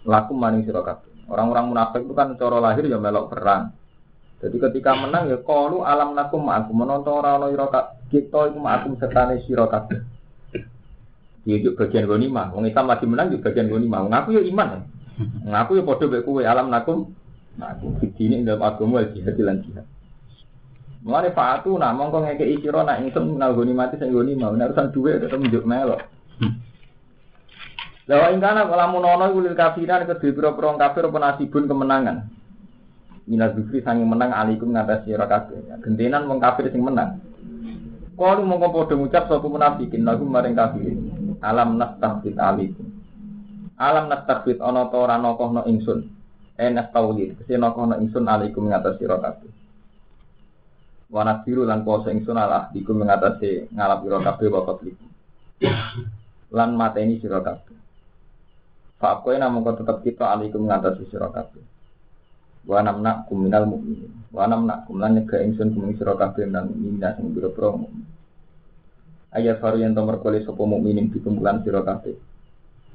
Laku 0.09 0.33
maning 0.33 0.65
sira 0.65 0.81
kabeh. 0.81 1.29
Orang-orang 1.29 1.69
munafik 1.69 2.01
itu 2.09 2.17
kan 2.17 2.33
cara 2.41 2.61
lahir 2.65 2.89
ya 2.89 2.97
melok 2.97 3.29
perang. 3.29 3.77
Jadi 4.39 4.57
ketika 4.57 4.97
menang 4.97 5.29
ya 5.29 5.43
kalu 5.43 5.85
alam 5.85 6.15
nakum 6.15 6.47
aku 6.49 6.71
menonton 6.73 7.11
ora 7.11 7.37
ana 7.37 7.51
ira 7.51 7.67
kita 8.09 8.55
iku 8.55 8.59
ma'akum 8.63 8.97
setane 8.97 9.43
sira 9.45 9.69
kabeh. 9.69 10.01
Di 11.45 11.65
bagian 11.73 12.05
gonima, 12.05 12.53
wong 12.53 12.69
Islam 12.69 12.93
lagi 12.93 13.05
menang 13.09 13.33
di 13.33 13.41
bagian 13.41 13.69
gonima. 13.69 14.05
Ngaku 14.05 14.29
ya 14.37 14.43
iman. 14.49 14.69
Ngaku 15.49 15.71
ya 15.81 15.83
mek 15.85 16.23
kowe 16.25 16.43
alam 16.45 16.73
nakum. 16.73 17.13
Nah, 17.59 17.75
aku 17.75 17.91
ini 18.23 18.47
dalam 18.47 18.63
agama 18.63 19.03
jihad 19.11 19.35
lan 19.43 19.67
jihad. 19.67 19.83
Mulane 21.03 21.31
fatu 21.35 21.79
nak 21.79 21.95
mongko 21.95 22.27
ngekeki 22.27 22.63
sira 22.63 22.83
nak 22.83 23.03
ingsun 23.03 23.39
nalgoni 23.39 23.75
mati 23.75 23.99
sing 23.99 24.11
nggoni 24.11 24.35
mau 24.35 24.55
nek 24.55 24.75
urusan 24.75 24.91
dhuwit 24.91 25.23
tetep 25.23 25.39
njuk 25.39 25.67
melok. 25.67 26.03
Lawa 28.11 28.35
ingkana 28.35 28.67
lamun 28.67 29.07
ana 29.07 29.31
iku 29.31 29.39
lil 29.43 29.55
kafiran 29.55 30.07
kedhe 30.11 30.35
pira-pira 30.35 30.75
kafir 30.75 31.07
apa 31.07 31.19
nasibun 31.19 31.71
kemenangan. 31.71 32.27
Minaz 33.31 33.55
zikri 33.55 33.85
sange 33.85 34.03
menang 34.03 34.35
alikum 34.35 34.75
ngatas 34.75 35.07
sira 35.07 35.29
kabeh. 35.31 35.61
Gentenan 35.87 36.27
wong 36.27 36.43
kafir 36.43 36.67
sing 36.75 36.83
menang. 36.83 37.23
Kalau 38.19 38.43
mongko 38.43 38.67
padha 38.75 38.95
ngucap 38.99 39.25
sapa 39.31 39.47
munafikin 39.47 40.03
lagu 40.03 40.27
maring 40.27 40.59
kafir. 40.59 40.99
Alam 41.39 41.79
nastahfid 41.79 42.35
alikum. 42.35 42.91
Alam 43.79 44.11
nastahfid 44.11 44.59
ana 44.59 44.91
ta 44.91 44.97
ora 44.99 45.15
nokohno 45.15 45.63
ingsun. 45.71 46.18
Enak 46.59 46.91
tauhid, 46.91 47.39
kese 47.39 47.55
nokohno 47.55 48.03
ingsun 48.03 48.27
alikum 48.27 48.67
ngatas 48.67 48.99
sira 48.99 49.15
kabeh. 49.23 49.47
Wana 51.07 51.47
biru 51.47 51.63
lan 51.63 51.87
kuasa 51.87 52.11
ingsun 52.11 52.35
ala 52.35 52.67
diku 52.75 52.99
mengatasi 52.99 53.71
ngalap 53.71 54.03
sira 54.03 54.19
kabeh 54.27 54.47
wa. 54.51 54.77
Lan 56.51 56.71
mateni 56.75 57.23
sira 57.23 57.39
kabeh. 57.47 57.79
Fa 58.99 59.23
kowe 59.23 59.39
kok 59.39 59.77
tetep 59.79 59.97
kita 60.03 60.35
alaikum 60.35 60.67
mengatasi 60.67 61.07
sira 61.07 61.31
kabeh. 61.31 61.63
Wa 62.67 62.83
namna 62.83 63.23
kuminal 63.31 63.63
mukminin. 63.63 64.11
Wa 64.35 64.51
namna 64.51 64.83
kumlan 64.85 65.15
nyega 65.15 65.39
ingsun 65.39 65.73
kuming 65.79 65.95
sira 65.95 66.19
kabeh 66.19 66.43
nang 66.43 66.75
sing 66.75 67.27
biro-biro 67.39 67.87
mukmin. 67.87 68.03
Ayat 69.31 69.63
faru 69.63 69.79
yang 69.79 69.95
tomar 69.95 70.19
kole 70.19 70.43
sapa 70.43 70.59
mukminin 70.59 71.07
bikumpulan 71.07 71.63
sira 71.63 71.87
kabeh. 71.87 72.19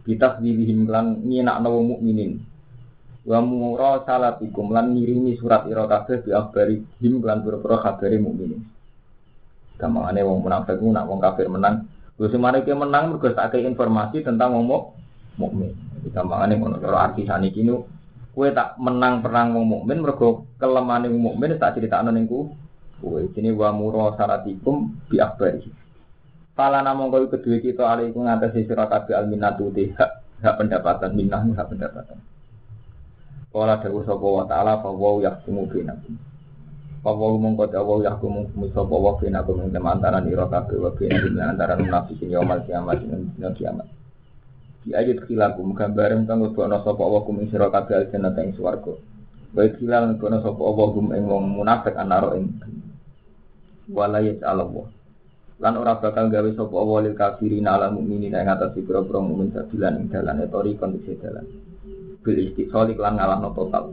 Bitakdibihim 0.04 0.92
lan 0.92 1.24
nyenakno 1.24 1.80
mukminin 1.80 2.53
wa 3.24 3.40
mura 3.40 4.04
salatikum 4.04 4.76
lan 4.76 4.92
ngirimi 4.92 5.40
surat 5.40 5.64
ira 5.72 5.88
kabeh 5.88 6.28
bi 6.28 6.36
akhbari 6.36 6.84
him 7.00 7.24
lan 7.24 7.40
pira-pira 7.40 7.80
kabare 7.80 8.20
mukminin. 8.20 8.62
Gamane 9.80 10.22
wong 10.22 10.44
munafik 10.44 10.78
ku 10.80 10.92
nak 10.92 11.08
wong 11.08 11.24
kafir 11.24 11.48
menang, 11.48 11.88
wis 12.20 12.30
semare 12.30 12.62
ki 12.62 12.76
menang 12.76 13.16
mergo 13.16 13.32
tak 13.32 13.56
informasi 13.56 14.22
tentang 14.22 14.54
wong 14.54 14.92
mukmin. 15.40 15.72
Gampangane 16.14 16.60
ngono 16.60 16.78
cara 16.84 17.10
arti 17.10 17.24
saniki 17.24 17.64
nu 17.64 17.88
kowe 18.36 18.48
tak 18.52 18.76
menang 18.78 19.24
perang 19.24 19.56
wong 19.56 19.66
mukmin 19.66 20.04
mergo 20.04 20.44
kelemane 20.60 21.08
wong 21.08 21.34
mukmin 21.34 21.56
tak 21.56 21.80
critakno 21.80 22.12
ning 22.12 22.28
ku 22.28 22.52
kowe. 23.00 23.24
Jenenge 23.32 23.56
wa 23.56 23.72
mura 23.72 24.14
salatikum 24.20 24.94
bi 25.08 25.18
akhbari. 25.18 25.64
Pala 26.54 26.84
namung 26.84 27.08
kowe 27.10 27.26
kedue 27.32 27.64
kita 27.64 27.88
alaikum 27.88 28.28
ngatasi 28.28 28.68
sira 28.68 28.86
kabeh 28.92 29.16
alminatu 29.16 29.72
hak 29.72 30.12
hak 30.44 30.54
pendapatan 30.60 31.16
minah 31.16 31.42
hak 31.56 31.72
pendapatan. 31.72 32.20
Kala 33.54 33.78
dawu 33.78 34.02
sapa 34.02 34.26
wa 34.26 34.50
ta'ala 34.50 34.82
fa 34.82 34.90
wa 34.90 35.22
yahkumu 35.22 35.70
bainakum. 35.70 36.18
Fa 37.06 37.14
wa 37.14 37.38
mongko 37.38 37.70
dawu 37.70 38.02
yahkumu 38.02 38.50
sapa 38.74 38.96
wa 38.98 39.14
bainakum 39.14 39.62
ing 39.62 39.78
antara 39.78 40.26
ira 40.26 40.50
kabeh 40.50 40.82
wa 40.82 40.90
bainakum 40.90 41.38
antara 41.38 41.78
munafikin 41.78 42.34
yaumul 42.34 42.66
kiamat 42.66 42.98
ing 43.06 43.30
dina 43.38 43.54
kiamat. 43.54 43.86
Di 44.82 44.98
ayat 44.98 45.22
khilakum 45.30 45.78
gambaran 45.78 46.26
kang 46.26 46.42
lebono 46.42 46.82
sapa 46.82 47.04
wa 47.06 47.22
kum 47.22 47.46
ing 47.46 47.54
sira 47.54 47.70
kabeh 47.70 48.10
aljannah 48.10 48.34
ing 48.42 48.58
swarga. 48.58 48.98
Wa 49.54 49.62
khilal 49.70 50.18
kono 50.18 50.42
sapa 50.42 50.58
wa 50.66 50.86
kum 50.90 51.14
ing 51.14 51.24
wong 51.30 51.46
munafik 51.54 51.94
anaro 51.94 52.34
ing 52.34 52.58
wala 53.94 54.18
ya'lamu. 54.18 54.90
lan 55.62 55.78
ora 55.78 56.02
bakal 56.02 56.28
gawe 56.34 56.50
sapa 56.58 56.74
wa 56.74 57.00
lil 57.06 57.14
kafirin 57.14 57.70
ala 57.70 57.94
mukminin 57.94 58.34
ing 58.34 58.50
atas 58.50 58.74
pira-pira 58.74 59.22
mukmin 59.22 59.54
sabilan 59.54 60.02
ing 60.02 60.08
dalan 60.10 60.42
etori 60.42 60.74
kondisi 60.74 61.14
dalan 61.22 61.46
bil 62.24 62.40
istiqol 62.40 62.90
iklan 62.96 63.20
ngalahno 63.20 63.52
total. 63.52 63.92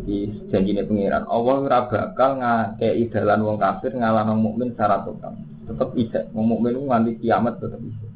Iki 0.00 0.50
janjine 0.50 0.88
pangeran. 0.88 1.28
Allah 1.28 1.56
ora 1.60 1.78
bakal 1.86 2.40
ngakei 2.40 3.06
dalan 3.12 3.44
wong 3.44 3.56
kafir 3.60 3.92
ngalahno 3.92 4.34
mukmin 4.40 4.72
secara 4.72 5.04
total. 5.04 5.36
Tetep 5.68 5.88
bisa. 5.92 6.20
Wong 6.32 6.56
mukmin 6.56 6.80
nganti 6.80 7.20
kiamat 7.20 7.60
tetep 7.60 7.78
bisa. 7.78 8.06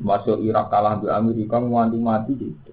Masuk 0.00 0.40
Irak 0.42 0.72
kalah 0.72 0.98
di 0.98 1.06
Amerika 1.12 1.60
nganti 1.60 1.98
mati 2.00 2.32
gitu. 2.34 2.72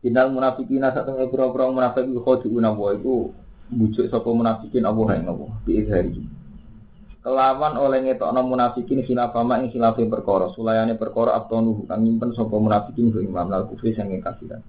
Innal 0.00 0.32
munafikina 0.32 0.90
satu 0.90 1.12
ngepro-pro 1.12 1.70
munafik 1.70 2.08
iku 2.08 2.20
khodiuna 2.24 2.72
iku 2.72 3.36
bujuk 3.70 4.10
sapa 4.10 4.28
munafikin 4.32 4.88
Allah 4.88 5.08
ing 5.14 5.28
Allah 5.30 5.50
bi 5.62 5.78
izhari 5.78 6.24
kelawan 7.20 7.76
oleh 7.76 8.00
ngetokno 8.04 8.40
munafikin 8.44 9.04
khilafama 9.04 9.60
ing 9.60 9.68
khilafe 9.72 10.04
perkara 10.08 10.48
sulayane 10.56 10.96
perkara 10.96 11.36
abtonu 11.36 11.84
kang 11.84 12.00
nyimpen 12.00 12.32
sapa 12.32 12.56
munafikin 12.56 13.12
ing 13.12 13.28
imam 13.28 13.52
lal 13.52 13.68
kufri 13.68 13.92
sing 13.92 14.08
kafiran 14.24 14.64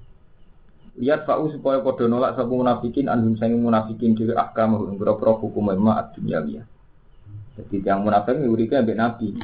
lihat 1.00 1.24
fa'u 1.24 1.48
supaya 1.56 1.80
padha 1.80 2.12
nolak 2.12 2.36
sapa 2.36 2.52
munafikin 2.52 3.08
anhum 3.08 3.40
sing 3.40 3.56
munafikin 3.56 4.14
dhewe 4.20 4.36
ahkam 4.36 4.76
ing 4.92 5.00
pira-pira 5.00 5.32
hukum 5.40 5.72
ma 5.80 6.04
ad-dunyawiyah 6.04 6.68
jadi 7.52 7.78
yang 7.84 8.08
munafik 8.08 8.40
urike 8.40 8.80
ambek 8.80 8.96
nabi 8.96 9.36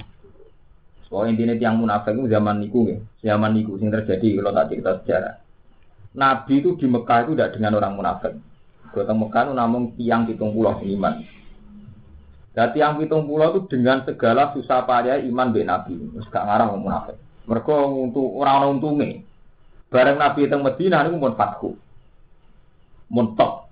Soalnya 1.08 1.40
intinya 1.40 1.56
tiang 1.56 1.76
munafik 1.80 2.20
itu 2.20 2.28
zaman 2.28 2.60
niku 2.60 2.80
ya, 2.92 3.00
zaman 3.32 3.56
niku 3.56 3.80
sing 3.80 3.88
terjadi 3.88 4.44
kalau 4.44 4.52
tak 4.52 4.66
cerita 4.76 4.92
sejarah. 5.00 5.36
Nabi 6.20 6.54
itu 6.60 6.70
di 6.76 6.88
Mekah 6.92 7.20
itu 7.24 7.32
tidak 7.32 7.52
dengan 7.56 7.80
orang 7.80 7.94
munafik. 7.96 8.34
Kalau 8.92 9.16
Mekah 9.16 9.42
itu 9.48 9.54
namun 9.56 9.82
tiang 9.96 10.28
hitung 10.28 10.52
pulau 10.52 10.76
iman. 10.84 11.24
Jadi 12.58 12.82
yang 12.82 12.98
pitung 12.98 13.30
pulau 13.30 13.54
itu 13.54 13.70
dengan 13.70 14.02
segala 14.02 14.50
susah 14.50 14.82
payah 14.90 15.22
iman 15.30 15.54
be 15.54 15.62
Nabi. 15.62 15.94
Terus 15.94 16.26
gak 16.34 16.42
ngarang 16.42 16.74
ngomong 16.74 16.90
munafik. 16.90 17.18
Mereka 17.46 17.76
untuk 17.86 18.34
orang 18.34 18.82
untungnya. 18.82 19.22
Bareng 19.94 20.18
Nabi 20.18 20.50
itu 20.50 20.58
Medina 20.58 21.06
ini 21.06 21.22
pun 21.22 21.38
fatku. 21.38 21.78
Muntok. 23.14 23.70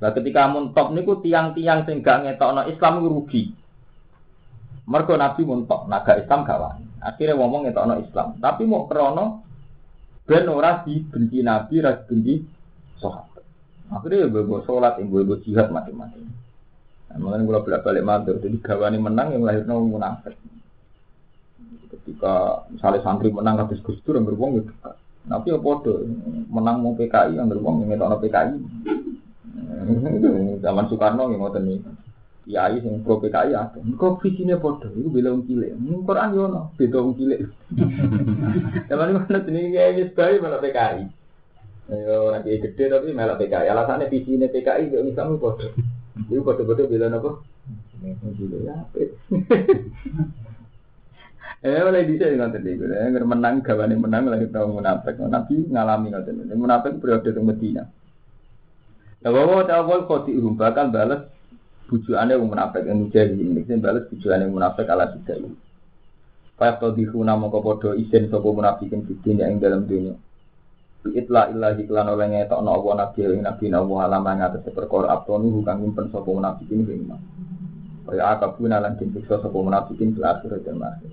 Nah 0.00 0.10
ketika 0.16 0.48
muntok 0.48 0.88
niku 0.96 1.20
tiang-tiang 1.20 1.84
sing 1.84 2.00
gak 2.00 2.24
ngetokno 2.24 2.64
Islam 2.72 3.04
rugi. 3.04 3.52
Mereka 4.88 5.20
Nabi 5.20 5.44
muntok, 5.44 5.84
naga 5.84 6.16
Islam 6.16 6.48
gak 6.48 6.60
wani. 6.64 6.88
Akhirnya 7.04 7.36
ngomong 7.36 7.68
ngetokno 7.68 7.94
Islam. 8.08 8.40
Tapi 8.40 8.64
mau 8.64 8.88
krono 8.88 9.44
Ben 10.24 10.48
ora 10.48 10.80
dibenci 10.84 11.44
Nabi, 11.44 11.80
ora 11.84 11.92
dibenci 12.04 12.40
sahabat. 13.00 13.44
Akhirnya 13.88 14.28
ya 14.28 14.58
sholat, 14.64 15.00
yang 15.00 15.08
bawa 15.08 15.40
jihad 15.40 15.72
macam-macam. 15.72 16.47
Makanya 17.16 17.44
kalau 17.48 17.64
bolak 17.64 17.82
balik 17.88 18.04
matur, 18.04 18.36
jadi 18.36 18.56
gawane 18.60 18.98
menang 19.00 19.32
yang 19.32 19.42
lahirnya 19.48 19.74
munafik. 19.80 20.36
Ketika 21.88 22.68
misalnya 22.68 23.00
santri 23.00 23.32
menang 23.32 23.56
habis 23.64 23.80
Gus 23.80 23.96
Dur 24.04 24.20
yang 24.20 24.28
beruang 24.28 24.60
gitu. 24.60 24.72
Tapi 25.28 25.52
ya 25.52 25.60
podo 25.60 26.04
menang 26.48 26.80
mau 26.84 26.96
PKI 26.96 27.36
yang 27.36 27.48
beruang 27.48 27.84
yang 27.84 27.96
ngetok 27.96 28.28
PKI. 28.28 28.52
Zaman 30.64 30.84
Soekarno 30.88 31.32
yang 31.32 31.40
mau 31.40 31.52
nih. 31.52 31.80
Kiai 32.48 32.80
sing 32.80 33.04
pro 33.04 33.20
PKI 33.20 33.52
ada. 33.52 33.76
Kok 33.76 34.24
visinya 34.24 34.56
podo? 34.56 34.88
Itu 34.88 35.12
bela 35.12 35.36
wong 35.36 35.44
cilik. 35.44 35.76
Ning 35.76 36.00
Quran 36.08 36.32
yo 36.32 36.48
ono, 36.48 36.72
beda 36.80 36.96
wong 37.04 37.12
cilik. 37.20 37.44
Zaman 38.88 39.12
iku 39.12 39.18
ana 39.28 39.44
jenenge 39.44 39.68
kiai 39.76 39.96
wis 40.00 40.12
bae 40.16 40.40
malah 40.40 40.60
PKI. 40.60 41.02
Ayo 41.92 42.32
nanti 42.32 42.56
gede 42.56 42.84
tapi 42.88 43.12
malah 43.12 43.36
PKI. 43.36 43.68
Alasannya 43.68 44.08
visinya 44.08 44.48
PKI 44.48 44.92
yo 44.92 45.04
Islam 45.04 45.36
podo. 45.36 45.76
Iku 46.26 46.42
padha-padha 46.42 46.90
bela 46.90 47.06
napa? 47.06 47.30
Eh 51.58 51.82
oleh 51.82 52.06
bisa 52.06 52.30
ya 52.30 52.38
nanti 52.38 52.62
deh, 52.62 52.78
gue 52.78 52.86
nggak 52.86 53.26
menang, 53.26 53.66
gawane 53.66 53.98
menang, 53.98 54.30
lagi 54.30 54.46
tau 54.46 54.70
munafik, 54.70 55.18
nanti 55.18 55.66
ngalami 55.66 56.14
nanti 56.14 56.30
nanti 56.30 56.54
munafik 56.54 57.02
periode 57.02 57.34
itu 57.34 57.42
mati 57.42 57.74
ya. 57.74 57.82
Nah, 59.26 59.30
bawa 59.34 59.66
tau 59.66 59.82
gue 59.90 60.06
kok 60.06 60.30
di 60.30 60.38
bakal 60.54 60.94
balas 60.94 61.26
bujuannya 61.90 62.38
gue 62.38 62.46
munafik, 62.46 62.86
yang 62.86 63.02
mujahid 63.02 63.34
ini, 63.34 63.66
ini 63.66 63.82
balas 63.82 64.06
bujuannya 64.06 64.46
munafik 64.46 64.86
ala 64.86 65.10
tiga 65.18 65.34
ini. 65.34 65.50
Pak 66.54 66.78
Yakto 66.78 66.94
di 66.94 67.06
Huna 67.10 67.34
mau 67.34 67.50
ke 67.50 67.90
izin 68.06 68.30
sopo 68.30 68.54
munafik 68.54 68.94
yang 68.94 69.02
bikin 69.02 69.42
yang 69.42 69.58
dalam 69.58 69.86
dunia. 69.86 70.14
Itla 71.06 71.46
illahi 71.54 71.86
klan 71.86 72.10
oleh 72.10 72.26
ngetokno 72.26 72.70
apa 72.74 72.88
nabi 72.98 73.20
ing 73.22 73.46
nabi 73.46 73.70
Allah 73.70 73.98
alam 74.10 74.26
ing 74.34 74.38
atas 74.42 74.66
perkara 74.74 75.14
abtonu 75.14 75.62
kang 75.62 75.78
nyimpen 75.78 76.10
sapa 76.10 76.26
munafikin 76.26 76.82
ing 76.90 77.06
iman. 77.06 77.20
Kaya 78.02 78.34
akabuna 78.34 78.82
lan 78.82 78.98
disiksa 78.98 79.38
sapa 79.38 79.54
munafikin 79.54 80.18
di 80.18 80.20
akhirat 80.26 80.66
dan 80.66 80.82
akhir. 80.82 81.12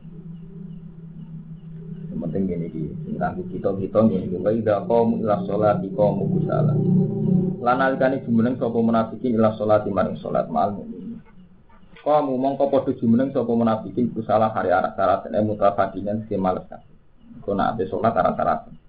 Yang 2.09 2.17
penting 2.17 2.43
gini 2.49 2.67
di 2.73 2.81
tentang 3.13 3.45
kita 3.45 3.69
kita 3.77 3.99
gini 4.09 4.35
wa 4.41 4.49
idza 4.49 4.81
qamu 4.89 5.21
ila 5.21 5.35
sholati 5.45 5.87
qamu 5.93 6.23
kusala. 6.33 6.73
Lan 7.61 7.77
alikane 7.77 8.25
jumeneng 8.25 8.57
sapa 8.57 8.77
munafikin 8.81 9.37
ila 9.37 9.53
sholati 9.53 9.93
maring 9.93 10.17
salat 10.17 10.49
mal 10.49 10.73
mukmin. 10.73 11.21
Kamu 12.01 12.33
mongko 12.41 12.73
padha 12.73 12.91
jumeneng 12.97 13.29
sapa 13.37 13.53
munafikin 13.53 14.09
kusala 14.17 14.49
hari 14.49 14.73
arah 14.73 14.97
syarat 14.97 15.29
ene 15.29 15.45
mutafadinan 15.45 16.25
sing 16.25 16.41
males 16.41 16.65
kabeh. 16.65 16.89
Kok 17.45 17.53
nak 17.53 17.77
ate 17.77 17.85
salat 17.85 18.17
arah-arah. 18.17 18.84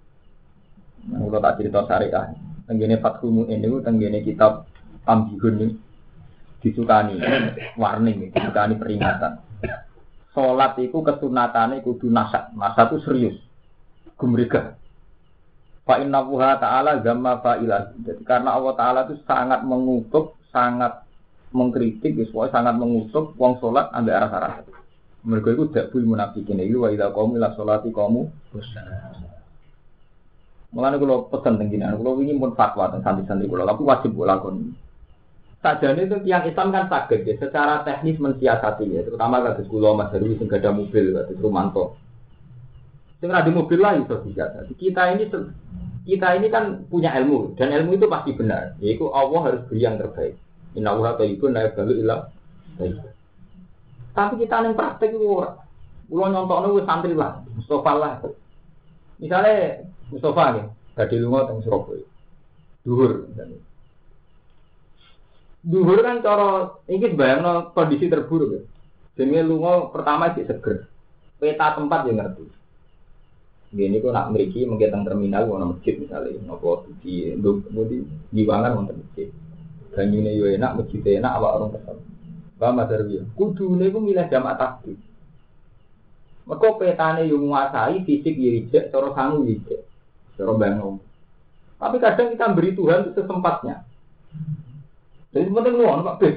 Nah, 1.07 1.23
kalau 1.23 1.39
tak 1.39 1.55
cerita 1.63 1.87
syariah, 1.87 2.35
tenggene 2.67 2.99
Fathul 2.99 3.47
ini, 3.47 3.67
tenggene 3.79 4.19
kitab 4.27 4.67
Ambihun 5.07 5.55
ini, 5.63 5.67
disukani 6.59 7.15
warning, 7.79 8.27
disukani 8.35 8.75
peringatan. 8.75 9.39
Sholat 10.35 10.75
itu 10.83 10.99
kesunatannya 10.99 11.81
kudu 11.81 12.11
nasat, 12.11 12.51
nasat 12.53 12.91
itu 12.91 12.97
serius, 13.07 13.37
gumrega. 14.19 14.75
Fa 15.87 16.03
inna 16.03 16.19
ta'ala 16.59 16.99
gamma 16.99 17.39
fa'ilah. 17.39 17.95
Jadi 18.03 18.21
karena 18.27 18.59
Allah 18.59 18.75
Ta'ala 18.75 18.99
itu 19.07 19.23
sangat 19.23 19.63
mengutuk, 19.63 20.35
sangat 20.51 21.07
mengkritik, 21.55 22.19
sesuai 22.19 22.51
sangat 22.51 22.75
mengutuk 22.75 23.31
wong 23.39 23.55
sholat 23.63 23.87
ambil 23.95 24.19
arah 24.19 24.31
arah. 24.35 24.53
Mereka 25.23 25.55
itu 25.55 25.63
tidak 25.71 25.95
boleh 25.95 26.07
munafikin 26.11 26.59
ini. 26.59 26.75
Wa 26.75 26.91
kamu 26.91 27.39
ila 27.39 27.55
sholati 27.55 27.89
kamu 27.95 28.21
Mulanya 30.77 31.01
kalau 31.01 31.25
pesan 31.33 31.57
tentang 31.57 31.97
kalau 31.97 32.21
ingin 32.21 32.37
pun 32.37 32.53
fatwa 32.53 32.93
tentang 32.93 33.17
santri-santri 33.17 33.49
kalau, 33.49 33.65
tapi 33.65 33.81
wajib 33.81 34.13
lakukan. 34.13 34.77
Sajane 35.57 36.05
itu 36.05 36.21
tiang 36.21 36.45
Islam 36.45 36.69
kan 36.69 36.85
sakit 36.85 37.25
ya, 37.25 37.33
secara 37.41 37.81
teknis 37.81 38.21
mensiasati 38.21 38.85
ya, 38.85 39.01
terutama 39.01 39.41
kados 39.41 39.65
kula 39.73 39.97
Mas 39.97 40.13
Heru 40.13 40.37
sing 40.37 40.45
ada 40.53 40.69
mobil 40.69 41.17
kados 41.17 41.41
Rumanto. 41.41 41.97
Sing 43.17 43.33
ada 43.33 43.49
mobil 43.49 43.81
lah 43.81 43.97
itu 43.97 44.21
bisa. 44.21 44.53
Kita 44.77 45.17
ini 45.17 45.25
kita 46.05 46.27
ini 46.37 46.47
kan 46.53 46.85
punya 46.93 47.09
ilmu 47.25 47.57
dan 47.57 47.73
ilmu 47.73 47.97
itu 47.97 48.05
pasti 48.05 48.37
benar. 48.37 48.77
Yaitu 48.77 49.09
Allah 49.09 49.49
harus 49.49 49.65
beri 49.65 49.81
yang 49.81 49.97
terbaik. 49.97 50.37
Inna 50.77 50.93
Allah 50.93 51.17
taibun 51.17 51.57
la 51.57 51.65
yabalu 51.65 52.05
illa 52.05 52.29
Tapi 54.13 54.33
kita 54.45 54.61
ning 54.61 54.77
praktek 54.77 55.09
itu 55.09 55.25
ora. 55.25 55.57
Kula 56.05 56.29
nyontokno 56.29 56.85
santri 56.85 57.17
lah, 57.17 57.41
Mustafa 57.57 57.93
lah. 57.97 58.13
Misalnya 59.17 59.81
Mustafa 60.07 60.43
nih, 60.55 60.65
tadi 60.95 61.15
lunga 61.19 61.51
teng 61.51 61.59
Surabaya. 61.63 62.05
Duhur. 62.87 63.27
Duhur 65.67 65.99
kan 65.99 66.23
cara 66.23 66.79
ini 66.87 67.11
bayangno 67.11 67.75
kondisi 67.75 68.07
terburuk 68.07 68.55
ya. 68.55 68.61
Jadi 69.19 69.43
lunga 69.43 69.91
pertama 69.91 70.31
sih 70.31 70.47
seger. 70.47 70.87
Peta 71.37 71.75
tempat 71.75 72.07
yang 72.07 72.23
ngerti. 72.23 72.45
Gini 73.67 73.99
kok 73.99 74.15
nak 74.15 74.31
meriki 74.31 74.63
menggetang 74.63 75.03
terminal 75.03 75.43
mau 75.43 75.75
masjid 75.75 75.99
misalnya, 75.99 76.39
nopo 76.47 76.87
di 77.03 77.35
di 77.35 77.97
diwangan 78.31 78.79
mau 78.79 78.87
masjid. 78.87 79.27
Banyune 79.91 80.31
yo 80.39 80.47
enak, 80.47 80.79
masjid 80.79 81.19
enak, 81.19 81.35
awak 81.35 81.51
orang 81.59 81.71
kesel. 81.75 81.97
Bah 82.57 82.71
Mas 82.73 82.89
Arwi, 82.89 83.21
kudu 83.35 83.75
nih 83.75 83.91
milih 83.91 84.25
jamaah 84.31 84.57
takbir. 84.57 84.97
Mereka 86.47 86.79
petane 86.79 87.27
yang 87.27 87.43
menguasai 87.43 88.07
fisik 88.07 88.33
ya 88.39 88.51
ijek, 88.55 88.87
cara 88.87 89.11
sangu 89.11 89.43
ijek, 89.43 89.76
cara 90.37 90.53
bangun. 90.53 91.01
Tapi 91.77 91.95
kadang 92.01 92.33
kita 92.33 92.45
beri 92.53 92.71
Tuhan 92.73 93.13
sesempatnya. 93.13 93.85
Jadi 95.33 95.49
penting 95.53 95.73
lu 95.77 95.85
Pak 95.85 96.17
Bis. 96.21 96.35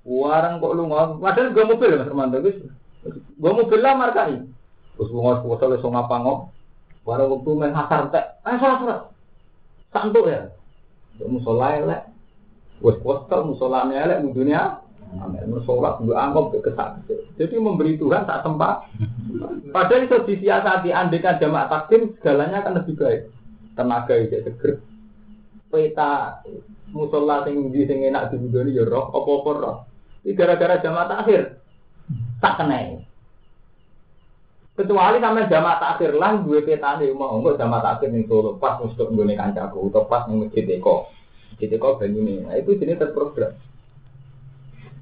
Warang 0.00 0.64
kok 0.64 0.72
lu 0.72 0.88
ngomong, 0.88 1.20
padahal 1.20 1.52
gue 1.52 1.64
mobil 1.68 1.92
Mas 1.92 2.08
Romanto, 2.08 2.40
gue 2.40 3.52
mobil 3.52 3.80
lah 3.84 4.00
markai. 4.00 4.40
Terus 4.96 5.12
ngomong 5.12 5.44
puasa 5.44 5.68
le 5.68 5.76
song 5.84 5.92
apa 5.92 6.16
ngop. 6.24 6.48
Warang 7.04 7.28
waktu 7.36 7.50
main 7.56 7.76
hasar 7.76 8.08
tek, 8.08 8.40
eh 8.48 8.56
salah 8.56 8.76
salah. 8.80 9.00
Santuk 9.92 10.24
ya. 10.28 10.48
Musola 11.28 11.76
elek. 11.76 12.02
Wes 12.80 12.96
postal 13.04 13.44
musolane 13.44 13.92
elek 13.92 14.24
dunia. 14.32 14.80
Amin. 15.18 15.50
Musola 15.50 15.98
gue 15.98 16.14
anggap 16.14 16.54
kesak. 16.62 17.02
Jadi 17.34 17.54
memberi 17.58 17.98
Tuhan 17.98 18.30
tak 18.30 18.46
tempat. 18.46 18.86
Padahal 19.74 20.06
itu 20.06 20.16
disiasati 20.22 20.94
andekan 20.94 21.42
jamaah 21.42 21.66
takdim 21.66 22.14
segalanya 22.18 22.62
akan 22.62 22.78
lebih 22.82 22.94
baik. 22.94 23.20
Tenaga 23.74 24.14
itu 24.14 24.38
seger. 24.46 24.72
Peta 25.70 26.42
musola 26.94 27.42
sing 27.46 27.74
di 27.74 27.86
sing 27.86 28.06
enak 28.06 28.30
dibudoni 28.34 28.74
ya 28.74 28.86
roh 28.86 29.10
apa-apa 29.10 29.50
roh. 29.58 29.76
Ini 30.22 30.34
gara-gara 30.38 30.78
jamaah 30.78 31.08
takhir 31.10 31.58
tak 32.38 32.54
kena. 32.62 33.02
Kecuali 34.78 35.18
sampai 35.18 35.50
jamaah 35.50 35.78
takhir 35.78 36.10
lah 36.14 36.38
dua 36.42 36.62
petane 36.62 37.10
mau 37.14 37.38
enggak 37.38 37.58
jamaah 37.58 37.82
takhir 37.82 38.14
ning 38.14 38.26
Solo 38.30 38.58
pas 38.58 38.78
mesti 38.78 39.02
nggone 39.02 39.34
kancaku 39.34 39.90
atau 39.90 40.06
pas 40.06 40.26
ning 40.30 40.46
Masjid 40.46 40.66
Eko. 40.70 41.10
Masjid. 41.58 41.76
Nah 42.46 42.54
itu 42.58 42.78
jenis 42.78 42.98
terprogram. 42.98 43.54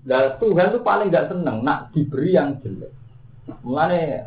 Nah 0.08 0.40
Tuhan 0.40 0.72
tuh 0.72 0.80
paling 0.80 1.12
gak 1.12 1.28
seneng 1.28 1.60
nak 1.60 1.92
diberi 1.92 2.32
yang 2.32 2.56
jelek. 2.64 2.88
Mulane 3.60 4.24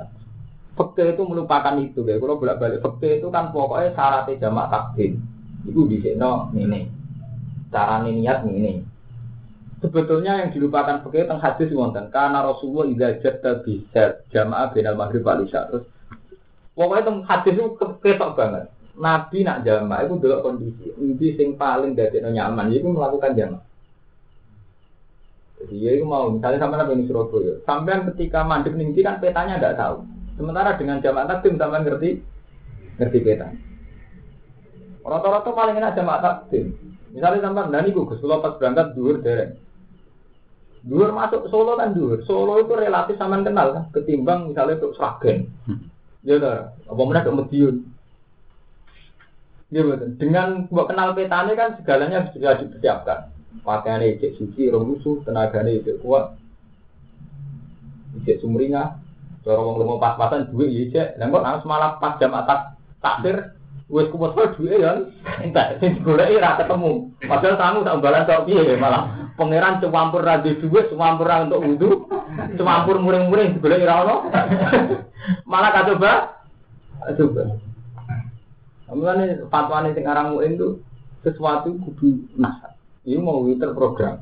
fakta 0.78 1.10
itu 1.10 1.26
melupakan 1.26 1.74
itu 1.82 2.06
ya. 2.06 2.22
Kalau 2.22 2.38
bolak 2.38 2.62
balik 2.62 2.86
fakta 2.86 3.18
itu 3.18 3.28
kan 3.34 3.50
pokoknya 3.50 3.98
syaratnya 3.98 4.38
jamaah 4.38 4.70
takdir. 4.70 5.18
Itu 5.66 5.90
di 5.90 5.98
sini 6.06 6.22
ini. 6.62 6.82
Cara 7.74 8.06
niat 8.06 8.46
ini. 8.46 8.86
Sebetulnya 9.82 10.46
yang 10.46 10.54
dilupakan 10.54 11.02
fakir 11.02 11.26
tentang 11.26 11.42
hadis 11.42 11.74
wonten 11.74 12.14
karena 12.14 12.46
Rasulullah 12.46 12.86
idza 12.86 13.18
jatta 13.18 13.66
bisa 13.66 14.22
jamaah 14.30 14.70
binal 14.70 14.94
maghrib 14.94 15.26
wal 15.26 15.42
isya 15.42 15.66
terus 15.74 15.90
pokoknya 16.78 17.10
tentang 17.10 17.26
hadis 17.26 17.54
itu 17.58 17.74
ketok 17.98 18.38
banget. 18.38 18.70
Nabi 19.02 19.42
nak 19.42 19.66
jamaah 19.66 20.06
itu 20.06 20.14
dulu 20.22 20.38
kondisi. 20.46 20.86
Ini 20.94 21.28
sing 21.34 21.58
paling 21.58 21.98
dari 21.98 22.22
nyaman 22.22 22.70
itu 22.70 22.86
melakukan 22.94 23.34
jamaah. 23.34 23.71
Jadi 25.62 25.76
ya 25.78 25.92
itu 25.94 26.06
mau 26.10 26.34
misalnya 26.34 26.58
sampai 26.66 26.78
nabi 26.82 26.94
ini 26.98 27.06
Surabaya, 27.06 27.54
sampai 27.70 28.02
ketika 28.14 28.42
mandek 28.42 28.74
nih 28.74 29.06
kan 29.06 29.22
petanya 29.22 29.62
tidak 29.62 29.78
tahu. 29.78 29.96
Sementara 30.34 30.74
dengan 30.74 30.98
jamaah 30.98 31.28
takdim 31.30 31.62
sampai 31.62 31.86
ngerti 31.86 32.10
ngerti 32.98 33.18
peta. 33.22 33.48
Rata-rata 35.06 35.50
paling 35.54 35.78
enak 35.78 35.94
jamaah 35.94 36.22
takdim. 36.22 36.74
Misalnya 37.14 37.46
sampai 37.46 37.70
nani 37.70 37.94
gugus, 37.94 38.24
kalau 38.24 38.42
pas 38.42 38.56
berangkat 38.58 38.96
duhur 38.98 39.22
dereng. 39.22 39.60
Duhur 40.82 41.14
masuk 41.14 41.46
Solo 41.54 41.78
kan 41.78 41.94
duhur. 41.94 42.26
Solo 42.26 42.58
itu 42.58 42.74
relatif 42.74 43.20
sama 43.22 43.38
kenal 43.46 43.76
kan, 43.76 43.84
ketimbang 43.94 44.50
misalnya 44.50 44.82
untuk 44.82 44.98
Sragen. 44.98 45.46
Ya 46.26 46.42
udah, 46.42 46.74
apa 46.90 47.02
mana 47.02 47.26
ke 47.26 47.32
Medion. 47.34 47.76
Ya 49.72 49.82
betul. 49.86 50.10
Dengan 50.18 50.68
buat 50.68 50.90
kenal 50.90 51.14
petanya 51.14 51.54
kan 51.56 51.70
segalanya 51.80 52.30
sudah 52.34 52.60
dipersiapkan. 52.60 53.20
Pakaiannya 53.62 54.18
ijek 54.18 54.40
suci, 54.40 54.72
rong 54.72 54.96
musuh, 54.96 55.22
tenaganya 55.28 55.76
ijek 55.76 56.02
kuat. 56.02 56.40
Ijek 58.22 58.42
sumringah, 58.42 58.98
cara 59.44 59.60
wong 59.62 59.78
lemo 59.78 60.02
pas-pasan 60.02 60.50
duit 60.50 60.72
ijek. 60.90 61.20
Dan 61.20 61.30
kok 61.30 61.46
harus 61.46 61.68
malah 61.68 62.00
pas 62.02 62.18
jam 62.18 62.34
atas 62.34 62.74
takdir 63.04 63.56
wis 63.92 64.08
kumpul 64.08 64.32
duwe 64.56 64.80
ya 64.80 65.04
entek 65.44 65.84
sing 65.84 66.00
digoleki 66.00 66.40
ra 66.40 66.56
ketemu. 66.56 67.12
Padahal 67.28 67.60
sangu 67.60 67.80
tak 67.84 68.00
balan 68.00 68.24
tok 68.24 68.48
piye 68.48 68.80
malah 68.80 69.36
pangeran 69.36 69.84
cuwampur 69.84 70.24
ra 70.24 70.40
duwe 70.40 70.56
duwe, 70.64 70.80
cuwampur 70.88 71.28
ra 71.28 71.44
untuk 71.44 71.60
wudu, 71.60 71.90
cuwampur 72.56 73.04
muring-muring 73.04 73.60
digoleki 73.60 73.84
ra 73.84 74.08
ono. 74.08 74.16
malah 75.52 75.76
kacoba 75.76 76.40
coba. 77.20 77.44
Mulane 78.92 79.48
fatwane 79.52 79.92
sing 79.92 80.08
aran 80.08 80.36
muin 80.36 80.56
itu 80.56 80.80
sesuatu 81.24 81.76
kudu 81.84 82.32
nasab. 82.40 82.71
Ini 83.02 83.18
mau 83.18 83.42
terprogram. 83.50 84.22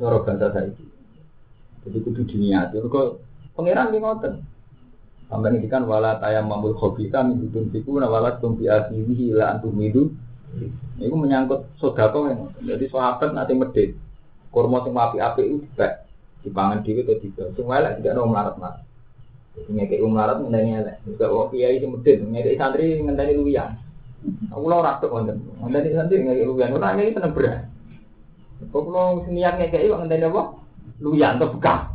Cara 0.00 0.18
bahasa 0.24 0.48
saiki. 0.56 0.84
Jadi 1.84 1.98
kudu 2.00 2.22
diniati. 2.24 2.80
Kok 2.80 3.06
pangeran 3.52 3.92
ki 3.92 4.00
ngoten. 4.00 4.34
Sampai 5.28 5.54
ini 5.54 5.68
kan 5.70 5.86
wala 5.86 6.16
tayam 6.18 6.48
mamul 6.50 6.74
khobita 6.74 7.22
min 7.22 7.38
dudun 7.38 7.70
fiku 7.70 8.00
na 8.00 8.10
wala 8.10 8.40
tumpi 8.40 8.66
asihi 8.66 9.36
ila 9.36 9.52
antum 9.52 9.76
itu. 9.78 10.10
Itu 10.98 11.14
menyangkut 11.14 11.76
sodako 11.78 12.26
yang 12.26 12.50
Jadi 12.64 12.88
sahabat 12.88 13.36
nanti 13.36 13.52
medit. 13.54 13.90
Kurma 14.50 14.82
sing 14.82 14.96
api-api 14.96 15.42
itu 15.46 15.56
juga 15.70 16.02
dipangan 16.42 16.82
dhewe 16.82 17.06
atau 17.06 17.20
tidak. 17.22 17.46
Semua 17.54 17.78
elek 17.78 18.02
tidak 18.02 18.12
ada 18.16 18.26
melarat 18.26 18.54
mas. 18.58 18.76
Jadi 19.54 19.70
ngekei 19.76 20.02
melarat 20.02 20.42
ngenteni 20.42 20.70
elek. 20.82 20.96
Juga 21.06 21.26
oh 21.30 21.46
kiai 21.52 21.78
sing 21.78 21.90
medit, 21.94 22.18
ngekei 22.18 22.58
santri 22.58 22.98
ngenteni 22.98 23.38
luwian. 23.38 23.78
Aku 24.50 24.66
lo 24.66 24.82
ratuk 24.82 25.12
ngoten. 25.14 25.38
Ngenteni 25.62 25.94
santri 25.94 26.16
ngekei 26.26 26.48
luwian. 26.48 26.74
Ora 26.74 26.98
ngekei 26.98 27.14
seneng 27.14 27.36
beras. 27.36 27.62
Kok 28.68 28.84
lo 28.92 29.24
niat 29.24 29.56
ngekei 29.56 29.88
kok 29.88 30.00
ngenteni 30.04 30.28
apa? 30.28 30.42
Luwian 31.00 31.40
atau 31.40 31.56
bekas. 31.56 31.88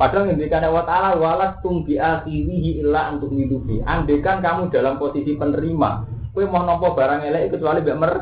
Padahal 0.00 0.32
ngendikan 0.32 0.64
Allah 0.64 0.88
Ta'ala 0.88 1.08
walas 1.20 1.60
tumbi 1.60 2.00
akhirihi 2.00 2.80
illa 2.80 3.12
untuk 3.12 3.36
hidupi. 3.36 3.84
Andekan 3.84 4.40
kamu 4.40 4.72
dalam 4.72 4.96
posisi 4.96 5.36
penerima, 5.36 6.08
kue 6.32 6.48
mau 6.48 6.64
nompo 6.64 6.96
barang 6.96 7.20
elek 7.20 7.52
kecuali 7.52 7.84
biar 7.84 8.00
mer 8.00 8.12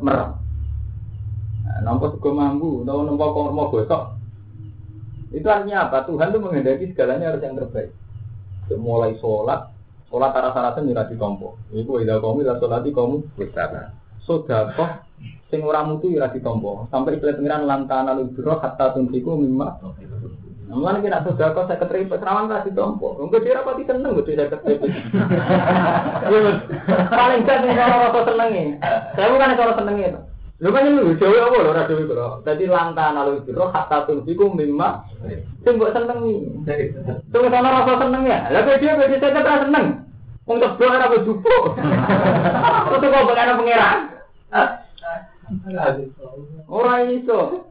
mer. 0.00 0.18
Nah, 1.60 1.78
nompo 1.84 2.08
sego 2.16 2.32
mambu, 2.32 2.88
nompo 2.88 3.04
nompo 3.04 3.24
kormo 3.36 3.68
gosok. 3.68 4.16
Itu 5.30 5.44
artinya 5.46 5.92
apa? 5.92 6.08
Tuhan 6.08 6.32
itu 6.32 6.38
menghendaki 6.40 6.90
segalanya 6.90 7.30
harus 7.30 7.44
yang 7.44 7.54
terbaik. 7.54 7.92
Mulai 8.72 9.20
sholat, 9.20 9.70
sholat 10.08 10.32
arah 10.32 10.56
syaratan 10.56 10.88
juga 10.88 11.04
ditompo. 11.04 11.60
Iku 11.70 12.00
ida 12.00 12.16
kamu 12.16 12.48
ida 12.48 12.56
sholat 12.58 12.80
di 12.80 12.96
kamu 12.96 13.28
bersama. 13.36 13.92
Sodakoh 14.24 14.90
sing 15.50 15.60
ora 15.66 15.82
mutu 15.82 16.10
ora 16.14 16.30
ditompo. 16.30 16.86
Sampai 16.88 17.18
ikhlas 17.18 17.36
pengiran 17.36 17.66
lantana 17.66 18.14
lubiro 18.14 18.60
hatta 18.62 18.94
tuntiku 18.94 19.34
mimma 19.36 19.82
Mulane 20.70 21.02
kira 21.02 21.26
kok 21.26 21.34
saya 21.66 21.82
keterima 21.82 22.14
serawan 22.14 22.46
lah 22.46 22.62
di 22.62 22.70
tompo. 22.70 23.18
Enggak 23.18 23.42
dia 23.42 23.58
rapati 23.58 23.82
seneng 23.82 24.14
gede 24.22 24.38
saya 24.38 24.54
keterima. 24.54 24.86
Paling 27.10 27.42
kan 27.42 27.58
nih 27.66 27.74
kalau 27.74 27.98
rasa 28.06 28.20
senengnya. 28.30 28.78
Saya 29.18 29.34
bukan 29.34 29.58
kalau 29.58 29.74
senengnya 29.74 30.06
itu. 30.14 30.20
Lu 30.62 30.68
kan 30.70 30.86
lu 30.86 31.16
jauh 31.18 31.42
apa 31.42 31.56
lo 31.58 31.70
rasa 31.74 31.90
itu 31.90 32.14
lo. 32.14 32.38
Jadi 32.46 32.64
lantan 32.70 33.18
lalu 33.18 33.42
itu 33.42 33.50
lo 33.50 33.74
hatta 33.74 34.06
tunjiku 34.06 34.54
mimma. 34.54 35.10
Sing 35.66 35.74
mbok 35.74 35.90
senengi. 35.90 36.36
Tunggu 37.34 37.50
sana 37.50 37.68
rasa 37.82 37.92
senengnya. 38.06 38.38
Lah 38.54 38.62
dia 38.62 38.94
beda 38.94 39.16
saya 39.18 39.34
keterima 39.34 39.64
seneng. 39.66 39.86
Wong 40.50 40.58
tebel 40.58 40.90
ora 40.90 41.06
berjupo. 41.14 41.78
Itu 42.90 43.06
kok 43.06 43.22
bukan 43.22 43.54
pangeran. 43.54 43.98
Ora 46.66 46.94
iso. 47.06 47.70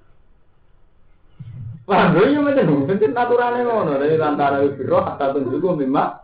Wah, 1.83 2.13
gue 2.13 2.31
yang 2.31 2.45
macam 2.45 2.85
itu, 2.85 2.93
itu 3.01 3.05
naturalnya 3.11 3.67
ngono. 3.67 3.99
Dari 3.99 4.15
antara 4.15 4.63
biro, 4.63 5.03
kata 5.03 5.35
tunjuk 5.35 5.75
memang. 5.75 6.23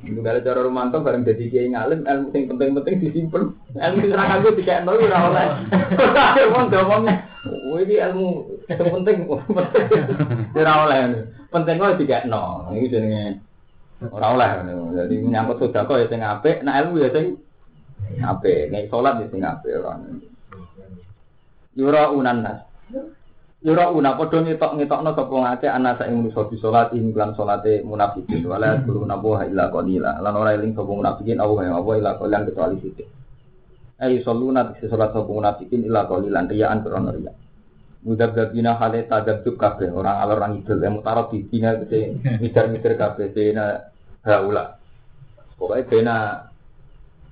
Kalau 0.00 0.40
cara 0.40 0.60
romanto 0.64 0.98
bareng 1.04 1.28
jadi 1.28 1.44
kiai 1.52 1.70
ngalim, 1.70 2.08
ilmu 2.08 2.32
yang 2.32 2.50
penting-penting 2.56 2.94
disimpan. 3.04 3.52
Ilmu 3.76 4.04
yang 4.08 4.32
aku 4.32 4.56
tiga 4.56 4.80
nol 4.80 4.96
udah 4.96 5.20
oleh. 5.28 5.46
Mau 6.50 6.66
ngomongnya, 6.72 7.14
oh 7.44 7.76
ini 7.84 8.00
ilmu 8.00 8.28
yang 8.64 8.90
penting, 8.96 9.28
udah 10.56 10.76
oleh. 10.88 11.28
Penting 11.52 11.76
kok 11.76 12.00
tiga 12.00 12.24
nol. 12.24 12.72
Ini 12.72 12.88
jadinya 12.88 13.22
orang 14.08 14.32
oleh. 14.40 14.50
Jadi 14.96 15.14
menyangkut 15.20 15.60
sudah 15.60 15.84
kok 15.84 16.00
ya 16.00 16.06
sing 16.08 16.24
apik, 16.24 16.64
nah 16.64 16.80
ilmu 16.80 17.04
ya 17.04 17.12
sing 17.12 17.36
apik. 18.24 18.72
Nek 18.72 18.88
sholat 18.88 19.20
ya 19.20 19.26
sing 19.28 19.44
apik 19.44 19.76
orang. 19.76 20.24
Yura 21.76 22.08
unan 22.10 22.38
nas. 22.40 22.58
Yura 23.60 23.92
una 23.92 24.16
padha 24.16 24.40
ngetok-ngetokno 24.40 25.12
sapa 25.12 25.34
ngake 25.36 25.68
ana 25.68 25.92
sak 25.92 26.08
manusa 26.08 26.48
di 26.48 26.56
salat 26.56 26.96
ing 26.96 27.12
lan 27.12 27.36
salate 27.36 27.84
munafikin 27.84 28.40
wala 28.48 28.80
guru 28.80 29.04
nabuha 29.04 29.44
illa 29.44 29.68
qalila 29.68 30.16
lan 30.16 30.32
ora 30.32 30.56
eling 30.56 30.72
sapa 30.72 30.88
munafikin 30.88 31.36
awu 31.44 31.60
ya 31.60 31.76
apa 31.76 31.90
illa 32.00 32.16
qalilan 32.16 32.48
kecuali 32.48 32.80
sithik. 32.80 33.08
Ai 34.00 34.16
saluna 34.24 34.72
di 34.72 34.80
salat 34.88 35.12
sapa 35.12 35.28
munafikin 35.28 35.84
illa 35.84 36.08
qalilan 36.08 36.48
riyaan 36.48 36.80
krono 36.80 37.12
riya. 37.12 37.32
Mudah 38.00 38.32
gabina 38.32 38.80
hale 38.80 39.04
tadabjuk 39.04 39.60
kabeh 39.60 39.92
orang 39.92 40.16
alor 40.24 40.40
orang 40.40 40.64
idul 40.64 40.80
yang 40.80 40.96
mutarab 40.96 41.28
di 41.28 41.44
bina 41.44 41.76
kese 41.84 42.16
mitar-mitar 42.40 42.96
kabeh 42.96 43.28
bena 43.28 43.89
haula. 44.24 44.76
Pokoknya 45.56 45.88
bena 45.88 46.16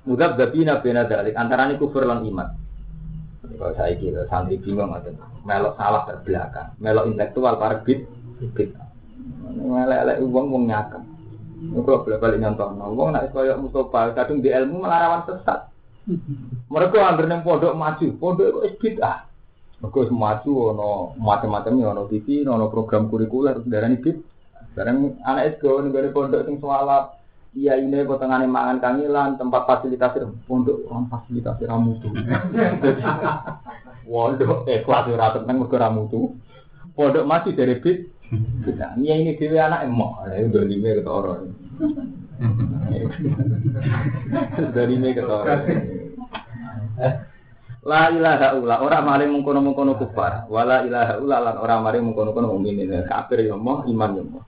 mudah 0.04 0.36
gabina 0.36 0.80
bena 0.80 1.08
dalik 1.08 1.36
antarane 1.36 1.80
kufur 1.80 2.04
lan 2.04 2.24
iman. 2.24 2.48
Kalau 3.48 3.74
saya 3.74 3.96
kira 3.96 4.28
santri 4.28 4.60
bingung 4.60 4.92
atau 4.92 5.10
melok 5.42 5.74
salah 5.80 6.04
terbelakang, 6.04 6.76
melok 6.78 7.08
intelektual 7.08 7.56
para 7.56 7.80
bid, 7.80 8.04
bid. 8.54 8.70
Melek 9.56 9.98
elek 10.04 10.16
uang 10.22 10.46
uang 10.52 10.64
nyakam. 10.68 11.02
Kalau 11.58 12.04
boleh 12.06 12.18
balik 12.22 12.38
nyontoh, 12.38 12.70
uang 12.70 13.08
nak 13.10 13.34
kaya 13.34 13.58
Mustafa, 13.58 14.14
kadung 14.14 14.44
di 14.44 14.52
ilmu 14.52 14.84
melarawan 14.84 15.26
sesat. 15.26 15.72
Mereka 16.70 17.02
hampir 17.02 17.26
neng 17.26 17.42
pondok 17.42 17.74
maju, 17.74 18.06
pondok 18.16 18.64
itu 18.64 18.78
bid'ah. 18.78 19.26
Mereka 19.82 20.08
maju, 20.14 20.52
ono 20.72 20.90
macam-macamnya, 21.18 21.92
ono 21.92 22.02
TV, 22.06 22.46
ono 22.46 22.70
program 22.70 23.10
kurikuler, 23.10 23.58
darah 23.66 23.90
ini 23.90 23.98
bid. 23.98 24.16
Sekarang 24.72 25.16
anak 25.24 25.58
SGO 25.58 25.82
nih 25.82 26.12
pondok 26.12 26.44
sing 26.44 26.56
soalap, 26.62 27.18
Iya 27.56 27.80
ini 27.80 28.04
potongan 28.04 28.44
mangan 28.44 28.78
kangilan, 28.78 29.40
tempat 29.40 29.64
fasilitasi 29.64 30.20
pondok 30.44 30.84
orang 30.92 31.08
fasilitasi 31.08 31.64
ramu 31.64 31.96
tuh. 31.98 32.12
Pondok 34.08 34.68
eh 34.68 34.84
kelas 34.84 35.08
ora 35.08 35.32
tenang 35.32 35.64
mergo 35.64 35.76
ramu 35.80 36.02
tuh. 36.12 36.36
Pondok 36.92 37.24
masih 37.24 37.56
dari 37.56 37.80
bit. 37.80 38.12
Nah, 38.76 38.92
ini 39.00 39.32
dewe 39.40 39.56
anak 39.56 39.88
emok, 39.88 40.28
udah 40.28 40.64
lima 40.68 41.00
ke 41.00 41.08
orang. 41.08 41.48
Dari 44.76 44.96
ke 45.16 45.22
orang. 45.24 45.62
La 47.88 48.12
ilaha 48.12 48.48
illa 48.60 48.76
ora 48.84 48.98
mari 49.00 49.24
mengkono-mengkono 49.24 49.96
kufar, 49.96 50.44
wala 50.52 50.84
ilaha 50.84 51.16
illa 51.24 51.36
lan 51.40 51.56
ora 51.56 51.80
mari 51.80 52.04
mengkono-kono 52.04 52.52
mukmin. 52.52 52.92
Kafir 53.08 53.48
yo 53.48 53.56
moh, 53.56 53.88
iman 53.88 54.12
yo 54.12 54.24
moh. 54.28 54.44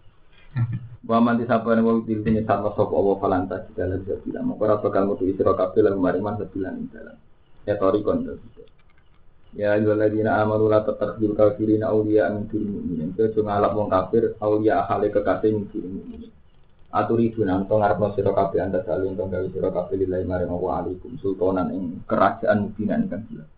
Wa 1.10 1.18
man 1.18 1.42
disabane 1.42 1.82
wa 1.82 1.98
dil 2.06 2.22
dene 2.22 2.46
sama 2.46 2.70
sapa 2.76 2.94
Allah 2.94 3.16
falanta 3.18 3.56
segala 3.66 3.98
sabila. 4.04 4.46
Moko 4.46 4.62
ora 4.62 4.76
bakal 4.78 5.10
metu 5.10 5.26
isra 5.26 5.58
kabeh 5.58 5.82
lan 5.82 5.98
mariman 5.98 6.38
sebilan 6.38 6.74
ing 6.78 6.86
dalam. 6.94 7.18
Ya 7.66 7.74
tori 7.74 8.02
kon 8.06 8.22
Ya 9.50 9.74
ayyuhalladzina 9.74 10.38
amanu 10.46 10.70
la 10.70 10.86
tattakhidul 10.86 11.34
kafirina 11.34 11.90
awliya 11.90 12.30
min 12.30 12.46
dunil 12.46 12.70
mu'minin. 12.70 13.10
Kejo 13.18 13.42
ngalap 13.42 13.74
wong 13.74 13.90
kafir 13.90 14.38
awliya 14.38 14.86
ahale 14.86 15.10
kekasih 15.10 15.50
min 15.50 15.66
dunil 15.66 15.90
mu'minin. 15.98 16.30
Aturi 16.94 17.34
dunan 17.34 17.66
to 17.66 17.74
ngarepno 17.74 18.14
sira 18.14 18.30
kabeh 18.30 18.62
anda 18.62 18.82
saling 18.86 19.18
to 19.18 19.26
gawe 19.26 19.46
sira 19.50 19.70
kabeh 19.74 19.94
lillahi 19.94 20.26
maring 20.26 20.50
wa 20.50 20.78
alaikum 20.78 21.18
sultanan 21.18 21.74
ing 21.74 22.02
kerajaan 22.06 22.70
mubinan 22.70 23.10
kan 23.10 23.26
jelas. 23.26 23.50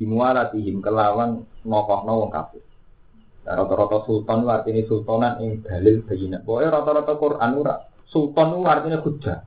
Dimualatihim 0.00 0.80
kelawan 0.80 1.44
nokohno 1.64 2.12
wong 2.24 2.32
kafir. 2.32 2.64
Rata-rata 3.46 4.02
sultan 4.10 4.42
itu 4.42 4.50
artinya 4.50 4.82
sultanan 4.90 5.32
yang 5.38 5.62
dalil 5.62 6.02
bayinat. 6.02 6.42
Pokoknya 6.42 6.68
rata-rata 6.74 7.14
Quran 7.14 7.50
ora. 7.54 7.74
Sultan 8.10 8.46
itu 8.58 8.66
artinya 8.66 8.98
hujah. 8.98 9.38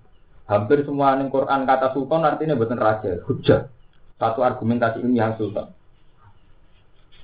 Hampir 0.47 0.88
semua 0.88 1.20
yang 1.20 1.28
Quran 1.28 1.68
kata 1.68 1.91
sultan 1.91 2.24
artinya 2.24 2.56
bukan 2.56 2.80
raja, 2.80 3.20
hujah. 3.28 3.68
Satu 4.16 4.39
argumentasi 4.39 5.04
ini 5.04 5.20
yang 5.20 5.36
sultan. 5.36 5.76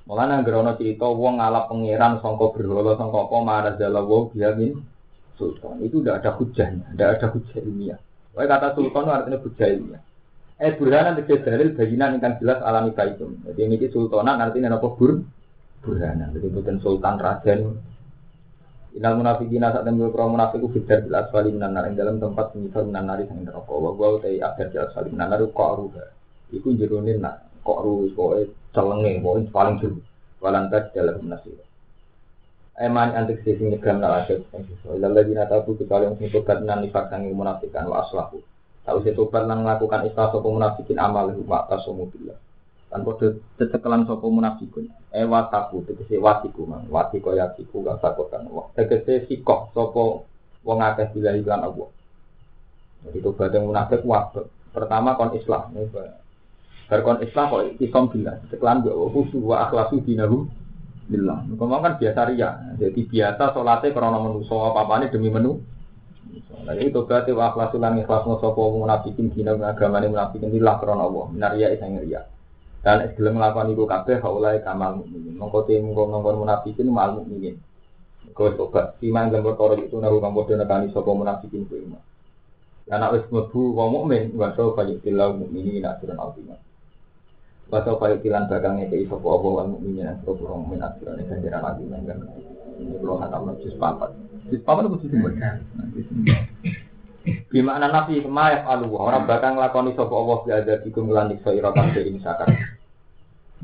Mulanya 0.06 0.44
gerono 0.46 0.76
cerita 0.78 1.10
wong 1.10 1.42
ngalap 1.42 1.72
pangeran 1.72 2.22
songko 2.22 2.54
berhala 2.54 2.94
songko 2.94 3.18
apa 3.26 3.38
mana 3.42 3.72
jalawo 3.80 4.30
biamin 4.36 4.76
sultan. 5.40 5.80
Itu 5.80 6.04
tidak 6.04 6.28
ada 6.28 6.32
hujahnya, 6.36 6.86
tidak 6.92 7.10
ada 7.18 7.28
hujah 7.34 7.60
ilmiah. 7.64 8.00
Pokoknya 8.36 8.52
kata 8.52 8.68
sultan 8.76 9.02
itu 9.08 9.12
artinya 9.16 9.38
hujah 9.40 9.68
ilmiah. 9.72 10.02
Eh 10.56 10.72
burhanan 10.76 11.20
tegese 11.20 11.44
dalil 11.44 11.76
bayinan 11.76 12.20
yang 12.20 12.36
jelas 12.40 12.60
alami 12.64 12.92
kaitum. 12.96 13.44
Jadi 13.48 13.60
ini 13.64 13.76
sultanan 13.92 14.40
artinya 14.40 14.76
apa 14.76 14.88
bur? 14.92 15.24
Burhanan. 15.86 16.34
Jadi 16.34 16.48
bukan 16.50 16.82
sultan 16.82 17.22
raja 17.22 17.54
Inal 18.96 19.20
munafikin 19.20 19.60
saat 19.60 19.84
tembil 19.84 20.08
kro 20.08 20.32
munafik 20.32 20.64
itu 20.64 20.80
fidar 20.80 21.04
bil 21.04 21.20
asfali 21.20 21.52
minan 21.52 21.76
nar 21.76 21.92
dalam 21.92 22.16
tempat 22.16 22.56
penyisal 22.56 22.88
minan 22.88 23.12
nari 23.12 23.28
sang 23.28 23.44
neraka. 23.44 23.76
Wa 23.76 23.92
gua 23.92 24.16
utai 24.16 24.40
akhir 24.40 24.72
di 24.72 24.80
asfali 24.80 25.12
minan 25.12 25.36
nar 25.36 25.44
kok 25.44 25.72
ruha. 25.76 26.06
Iku 26.56 26.80
jeronin 26.80 27.20
nak 27.20 27.44
kok 27.60 27.84
ru 27.84 28.08
pokoke 28.16 28.56
celenge 28.72 29.20
pokoke 29.20 29.52
paling 29.52 29.76
jero. 29.84 30.00
Walantas 30.40 30.96
dalam 30.96 31.28
nasib. 31.28 31.60
Eman 32.80 33.12
antik 33.20 33.44
sisi 33.44 33.68
nyegam 33.68 34.00
nak 34.00 34.28
asyik 34.28 34.52
Ilal 34.84 35.12
lagi 35.16 35.32
nata 35.32 35.64
bu 35.64 35.80
kecuali 35.80 36.12
yang 36.12 36.16
tobat 36.20 36.60
nan 36.60 36.84
nifak 36.84 37.08
sangi 37.08 37.32
munafikan 37.32 37.88
wa 37.88 38.04
aslahu 38.04 38.44
Tahu 38.84 39.00
tobat 39.16 39.48
nan 39.48 39.64
melakukan 39.64 40.04
ikhlas 40.12 40.36
sopo 40.36 40.52
munafikin 40.52 41.00
amal 41.00 41.32
Wa 41.48 41.72
tasomu 41.72 42.12
billah 42.12 42.36
Kan 42.96 43.04
kode 43.04 43.44
cecekelan 43.60 44.08
sopo 44.08 44.32
munafikun 44.32 44.88
Eh 45.12 45.28
wataku, 45.28 45.84
tegesi 45.84 46.16
watiku 46.16 46.64
man 46.64 46.88
Watiko 46.88 47.36
yatiku 47.36 47.84
gak 47.84 48.00
sakotan 48.00 48.48
Tegesi 48.72 49.28
sikoh 49.28 49.68
sopo 49.76 50.24
Wong 50.64 50.80
akeh 50.80 51.12
bila 51.12 51.36
iklan 51.36 51.68
Allah 51.68 51.92
Jadi 53.04 53.20
tobat 53.20 53.52
yang 53.52 53.68
munafik 53.68 54.00
wabak 54.08 54.48
Pertama 54.72 55.20
kon 55.20 55.36
islah 55.36 55.68
Berkon 56.88 57.20
islah 57.20 57.52
kok 57.52 57.84
isom 57.84 58.08
bila 58.08 58.40
Cecekelan 58.48 58.88
gak 58.88 58.96
khusu 58.96 59.44
wa 59.44 59.68
akhlasu 59.68 60.00
dinahu 60.00 60.48
Billah. 61.06 61.46
Ngomong 61.54 61.82
kan 61.86 61.94
biasa 62.02 62.34
ria. 62.34 62.50
Jadi 62.82 63.06
biasa 63.06 63.54
sholatnya 63.54 63.94
karena 63.94 64.18
menuso 64.18 64.58
apa-apa 64.58 65.06
ini 65.06 65.14
demi 65.14 65.30
menu. 65.30 65.62
Nah 66.66 66.74
ini 66.74 66.90
tobat 66.90 67.30
wa 67.30 67.54
akhlasul 67.54 67.78
lan 67.78 68.02
ikhlas 68.02 68.26
sapa 68.26 68.58
munafikin 68.58 69.30
dina 69.30 69.54
agamane 69.54 70.10
munafikin 70.10 70.50
lillah 70.50 70.82
karena 70.82 71.06
Allah. 71.06 71.26
Minaria 71.30 71.68
isang 71.78 72.02
ria. 72.02 72.26
Dan 72.86 73.10
gelem 73.18 73.42
nglakoni 73.42 73.74
iku 73.74 73.90
kabeh 73.90 74.22
haulai 74.22 74.62
kamal 74.62 75.02
mukminin. 75.02 75.42
Mongko 75.42 75.66
te 75.66 75.82
mongko 75.82 76.06
ngongkon 76.06 76.38
munafikin 76.46 76.94
mal 76.94 77.18
mukminin. 77.18 77.58
Kau 78.38 78.54
tobat. 78.54 79.02
Iman 79.02 79.34
lan 79.34 79.42
perkara 79.42 79.74
itu 79.82 79.98
nahu 79.98 80.22
kang 80.22 80.38
padha 80.38 80.54
nekani 80.54 80.94
sapa 80.94 81.10
munafikin 81.10 81.66
ku 81.66 81.82
iman. 81.82 82.04
Lan 82.86 82.98
nek 83.02 83.12
wis 83.18 83.26
mlebu 83.34 83.74
wong 83.74 83.90
mukmin 83.90 84.24
wa 84.38 84.54
sapa 84.54 84.86
yutillahu 84.86 85.42
mukminin 85.42 85.82
aturan 85.82 86.22
azimah. 86.22 86.62
Baca 87.66 87.98
kaya 87.98 88.22
tilan 88.22 88.46
bakal 88.46 88.78
ngekei 88.78 89.10
sopo 89.10 89.26
Allah 89.42 89.52
wal 89.66 89.70
mu'minin 89.74 90.06
yang 90.06 90.22
sopo 90.22 90.46
orang 90.46 90.70
mu'min 90.70 90.86
aturan 90.86 91.18
ini 91.18 91.26
ganjaran 91.26 91.62
lagi 91.66 91.84
kan 91.90 92.18
ini 92.78 92.94
kalau 93.02 93.18
kata 93.18 93.36
Allah 93.42 93.54
jus 93.58 93.74
papat 93.82 94.10
jus 94.54 94.62
papat 94.62 94.86
itu 94.86 95.10
jus 95.10 96.38
Gimana 97.50 97.90
nabi 97.90 98.22
kemayaf 98.22 98.70
alu 98.70 98.94
orang 98.94 99.26
bakal 99.26 99.58
ngelakoni 99.58 99.98
sopo 99.98 100.14
Allah 100.14 100.38
biada 100.46 100.74
dikum 100.86 101.10
ngelandik 101.10 101.42
soira 101.42 101.74
kabeh 101.74 102.06
ini 102.06 102.22
sakar 102.22 102.54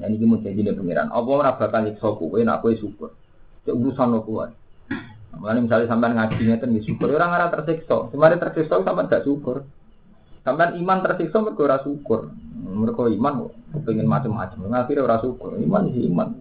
Nah 0.01 0.09
ini 0.09 0.25
mau 0.25 0.41
jadi 0.41 0.57
nih 0.57 0.73
pengiran 0.73 1.13
Allah 1.13 1.33
orang 1.45 1.55
bakal 1.61 1.85
nyiksa 1.85 2.07
kowe 2.17 2.39
nak 2.41 2.65
kowe 2.65 2.73
syukur 2.73 3.13
Cek 3.69 3.77
urusan 3.77 4.09
lo 4.09 4.25
kuat 4.25 4.49
Makanya 5.37 5.61
misalnya 5.61 5.87
sampai 5.87 6.11
ngajinya 6.17 6.57
kan 6.57 6.73
syukur 6.81 7.07
orang 7.13 7.37
arah 7.37 7.49
tersiksa 7.53 8.09
Semarin 8.09 8.41
tersiksa 8.41 8.81
sampai 8.81 9.05
gak 9.05 9.23
syukur 9.29 9.61
Sampai 10.41 10.73
iman 10.81 10.99
tersiksa 11.05 11.37
mereka 11.37 11.61
ora 11.69 11.77
syukur. 11.85 12.33
Mereka 12.65 13.13
iman 13.13 13.33
pengen 13.85 14.09
macam-macam. 14.09 14.73
Akhirnya 14.73 15.05
ora 15.05 15.17
syukur. 15.21 15.53
Iman 15.61 15.93
sih 15.93 16.09
iman. 16.09 16.33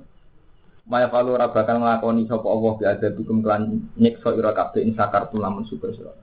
Maya 0.89 1.13
kalau 1.13 1.37
ora 1.37 1.53
bakal 1.53 1.79
nglakoni 1.79 2.25
sapa 2.25 2.49
Allah 2.49 2.97
ada 2.97 3.09
bikum 3.13 3.45
kelan 3.45 3.93
nyiksa 4.01 4.35
ira 4.35 4.57
kabeh 4.57 4.83
in 4.83 4.97
sakartum 4.97 5.39
lamun 5.39 5.69
syukur 5.69 5.93
sira. 5.95 6.17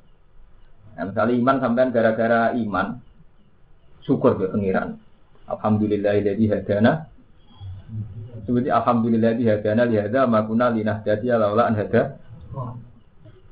Nah, 0.97 1.13
misalnya 1.13 1.33
iman 1.37 1.57
sampean 1.61 1.93
gara-gara 1.93 2.51
iman 2.57 2.97
syukur 4.01 4.35
ke 4.41 4.49
pengiran. 4.49 4.97
Alhamdulillahilladzi 5.45 6.45
hadana. 6.49 7.05
Seperti 8.47 8.71
alhamdulillah 8.71 9.35
hadana 9.35 9.83
li 9.83 9.99
hada 9.99 10.23
ma 10.23 10.39
kunna 10.47 10.71
linahtadiya 10.71 11.35
laula 11.35 11.67
an 11.67 11.75
hada. 11.75 12.15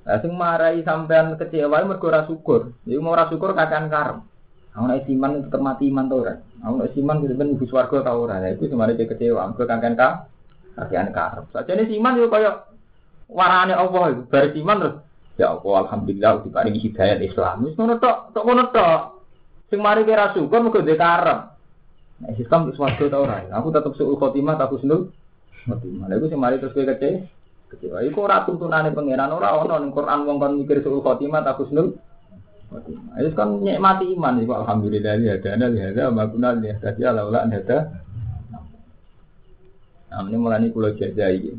Lah 0.08 0.18
sing 0.24 0.32
marai 0.32 0.80
sampean 0.88 1.36
kecewa 1.36 1.84
mergo 1.84 2.08
ora 2.08 2.24
syukur. 2.24 2.72
Iku 2.88 3.04
mau 3.04 3.12
ora 3.12 3.28
syukur 3.28 3.52
kakan 3.52 3.92
karep. 3.92 4.24
Aku 4.72 4.88
nek 4.88 5.04
iman 5.12 5.44
tetep 5.44 5.60
mati 5.60 5.92
iman 5.92 6.08
to 6.08 6.16
ora. 6.24 6.40
Aku 6.64 6.80
nek 6.80 6.96
iman 6.96 7.16
kudu 7.20 7.36
ben 7.36 7.60
ibu 7.60 7.68
swarga 7.68 8.08
ta 8.08 8.16
ora. 8.16 8.40
Lah 8.40 8.56
iku 8.56 8.72
semare 8.72 8.96
kecewa 8.96 9.52
mergo 9.52 9.68
kakan 9.68 10.00
ka 10.00 10.32
kakan 10.80 11.12
karep. 11.12 11.46
Sajane 11.52 11.92
iman 11.92 12.16
yo 12.16 12.32
kaya 12.32 12.52
warane 13.28 13.76
Allah 13.76 14.16
iku 14.16 14.22
bar 14.32 14.48
iman 14.48 14.78
terus 14.80 14.96
ya 15.36 15.52
Allah 15.52 15.76
alhamdulillah 15.84 16.32
diparingi 16.48 16.80
hidayah 16.80 17.20
Islam. 17.20 17.68
Wis 17.68 17.76
ngono 17.76 18.00
tok, 18.00 18.32
tok 18.32 18.46
ngono 18.48 18.64
tok. 18.72 19.02
Sing 19.68 19.84
mari 19.84 20.08
syukur 20.08 20.64
mergo 20.64 20.80
dhek 20.80 20.96
karep. 20.96 21.55
Nek 22.16 22.32
sistem 22.40 22.72
swarga 22.72 23.06
ta 23.12 23.18
ora. 23.20 23.44
Aku 23.52 23.76
tetep 23.76 23.92
suul 24.00 24.16
khotimah 24.16 24.56
tak 24.56 24.72
husnul 24.72 25.12
khotimah. 25.68 26.08
Lha 26.08 26.16
iku 26.16 26.32
sing 26.32 26.40
mari 26.40 26.64
terus 26.64 26.72
kowe 26.72 26.88
kecewa 26.88 27.28
kecewa. 27.68 27.98
Iku 28.08 28.24
ora 28.24 28.48
tuntunane 28.48 28.96
pangeran 28.96 29.36
ora 29.36 29.60
ono 29.60 29.76
ning 29.84 29.92
Quran 29.92 30.24
wong 30.24 30.38
kon 30.40 30.54
mikir 30.64 30.80
suul 30.80 31.04
khotimah 31.04 31.44
ta 31.44 31.60
husnul 31.60 32.00
khotimah. 32.72 33.20
Itu 33.20 33.36
kan 33.36 33.60
nikmati 33.60 34.16
iman 34.16 34.40
iku 34.40 34.54
alhamdulillah 34.64 35.14
ya 35.20 35.36
dana 35.44 35.68
ya 35.76 35.92
ada 35.92 36.04
maguna 36.08 36.56
ya 36.64 36.80
tadi 36.80 37.04
ala 37.04 37.28
ula 37.28 37.44
ada. 37.44 37.80
Nah, 40.16 40.24
ini 40.32 40.38
mulai 40.40 40.72
kula 40.72 40.96
jajai. 40.96 41.52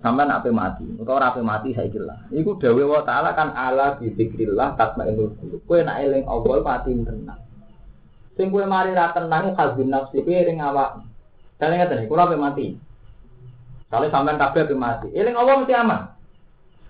Sampai 0.00 0.28
ape 0.28 0.52
mati, 0.52 0.84
atau 1.00 1.16
ora 1.16 1.32
ape 1.32 1.40
mati 1.44 1.72
saya 1.76 1.88
kira. 1.88 2.16
Iku 2.32 2.56
dawe 2.56 2.82
wa 2.84 3.00
taala 3.04 3.36
kan 3.36 3.52
ala 3.52 3.96
bi 4.00 4.12
zikrillah 4.12 4.76
tatmainul 4.76 5.36
qulub. 5.40 5.60
Kowe 5.68 5.80
nek 5.84 6.00
eling 6.04 6.24
Allah 6.24 6.56
mati 6.64 6.92
tenang. 6.96 7.45
Sing 8.36 8.52
kowe 8.52 8.62
mari 8.68 8.92
ra 8.92 9.16
tenang 9.16 9.56
hazin 9.56 9.88
nafsi 9.88 10.20
kowe 10.20 10.36
ring 10.44 10.60
awak. 10.60 11.00
Kalian 11.56 11.88
ngeten, 11.88 12.04
kula 12.04 12.28
ape 12.28 12.36
mati. 12.36 12.76
Kalau 13.88 14.12
sampean 14.12 14.36
kabeh 14.36 14.68
ape 14.68 14.76
mati, 14.76 15.08
eling 15.16 15.32
Allah 15.32 15.64
mesti 15.64 15.72
aman. 15.72 16.00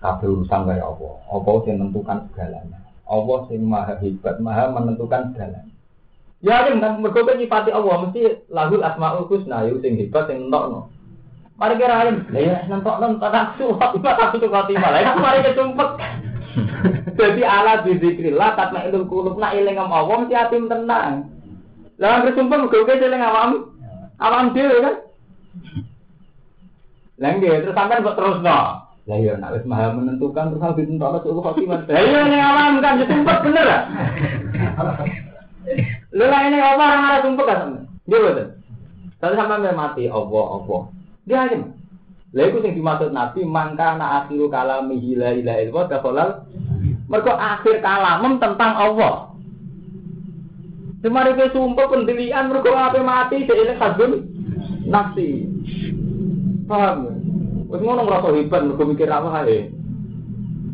Kabeh 0.03 0.27
urusan 0.27 0.67
kaya 0.67 0.83
Allah. 0.83 1.13
Allah 1.31 1.55
sing 1.63 1.79
menentukan 1.79 2.27
segalanya. 2.35 2.79
Allah 3.07 3.37
sing 3.47 3.63
maha 3.63 3.95
hebat, 4.03 4.35
maha 4.43 4.67
menentukan 4.75 5.31
segalanya. 5.31 5.71
Ya 6.43 6.67
kan 6.67 7.01
mergo 7.01 7.25
nyifati 7.25 7.71
Allah 7.71 7.95
mesti 8.05 8.45
lahul 8.51 8.83
asmaul 8.83 9.25
husna 9.31 9.65
yo 9.65 9.79
sing 9.79 9.95
hebat 9.95 10.27
sing 10.27 10.51
entokno. 10.51 10.91
Mari 11.57 11.81
kira 11.81 12.05
lah 12.05 12.13
ya 12.37 12.69
nentok 12.69 13.01
nentok 13.01 13.33
tak 13.33 13.57
suwat, 13.57 13.97
tak 14.03 14.37
suwat 14.37 14.69
khotimah. 14.69 14.89
Lah 14.93 14.99
iku 15.01 15.17
mari 15.17 15.39
kesumpet. 15.41 15.89
Jadi 17.17 17.41
ala 17.41 17.81
bizikrillah 17.81 18.53
tatma 18.53 18.85
ilul 18.85 19.09
kulub 19.09 19.41
nak 19.41 19.57
eling 19.57 19.81
Allah 19.81 20.05
mesti 20.05 20.35
atim 20.37 20.69
tenang. 20.69 21.36
Lah 21.97 22.21
anggere 22.21 22.37
sumpah 22.37 22.57
muga-muga 22.61 22.93
eling 22.93 23.23
awam. 23.25 23.51
Awam 24.21 24.53
dhewe 24.53 24.77
kan. 24.85 24.95
Lah 27.17 27.29
nggih 27.33 27.65
terus 27.65 27.73
sampean 27.73 28.05
kok 28.05 28.17
terus 28.17 28.37
no. 28.45 28.57
Lah 29.07 29.17
iya 29.17 29.33
nek 29.41 29.57
wis 29.57 29.65
maha 29.65 29.95
menentukan 29.97 30.53
terus 30.53 30.61
harus 30.61 30.77
ditentukan 30.77 31.21
suul 31.25 31.41
khotimah. 31.41 31.89
Lah 31.89 32.01
iya 32.05 32.21
ning 32.29 32.41
awam 32.41 32.73
kan 32.85 33.01
sumpah 33.01 33.37
bener 33.41 33.65
lah. 33.65 33.81
Lha 36.13 36.25
lah 36.29 36.41
ini 36.47 36.57
apa 36.61 36.83
orang 36.85 37.07
arah 37.09 37.19
sumpah 37.25 37.45
kan 37.49 37.57
sampean? 37.65 37.83
Nggih 38.05 38.19
betul. 38.21 38.47
Tapi 39.17 39.33
sampean 39.33 39.73
mati 39.73 40.03
Allah 40.05 40.45
Allah. 40.53 40.81
Dia 41.25 41.37
aja. 41.49 41.57
Lha 42.37 42.41
iku 42.45 42.57
sing 42.61 42.73
dimaksud 42.77 43.09
Nabi 43.09 43.41
mangka 43.41 43.97
na 43.97 44.21
akhiru 44.21 44.53
kalamihi 44.53 45.17
la 45.17 45.33
ilaha 45.33 45.59
illallah 45.65 46.29
mergo 47.07 47.33
akhir 47.33 47.81
kalamem 47.81 48.37
tentang 48.37 48.73
Allah. 48.77 49.33
Semari 50.97 51.37
ke 51.37 51.53
sumpah 51.53 51.85
pendirian 51.93 52.49
mergo 52.49 52.73
ape 52.73 53.05
mati 53.05 53.45
dhek 53.45 53.53
ini 53.53 53.73
kadun 53.77 54.11
nafsi. 54.89 55.45
Paham? 56.65 57.13
Wis 57.69 57.81
ngono 57.85 58.01
ngrasa 58.07 58.33
hebat 58.33 58.65
mergo 58.65 58.83
mikir 58.89 59.05
apa 59.05 59.45
ae. 59.45 59.69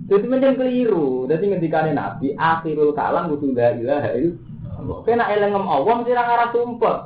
Jadi 0.07 0.25
menjadi 0.27 0.59
keliru. 0.63 1.27
Jadi 1.27 1.43
ngendikane 1.51 1.91
Nabi 1.91 2.35
akhirul 2.39 2.95
kalam 2.95 3.31
kudu 3.35 3.51
la 3.51 3.75
ilaha 3.75 4.09
illallah. 4.15 4.97
Kena 5.03 5.27
elengem 5.31 5.65
Allah 5.67 5.93
mesti 5.99 6.11
ra 6.15 6.23
ngarah 6.23 6.49
sumpah. 6.55 6.97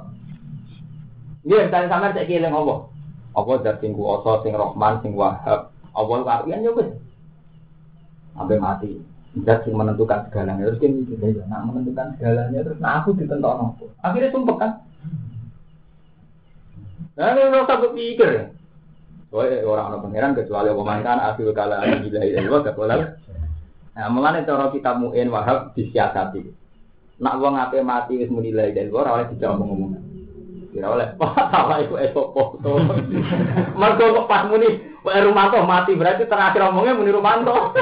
Nggih, 1.48 1.62
misalnya 1.72 1.88
sampean 1.88 2.16
cek 2.18 2.28
eling 2.30 2.54
Allah. 2.54 2.80
Allah 3.38 3.56
dat 3.62 3.80
sing 3.80 3.94
kuasa, 3.94 4.42
sing 4.44 4.52
Rahman, 4.52 5.00
sing 5.00 5.14
Wahab. 5.14 5.72
Allah 5.96 6.18
kawian 6.26 6.66
yo 6.66 6.76
wis. 6.78 6.90
Mati. 8.38 9.17
Dat 9.44 9.68
sing 9.68 9.76
menentukan 9.76 10.26
segalanya. 10.30 10.72
Terus 10.72 10.80
dia 10.82 10.90
mikir, 10.90 11.18
ya, 11.20 11.44
nak 11.52 11.68
menentukan 11.68 12.16
segalanya 12.16 12.60
terus 12.64 12.80
nah 12.80 13.04
aku 13.04 13.14
ditentokno 13.14 13.76
apa? 13.76 13.86
Akhirnya 14.02 14.34
sumpah 14.34 14.58
kan. 14.58 14.72
Nah, 17.18 17.34
ini 17.34 17.50
rasa 17.50 17.82
berpikir. 17.82 18.30
Soalnya 19.28 19.66
orang 19.68 19.86
orang 19.92 20.02
pangeran 20.08 20.38
kecuali 20.38 20.70
pemangkan 20.72 21.20
akhir 21.20 21.50
kala 21.52 21.84
gila 22.00 22.22
itu 22.24 22.56
gak 22.64 22.78
boleh. 22.78 23.00
Nah, 23.98 24.08
mulane 24.14 24.46
cara 24.46 24.70
kita 24.70 24.96
muin 24.96 25.28
wahab 25.34 25.74
disiasati. 25.74 26.46
Nak 27.18 27.38
wong 27.42 27.58
ape 27.58 27.82
mati 27.82 28.22
wis 28.22 28.30
muni 28.30 28.54
la 28.54 28.70
ilaha 28.70 28.86
illallah 28.86 29.14
ora 29.18 29.26
dijawab 29.34 29.58
ngomong. 29.66 30.07
Kira 30.78 30.94
oleh, 30.94 31.10
wah 31.18 31.34
salah 31.50 31.82
iku 31.82 31.98
esok 31.98 32.38
foto. 32.38 32.78
Mergo 33.82 34.06
kok 34.14 34.30
pas 34.30 34.46
muni 34.46 34.78
Pak 35.02 35.26
Rumanto 35.26 35.58
mati 35.66 35.98
berarti 35.98 36.30
terakhir 36.30 36.70
omongnya 36.70 36.94
muni 36.94 37.10
Rumanto. 37.10 37.74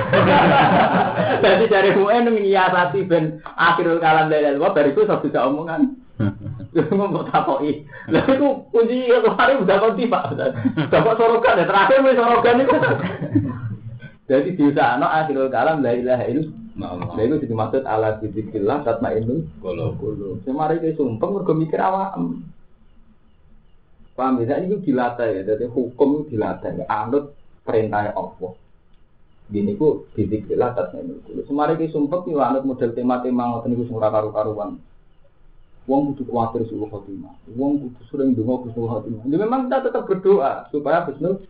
Jadi 1.44 1.68
dari 1.68 1.92
muen 1.92 2.32
nyiasati 2.32 3.04
ben 3.04 3.44
akhirul 3.44 4.00
kalam 4.00 4.32
dari 4.32 4.48
Allah 4.48 4.72
bariku 4.72 5.04
sok 5.04 5.28
bisa 5.28 5.44
omongan. 5.44 5.92
Ngomong 6.72 7.28
takoki. 7.36 7.84
Lah 8.08 8.24
iku 8.32 8.72
kunci 8.72 9.12
kemarin 9.12 9.68
udah 9.68 9.76
kau 9.76 9.92
tiba. 10.00 10.20
Dapat 10.88 11.16
sorogan 11.20 11.60
ya 11.60 11.68
terakhir 11.68 12.00
muni 12.00 12.16
sorogan 12.16 12.64
itu. 12.64 12.78
Jadi 14.32 14.56
diusahano 14.56 15.04
akhirul 15.04 15.52
kalam 15.52 15.84
la 15.84 15.92
ilaha 15.92 16.24
illallah. 16.32 16.64
Nah, 16.76 16.96
itu 17.20 17.44
dimaksud 17.44 17.84
ala 17.84 18.24
dzikrillah 18.24 18.88
tatmainul 18.88 19.48
qulub. 19.60 20.00
Semari 20.48 20.80
ke 20.80 20.96
sumpah 20.96 21.28
mergo 21.28 21.52
mikir 21.52 21.80
awak. 21.80 22.16
Paham 24.16 24.40
ya? 24.48 24.64
Ini 24.64 24.80
dilatih 24.80 25.28
ya, 25.28 25.42
jadi 25.44 25.68
hukum 25.68 26.32
dilatih. 26.32 26.88
Anut 26.88 27.36
perintahnya 27.68 28.16
Allah. 28.16 28.56
Gini 29.46 29.78
ku 29.78 30.10
didiklah 30.16 30.74
atas 30.74 30.96
ini. 30.98 31.22
Semari 31.46 31.78
ki 31.78 31.94
sumpah 31.94 32.26
ki 32.26 32.34
anut 32.34 32.66
model 32.66 32.96
tema-tema 32.96 33.62
niku 33.68 33.86
sing 33.86 33.94
ora 34.00 34.10
karu-karuan. 34.10 34.82
Wong 35.86 36.18
kudu 36.18 36.26
kuatir 36.26 36.66
suhu 36.66 36.90
khotimah. 36.90 37.36
Wong 37.54 37.78
kudu 37.78 38.02
sering 38.10 38.34
donga 38.34 38.74
suhu 38.74 38.90
khotimah. 38.90 39.22
Jadi 39.22 39.38
memang 39.38 39.70
kita 39.70 39.86
tetap 39.86 40.10
berdoa 40.10 40.66
supaya 40.74 41.06
husnul. 41.06 41.46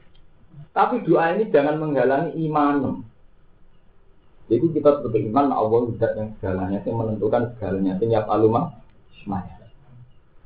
Tapi 0.76 1.08
doa 1.08 1.40
ini 1.40 1.48
jangan 1.56 1.80
menghalangi 1.80 2.36
iman. 2.52 3.00
Jadi 4.52 4.66
kita 4.76 5.00
sebagai 5.00 5.32
iman 5.32 5.56
Allah 5.56 5.80
tidak 5.96 6.12
yang 6.20 6.30
segalanya, 6.36 6.80
yang 6.84 6.98
menentukan 7.00 7.44
segalanya. 7.56 7.96
Setiap 7.96 8.28
alumah, 8.28 8.76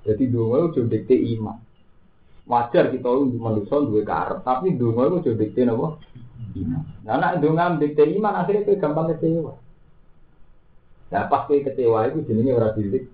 Jadi 0.05 0.23
doa 0.29 0.69
itu 0.69 0.85
dikte 0.85 1.17
iman. 1.17 1.68
Wajar 2.49 2.89
kita 2.89 3.05
untuk 3.13 3.37
manusia 3.37 3.77
dua 3.77 4.01
karep, 4.01 4.41
tapi 4.41 4.73
doa 4.73 5.21
itu 5.21 5.37
dikte 5.37 5.69
apa? 5.69 6.01
iman. 6.55 6.81
Nah, 7.05 7.15
nak 7.21 7.37
donga 7.41 7.77
dikte 7.77 8.03
iman 8.17 8.33
akhirnya 8.41 8.65
kowe 8.65 8.81
gampang 8.81 9.07
kecewa. 9.13 9.53
Nah, 11.09 11.23
pas 11.29 11.45
kowe 11.45 11.57
kecewa 11.61 12.09
itu 12.09 12.25
jenenge 12.25 12.57
ora 12.57 12.73
didik, 12.73 13.05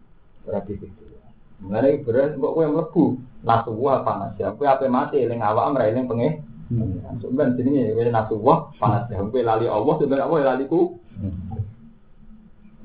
ora 0.48 0.60
didik. 0.64 0.92
Mulane 1.64 2.04
beres 2.04 2.36
kok 2.36 2.54
kowe 2.56 2.66
mlebu 2.68 3.04
nasuwa 3.44 4.04
panas 4.04 4.36
ya. 4.40 4.56
Kowe 4.56 4.68
ape 4.68 4.88
mati 4.92 5.24
eling 5.24 5.42
awak 5.44 5.76
ora 5.76 5.88
eling 5.88 6.08
pengen. 6.08 6.34
Sebenarnya 7.20 7.56
jenenge 7.60 7.84
kowe 7.96 8.04
nasuwa 8.12 8.56
panas 8.80 9.08
ya. 9.12 9.24
Kowe 9.24 9.42
lali 9.42 9.68
Allah 9.68 9.94
sebenarnya 10.00 10.28
apa 10.28 10.36
lali 10.44 10.66
ku. 10.68 11.00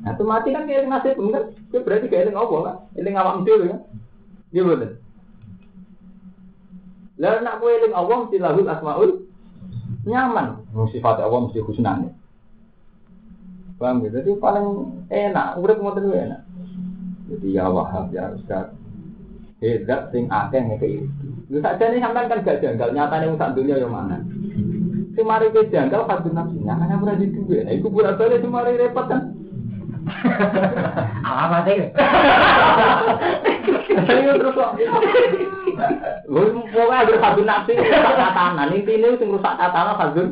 Nah, 0.01 0.17
itu 0.17 0.25
mati 0.25 0.49
kan 0.57 0.65
kayak 0.65 0.89
nasib 0.89 1.19
kan? 1.19 1.53
Kowe 1.71 1.85
berarti 1.85 2.07
kayak 2.09 2.31
eling 2.31 2.39
Allah 2.39 2.61
kan? 2.63 2.77
Eling 2.97 3.15
awak 3.19 3.43
dhewe 3.47 3.67
kan? 3.71 3.81
Bener. 4.51 4.91
Lah 7.21 7.45
nak 7.45 7.61
kowe 7.61 7.68
eling 7.68 7.93
Allah 7.93 8.16
mesti 8.25 8.37
lahul 8.41 8.64
asmaul 8.64 9.11
nyaman. 10.09 10.64
Sifat 10.89 11.21
Allah 11.21 11.41
mesti 11.45 11.61
husnane. 11.61 12.16
Paham 13.77 14.01
gitu? 14.05 14.16
Jadi 14.21 14.33
paling 14.41 14.66
enak, 15.12 15.61
urip 15.61 15.81
ngoten 15.81 16.09
enak. 16.09 16.41
Jadi 17.29 17.57
ya 17.57 17.68
Wahab 17.68 18.09
ya 18.12 18.33
Ustaz. 18.33 18.73
Hedat 19.61 20.09
sing 20.12 20.33
akeh 20.33 20.61
ngeke 20.64 20.89
itu. 21.05 21.29
Lu 21.53 21.61
saja 21.61 21.93
nih 21.93 22.01
sampean 22.01 22.33
kan 22.33 22.41
gak 22.41 22.64
janggal, 22.64 22.97
nyatane 22.97 23.29
wong 23.29 23.37
sak 23.37 23.53
dunia 23.53 23.77
yang 23.77 23.93
mana. 23.93 24.25
Sing 25.12 25.25
mari 25.29 25.53
ke 25.53 25.68
janggal 25.68 26.09
kadung 26.09 26.33
nafsu, 26.33 26.57
nyatane 26.64 26.97
ora 26.97 27.21
di 27.21 27.29
duwe. 27.29 27.68
Nah 27.68 27.73
iku 27.77 27.93
pura 27.93 28.16
balik 28.16 28.41
sing 28.41 28.49
mari 28.49 28.81
repot 28.81 29.05
kan. 29.05 29.37
Apa 31.45 31.68
sih? 31.68 31.77
Ayo 34.11 34.33
terus 34.39 34.57
rusak 34.57 34.71
tatanan. 38.17 38.73
Intine 38.75 39.09
sing 39.19 39.29
rusak 39.33 39.55
tatanan 39.59 39.99
kadung. 39.99 40.31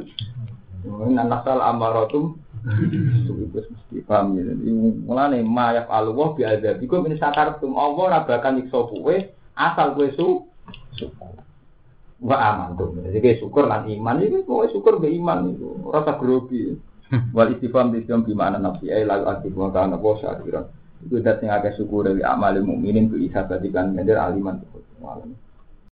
Nah, 0.89 1.26
nasal 1.26 1.59
amaratum 1.61 2.39
itu 2.64 3.61
ya. 4.09 4.22
Mulane 5.05 5.43
mayaf 5.43 5.91
sakartum 7.18 7.74
Allah 7.79 8.03
ora 8.03 8.18
bakal 8.26 8.59
nyiksa 8.59 8.79
kowe 8.89 9.16
asal 9.55 9.95
kowe 9.95 10.09
su 10.14 10.26
syukur. 10.99 11.35
Aman 12.18 12.74
tuh. 12.74 12.99
Jadi 13.14 13.39
syukur 13.39 13.70
lan 13.70 13.87
iman 13.87 14.22
itu 14.22 14.43
kowe 14.43 14.66
syukur 14.70 14.99
be 14.99 15.11
iman 15.18 15.55
itu. 15.55 15.70
Rasa 15.87 16.18
grogi. 16.18 16.79
Wal 17.33 17.57
istifham 17.57 17.89
di 17.95 18.35
mana 18.37 18.61
nafsi 18.61 18.93
ay 18.93 19.09
lalu 19.09 19.24
aktif 19.33 19.57
wa 19.57 19.72
kana 19.72 19.97
wa 19.97 20.18
syakiran. 20.20 20.68
Itu 21.05 21.22
dat 21.22 21.38
sing 21.38 21.51
akeh 21.51 21.74
syukur 21.78 22.07
dari 22.11 22.22
amal 22.26 22.59
mukminin 22.59 23.11
ku 23.11 23.16
isabatikan 23.18 23.94
ngeder 23.94 24.18
aliman. 24.18 24.62
Wallahi. 24.99 25.47